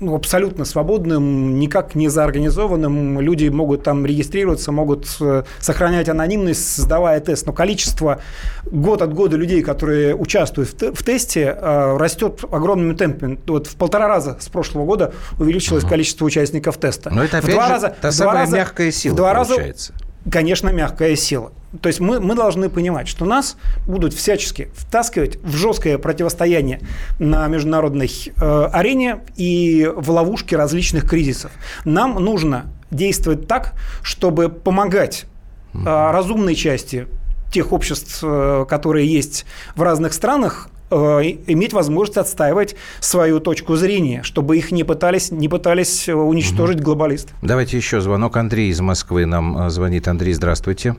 ну, 0.03 0.15
абсолютно 0.15 0.65
свободным, 0.65 1.59
никак 1.59 1.95
не 1.95 2.09
заорганизованным. 2.09 3.21
Люди 3.21 3.49
могут 3.49 3.85
там 3.85 4.05
регистрироваться, 4.05 4.73
могут 4.73 5.07
э, 5.21 5.45
сохранять 5.61 6.09
анонимность, 6.09 6.77
сдавая 6.77 7.21
тест. 7.21 7.47
Но 7.47 7.53
количество 7.53 8.21
год 8.65 9.01
от 9.01 9.15
года 9.15 9.37
людей, 9.37 9.63
которые 9.63 10.15
участвуют 10.15 10.71
в, 10.71 10.95
в 10.95 11.03
тесте, 11.03 11.57
э, 11.59 11.97
растет 11.97 12.41
огромными 12.51 12.95
темпами. 12.95 13.39
Вот 13.47 13.69
в 13.69 13.77
полтора 13.77 14.09
раза 14.09 14.37
с 14.41 14.49
прошлого 14.49 14.85
года 14.85 15.15
увеличилось 15.39 15.85
uh-huh. 15.85 15.89
количество 15.89 16.25
участников 16.25 16.77
теста. 16.79 17.11
Но 17.11 17.25
это 17.25 17.39
опять 17.39 17.51
в 17.51 17.55
два 17.55 17.67
же 17.67 17.73
раза, 17.73 17.97
та 18.01 18.13
самая 18.13 18.41
раза, 18.41 18.57
мягкая 18.57 18.91
сила 18.91 19.15
в 19.15 19.17
два 19.17 19.35
получается. 19.35 19.93
Раза 19.93 20.12
конечно, 20.31 20.69
мягкая 20.71 21.17
сила. 21.17 21.53
То 21.81 21.89
есть 21.89 22.01
мы, 22.01 22.21
мы 22.21 22.35
должны 22.35 22.69
понимать, 22.69 23.09
что 23.09 23.25
нас 23.25 23.57
будут 23.87 24.13
всячески 24.13 24.69
втаскивать 24.75 25.39
в 25.43 25.57
жесткое 25.57 25.97
противостояние 25.97 26.81
на 27.19 27.47
международной 27.49 28.11
э, 28.11 28.65
арене 28.73 29.21
и 29.37 29.91
в 29.95 30.11
ловушки 30.11 30.55
различных 30.55 31.09
кризисов. 31.09 31.51
Нам 31.85 32.17
нужно 32.23 32.67
действовать 32.91 33.49
так, 33.49 33.73
чтобы 34.03 34.51
помогать 34.51 35.25
э, 35.73 35.79
разумной 35.85 36.55
части 36.55 37.07
тех 37.51 37.73
обществ, 37.73 38.21
э, 38.23 38.67
которые 38.69 39.07
есть 39.07 39.47
в 39.75 39.83
разных 39.83 40.13
странах, 40.13 40.69
иметь 40.93 41.73
возможность 41.73 42.19
отстаивать 42.19 42.77
свою 43.01 43.41
точку 43.41 43.77
зрения, 43.77 44.23
чтобы 44.23 44.59
их 44.59 44.73
не 44.73 44.85
пытались, 44.85 45.31
не 45.31 45.49
пытались 45.49 46.09
э, 46.09 46.15
уничтожить 46.15 46.77
угу. 46.77 46.85
глобалисты. 46.85 47.33
Давайте 47.43 47.77
еще 47.77 48.01
звонок. 48.01 48.37
Андрей 48.37 48.69
из 48.69 48.81
Москвы 48.81 49.27
нам 49.27 49.57
э, 49.59 49.71
звонит. 49.71 50.09
Андрей, 50.09 50.33
здравствуйте. 50.33 50.97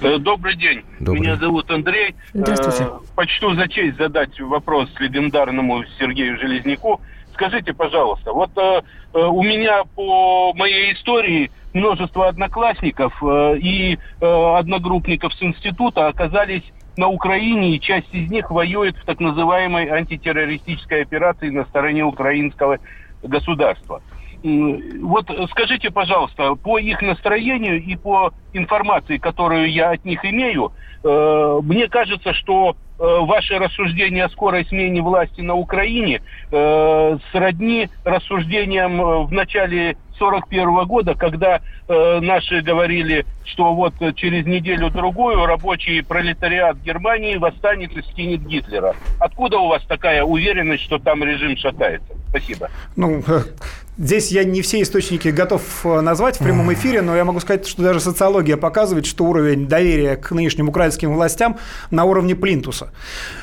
Добрый 0.00 0.56
день. 0.56 0.82
Добрый. 0.98 1.20
Меня 1.20 1.36
зовут 1.36 1.70
Андрей. 1.70 2.14
Здравствуйте. 2.32 2.88
Почту 3.14 3.54
за 3.54 3.68
честь 3.68 3.98
задать 3.98 4.40
вопрос 4.40 4.88
легендарному 4.98 5.84
Сергею 5.98 6.38
Железняку. 6.38 7.00
Скажите, 7.34 7.74
пожалуйста, 7.74 8.32
вот 8.32 8.50
у 9.12 9.42
меня 9.42 9.84
по 9.94 10.54
моей 10.54 10.94
истории 10.94 11.50
множество 11.74 12.28
одноклассников 12.28 13.12
и 13.22 13.98
одногруппников 14.20 15.34
с 15.34 15.42
института 15.42 16.08
оказались 16.08 16.64
на 17.00 17.08
Украине, 17.08 17.74
и 17.74 17.80
часть 17.80 18.12
из 18.12 18.30
них 18.30 18.50
воюет 18.50 18.94
в 18.98 19.04
так 19.06 19.20
называемой 19.20 19.88
антитеррористической 19.88 21.00
операции 21.02 21.48
на 21.48 21.64
стороне 21.64 22.04
украинского 22.04 22.78
государства. 23.22 24.02
Вот 24.42 25.30
скажите, 25.50 25.90
пожалуйста, 25.90 26.54
по 26.56 26.78
их 26.78 27.00
настроению 27.00 27.82
и 27.82 27.96
по 27.96 28.32
информации, 28.52 29.16
которую 29.16 29.70
я 29.72 29.90
от 29.92 30.04
них 30.04 30.24
имею, 30.24 30.72
э, 31.02 31.60
мне 31.62 31.88
кажется, 31.88 32.34
что 32.34 32.76
ваши 33.00 33.58
рассуждения 33.58 34.24
о 34.24 34.28
скорой 34.28 34.66
смене 34.66 35.00
власти 35.00 35.40
на 35.40 35.54
Украине 35.54 36.22
э, 36.52 37.18
сродни 37.32 37.88
рассуждениям 38.04 39.24
в 39.26 39.32
начале 39.32 39.96
1941 40.20 40.86
года, 40.86 41.14
когда 41.14 41.60
э, 41.88 42.20
наши 42.20 42.60
говорили, 42.60 43.24
что 43.44 43.74
вот 43.74 43.94
через 44.16 44.44
неделю-другую 44.46 45.46
рабочий 45.46 46.02
пролетариат 46.02 46.76
Германии 46.78 47.36
восстанет 47.36 47.96
и 47.96 48.02
скинет 48.02 48.46
Гитлера. 48.46 48.94
Откуда 49.18 49.58
у 49.58 49.68
вас 49.68 49.82
такая 49.86 50.22
уверенность, 50.22 50.84
что 50.84 50.98
там 50.98 51.24
режим 51.24 51.56
шатается? 51.56 52.12
Спасибо. 52.28 52.68
Ну, 52.96 53.22
Здесь 54.00 54.32
я 54.32 54.44
не 54.44 54.62
все 54.62 54.80
источники 54.80 55.28
готов 55.28 55.84
э, 55.84 56.00
назвать 56.00 56.36
в 56.36 56.42
прямом 56.42 56.72
эфире, 56.72 57.02
но 57.02 57.14
я 57.14 57.24
могу 57.26 57.38
сказать, 57.38 57.66
что 57.66 57.82
даже 57.82 58.00
социология 58.00 58.56
показывает, 58.56 59.04
что 59.04 59.24
уровень 59.24 59.66
доверия 59.66 60.16
к 60.16 60.30
нынешним 60.30 60.70
украинским 60.70 61.12
властям 61.12 61.58
на 61.90 62.04
уровне 62.04 62.34
плинтуса. 62.34 62.89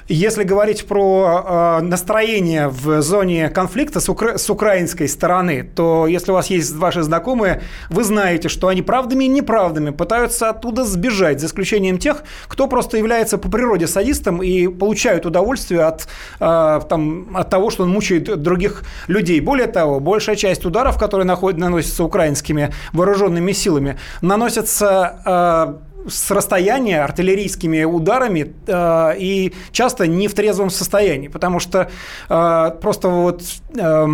Если 0.08 0.44
говорить 0.44 0.88
про 0.88 1.80
э, 1.80 1.82
настроение 1.82 2.70
в 2.70 3.02
зоне 3.02 3.50
конфликта 3.50 4.00
с, 4.00 4.08
укра... 4.08 4.38
с 4.38 4.50
украинской 4.50 5.08
стороны, 5.08 5.64
то 5.64 6.08
если 6.08 6.32
у 6.32 6.34
вас 6.34 6.48
есть 6.50 6.74
ваши 6.76 7.04
знакомые, 7.04 7.62
вы 7.90 8.04
знаете, 8.04 8.48
что 8.48 8.70
они 8.70 8.82
правдами 8.82 9.26
и 9.26 9.28
неправдами 9.28 9.90
пытаются 9.90 10.50
оттуда 10.50 10.86
сбежать, 10.86 11.42
за 11.42 11.48
исключением 11.48 11.98
тех, 11.98 12.24
кто 12.48 12.68
просто 12.68 12.98
является 12.98 13.38
по 13.38 13.50
природе 13.50 13.88
садистом 13.88 14.42
и 14.42 14.68
получают 14.68 15.26
удовольствие 15.26 15.82
от, 15.82 16.08
э, 16.40 16.80
там, 16.90 17.36
от 17.36 17.50
того, 17.50 17.70
что 17.70 17.84
он 17.84 17.90
мучает 17.90 18.42
других 18.42 18.84
людей. 19.08 19.42
Более 19.42 19.68
того, 19.68 20.00
большая 20.00 20.38
часть 20.38 20.66
ударов, 20.66 20.98
которые 20.98 21.26
наносятся 21.26 22.04
украинскими 22.04 22.74
вооруженными 22.94 23.52
силами, 23.52 23.98
наносятся 24.22 25.22
э, 25.26 25.87
с 26.08 26.32
расстояния 26.32 27.04
артиллерийскими 27.04 27.84
ударами 27.84 28.54
э, 28.66 29.18
и 29.18 29.54
часто 29.72 30.08
не 30.08 30.28
в 30.28 30.34
трезвом 30.34 30.70
состоянии, 30.70 31.28
потому 31.28 31.60
что 31.60 31.90
э, 32.30 32.72
просто 32.82 33.10
вот 33.10 33.44
э, 33.76 34.08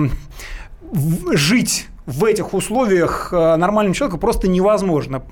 жить 1.33 1.87
в 2.05 2.25
этих 2.25 2.53
условиях 2.53 3.29
э, 3.31 3.55
нормальному 3.55 3.95
человеку 3.95 4.17
просто 4.17 4.47
невозможно. 4.47 5.23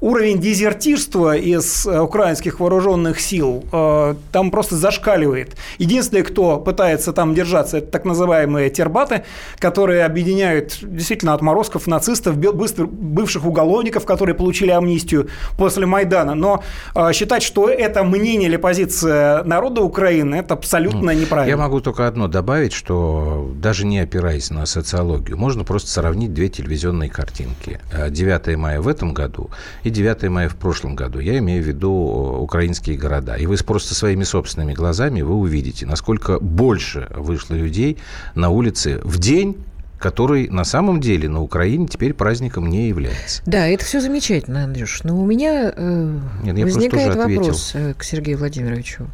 Э, 0.00 0.06
уровень 0.10 0.40
дезертирства 0.40 1.36
из 1.36 1.86
э, 1.86 2.00
украинских 2.00 2.60
вооруженных 2.60 3.20
сил 3.20 3.64
э, 3.72 4.14
там 4.32 4.50
просто 4.50 4.76
зашкаливает. 4.76 5.56
Единственное, 5.78 6.24
кто 6.24 6.58
пытается 6.58 7.12
там 7.12 7.34
держаться, 7.34 7.78
это 7.78 7.86
так 7.88 8.04
называемые 8.04 8.70
тербаты, 8.70 9.24
которые 9.58 10.04
объединяют 10.04 10.78
действительно 10.82 11.34
отморозков, 11.34 11.86
нацистов, 11.86 12.36
бывших 12.36 13.44
уголовников, 13.44 14.04
которые 14.04 14.34
получили 14.34 14.70
амнистию 14.70 15.28
после 15.56 15.86
Майдана. 15.86 16.34
Но 16.34 16.62
э, 16.94 17.12
считать, 17.12 17.42
что 17.42 17.68
это 17.68 18.04
мнение 18.04 18.48
или 18.48 18.56
позиция 18.56 19.44
народа 19.44 19.82
Украины, 19.82 20.36
это 20.36 20.54
абсолютно 20.54 21.10
неправильно. 21.10 21.50
Я 21.50 21.56
могу 21.56 21.80
только 21.80 22.06
одно 22.06 22.28
добавить, 22.28 22.72
что 22.72 23.50
даже 23.56 23.86
не 23.86 24.00
опираясь 24.00 24.50
на 24.50 24.66
социологию, 24.66 25.36
можно 25.36 25.64
просто 25.64 25.90
сравнить 25.90 26.32
две 26.32 26.48
телевизионные 26.48 27.10
картинки. 27.10 27.80
9 28.10 28.56
мая 28.56 28.80
в 28.80 28.88
этом 28.88 29.14
году 29.14 29.50
и 29.89 29.89
и 29.90 29.92
9 29.92 30.22
мая 30.30 30.48
в 30.48 30.56
прошлом 30.56 30.96
году. 30.96 31.18
Я 31.18 31.38
имею 31.38 31.62
в 31.62 31.66
виду 31.66 31.90
украинские 31.90 32.96
города. 32.96 33.34
И 33.34 33.46
вы 33.46 33.56
просто 33.56 33.94
своими 33.94 34.24
собственными 34.24 34.72
глазами 34.72 35.20
вы 35.20 35.34
увидите, 35.34 35.86
насколько 35.86 36.38
больше 36.40 37.08
вышло 37.10 37.54
людей 37.54 37.98
на 38.34 38.48
улице 38.48 39.00
в 39.04 39.18
день 39.18 39.56
который 39.98 40.48
на 40.48 40.64
самом 40.64 40.98
деле 40.98 41.28
на 41.28 41.42
Украине 41.42 41.86
теперь 41.86 42.14
праздником 42.14 42.70
не 42.70 42.88
является. 42.88 43.42
Да, 43.44 43.66
это 43.66 43.84
все 43.84 44.00
замечательно, 44.00 44.64
Андрюш. 44.64 45.02
Но 45.04 45.20
у 45.20 45.26
меня 45.26 45.74
э, 45.76 46.18
Нет, 46.42 46.64
возникает 46.64 47.14
вопрос 47.16 47.72
э, 47.74 47.92
к 47.92 48.02
Сергею 48.02 48.38
Владимировичу. 48.38 49.08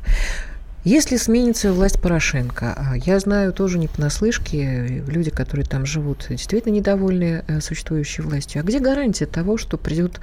Если 0.87 1.16
сменится 1.16 1.72
власть 1.72 2.01
Порошенко, 2.01 2.72
а 2.76 2.97
я 2.97 3.18
знаю 3.18 3.53
тоже 3.53 3.76
не 3.76 3.89
понаслышке, 3.89 5.03
люди, 5.09 5.30
которые 5.30 5.66
там 5.66 5.84
живут, 5.84 6.26
действительно 6.28 6.74
недовольны 6.74 7.43
э, 7.49 7.61
существующей 7.61 8.22
властью. 8.22 8.61
А 8.61 8.64
где 8.64 8.78
гарантия 8.78 9.26
того, 9.26 9.57
что 9.57 9.78
придут 9.78 10.20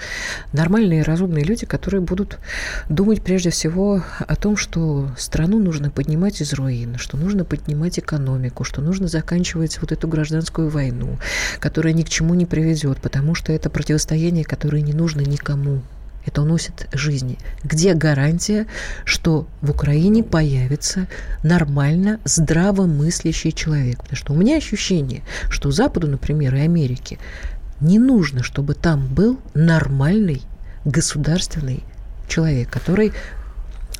нормальные, 0.54 1.04
разумные 1.04 1.44
люди, 1.44 1.66
которые 1.66 2.00
будут 2.00 2.40
думать 2.88 3.22
прежде 3.22 3.50
всего 3.50 4.02
о 4.18 4.36
том, 4.38 4.56
что 4.56 5.12
страну 5.18 5.60
нужно 5.60 5.90
поднимать 5.90 6.40
из 6.40 6.54
руин, 6.54 6.98
что 6.98 7.18
нужно 7.18 7.44
поднимать 7.44 8.00
экономику, 8.00 8.64
что 8.64 8.80
нужно 8.80 9.10
заканчивать 9.10 9.82
вот 9.82 9.92
эту 9.92 10.08
гражданскую 10.08 10.70
войну, 10.70 11.20
которая 11.60 11.92
ни 11.92 12.04
к 12.04 12.10
чему 12.10 12.36
не 12.36 12.46
приведет, 12.46 13.00
потому 13.02 13.36
что 13.36 13.52
это 13.52 13.70
противостояние, 13.70 14.46
которое 14.46 14.82
не 14.82 14.94
нужно 14.94 15.20
никому. 15.20 15.82
Это 16.26 16.42
уносит 16.42 16.88
жизни. 16.94 17.38
Где 17.64 17.94
гарантия, 17.94 18.68
что 19.06 19.48
в 19.62 19.72
Украине 19.72 20.24
появится 20.24 21.08
нормально 21.44 22.20
здравомыслящий 22.24 23.52
человек? 23.52 24.00
Потому 24.00 24.18
что 24.18 24.34
у 24.34 24.36
меня 24.36 24.58
ощущение, 24.58 25.24
что 25.50 25.72
Западу, 25.72 26.08
например, 26.08 26.56
и 26.56 26.60
Америке 26.60 27.20
не 27.82 28.00
нужно, 28.00 28.44
чтобы 28.44 28.74
там 28.74 29.08
был 29.08 29.40
нормальный 29.54 30.42
государственный 30.86 31.84
человек, 32.28 32.70
который 32.70 33.14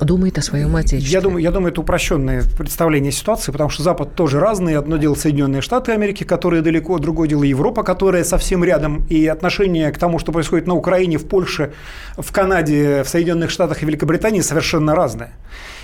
думает 0.00 0.38
о 0.38 0.42
своем 0.42 0.74
отечестве. 0.76 1.12
Я 1.12 1.20
думаю, 1.20 1.42
я 1.42 1.50
думаю, 1.50 1.72
это 1.72 1.80
упрощенное 1.80 2.42
представление 2.56 3.12
ситуации, 3.12 3.52
потому 3.52 3.70
что 3.70 3.82
Запад 3.82 4.14
тоже 4.14 4.40
разный. 4.40 4.76
Одно 4.76 4.96
дело 4.96 5.14
Соединенные 5.14 5.62
Штаты 5.62 5.92
Америки, 5.92 6.24
которые 6.24 6.62
далеко, 6.62 6.98
другое 6.98 7.28
дело 7.28 7.44
Европа, 7.44 7.82
которая 7.82 8.24
совсем 8.24 8.64
рядом. 8.64 9.04
И 9.08 9.26
отношение 9.26 9.90
к 9.92 9.98
тому, 9.98 10.18
что 10.18 10.32
происходит 10.32 10.66
на 10.66 10.74
Украине, 10.74 11.18
в 11.18 11.26
Польше, 11.26 11.72
в 12.16 12.32
Канаде, 12.32 13.02
в 13.04 13.08
Соединенных 13.08 13.50
Штатах 13.50 13.82
и 13.82 13.86
Великобритании 13.86 14.40
совершенно 14.40 14.94
разное. 14.94 15.32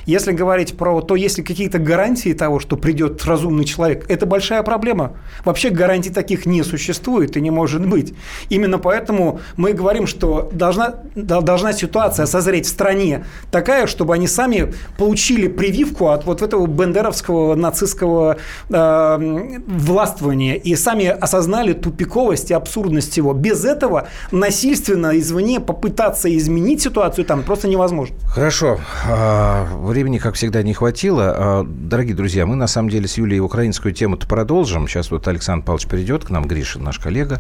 Если 0.07 0.33
говорить 0.33 0.77
про 0.77 1.01
то, 1.01 1.15
есть 1.15 1.39
ли 1.39 1.45
какие-то 1.45 1.79
гарантии 1.79 2.33
того, 2.33 2.59
что 2.59 2.77
придет 2.77 3.25
разумный 3.25 3.65
человек, 3.65 4.07
это 4.09 4.27
большая 4.27 4.63
проблема. 4.63 5.13
Вообще 5.45 5.71
гарантий 5.71 6.11
таких 6.11 6.47
не 6.47 6.65
существует 6.65 7.37
и 7.37 7.41
не 7.41 7.51
может 7.51 7.87
быть. 7.87 8.15
Именно 8.49 8.79
поэтому 8.79 9.41
мы 9.57 9.73
говорим, 9.73 10.09
что 10.09 10.51
должна, 10.53 10.97
должна 11.15 11.73
ситуация 11.73 12.27
созреть 12.27 12.67
в 12.67 12.69
стране 12.69 13.25
такая, 13.51 13.87
что 13.87 14.01
чтобы 14.01 14.15
они 14.15 14.29
сами 14.29 14.73
получили 14.97 15.47
прививку 15.47 16.09
от 16.09 16.25
вот 16.25 16.41
этого 16.41 16.67
бендеровского 16.67 17.55
нацистского 17.55 18.39
э, 18.71 19.59
властвования 19.67 20.55
и 20.55 20.75
сами 20.75 21.09
осознали 21.09 21.75
тупиковость 21.75 22.51
и 22.51 22.55
абсурдность 22.55 23.19
его. 23.19 23.35
Без 23.35 23.67
этого 23.67 24.09
насильственно 24.33 25.19
извне 25.19 25.61
попытаться 25.61 26.35
изменить 26.35 26.81
ситуацию 26.81 27.27
там 27.27 27.43
просто 27.43 27.69
невозможно. 27.69 28.17
Хорошо. 28.25 28.81
А, 30.01 30.03
времени, 30.03 30.19
как 30.19 30.35
всегда, 30.35 30.63
не 30.63 30.73
хватило. 30.73 31.35
А, 31.37 31.67
дорогие 31.69 32.15
друзья, 32.15 32.47
мы 32.47 32.57
на 32.57 32.67
самом 32.67 32.89
деле 32.89 33.07
с 33.07 33.19
Юлией 33.19 33.41
украинскую 33.41 33.93
тему-то 33.93 34.27
продолжим. 34.27 34.89
Сейчас 34.89 35.11
вот 35.11 35.29
Александр 35.29 35.67
Павлович 35.67 35.89
перейдет 35.89 36.25
к 36.25 36.31
нам, 36.31 36.47
Гриша, 36.47 36.79
наш 36.79 36.99
коллега. 36.99 37.39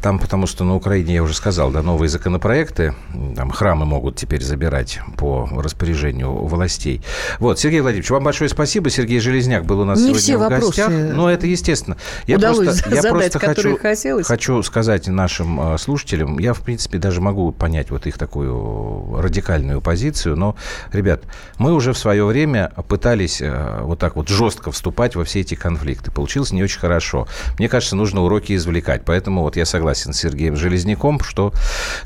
Там, 0.00 0.18
потому 0.18 0.46
что 0.46 0.64
на 0.64 0.74
Украине, 0.74 1.16
я 1.16 1.22
уже 1.22 1.34
сказал, 1.34 1.70
да, 1.70 1.82
новые 1.82 2.08
законопроекты. 2.08 2.94
Там 3.36 3.50
храмы 3.50 3.84
могут 3.84 4.16
теперь 4.16 4.42
забирать 4.42 5.00
по 5.18 5.46
распоряжению 5.52 6.32
властей. 6.32 7.02
Вот, 7.38 7.58
Сергей 7.58 7.80
Владимирович, 7.80 8.10
вам 8.10 8.24
большое 8.24 8.48
спасибо. 8.48 8.88
Сергей 8.88 9.20
Железняк 9.20 9.66
был 9.66 9.80
у 9.80 9.84
нас 9.84 9.98
не 9.98 10.14
сегодня 10.14 10.20
все 10.22 10.36
в 10.38 10.40
вопросы 10.40 10.66
гостях. 10.68 10.88
Ну, 10.88 11.28
это 11.28 11.46
естественно. 11.46 11.98
Я 12.26 12.38
просто, 12.38 12.72
задать, 12.72 13.04
я 13.04 13.10
просто 13.10 13.38
хочу, 13.38 13.76
хотелось. 13.76 14.26
хочу 14.26 14.62
сказать 14.62 15.08
нашим 15.08 15.74
э, 15.74 15.78
слушателям, 15.78 16.38
я, 16.38 16.54
в 16.54 16.62
принципе, 16.62 16.96
даже 16.96 17.20
могу 17.20 17.52
понять 17.52 17.90
вот 17.90 18.06
их 18.06 18.16
такую 18.16 19.20
радикальную 19.20 19.82
позицию, 19.82 20.36
но, 20.36 20.56
ребят, 20.90 21.24
мы 21.58 21.71
уже 21.72 21.92
в 21.92 21.98
свое 21.98 22.24
время 22.24 22.72
пытались 22.88 23.40
э, 23.40 23.80
вот 23.82 23.98
так 23.98 24.16
вот 24.16 24.28
жестко 24.28 24.70
вступать 24.70 25.16
во 25.16 25.24
все 25.24 25.40
эти 25.40 25.54
конфликты. 25.54 26.10
Получилось 26.10 26.52
не 26.52 26.62
очень 26.62 26.80
хорошо. 26.80 27.26
Мне 27.58 27.68
кажется, 27.68 27.96
нужно 27.96 28.22
уроки 28.22 28.54
извлекать. 28.54 29.04
Поэтому 29.04 29.42
вот 29.42 29.56
я 29.56 29.64
согласен 29.64 30.12
с 30.12 30.18
Сергеем 30.18 30.56
Железняком, 30.56 31.20
что 31.20 31.52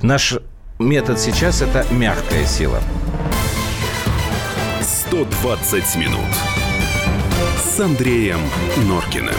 наш 0.02 0.38
метод 0.78 1.18
сейчас– 1.18 1.62
это 1.62 1.86
мягкая 1.92 2.44
сила. 2.46 2.80
120 4.80 5.96
минут 5.96 6.20
с 7.58 7.80
Андреем 7.80 8.40
Норкиным. 8.88 9.34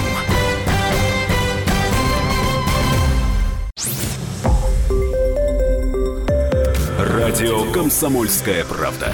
Радио 6.98 7.72
«Комсомольская 7.72 8.64
правда». 8.64 9.14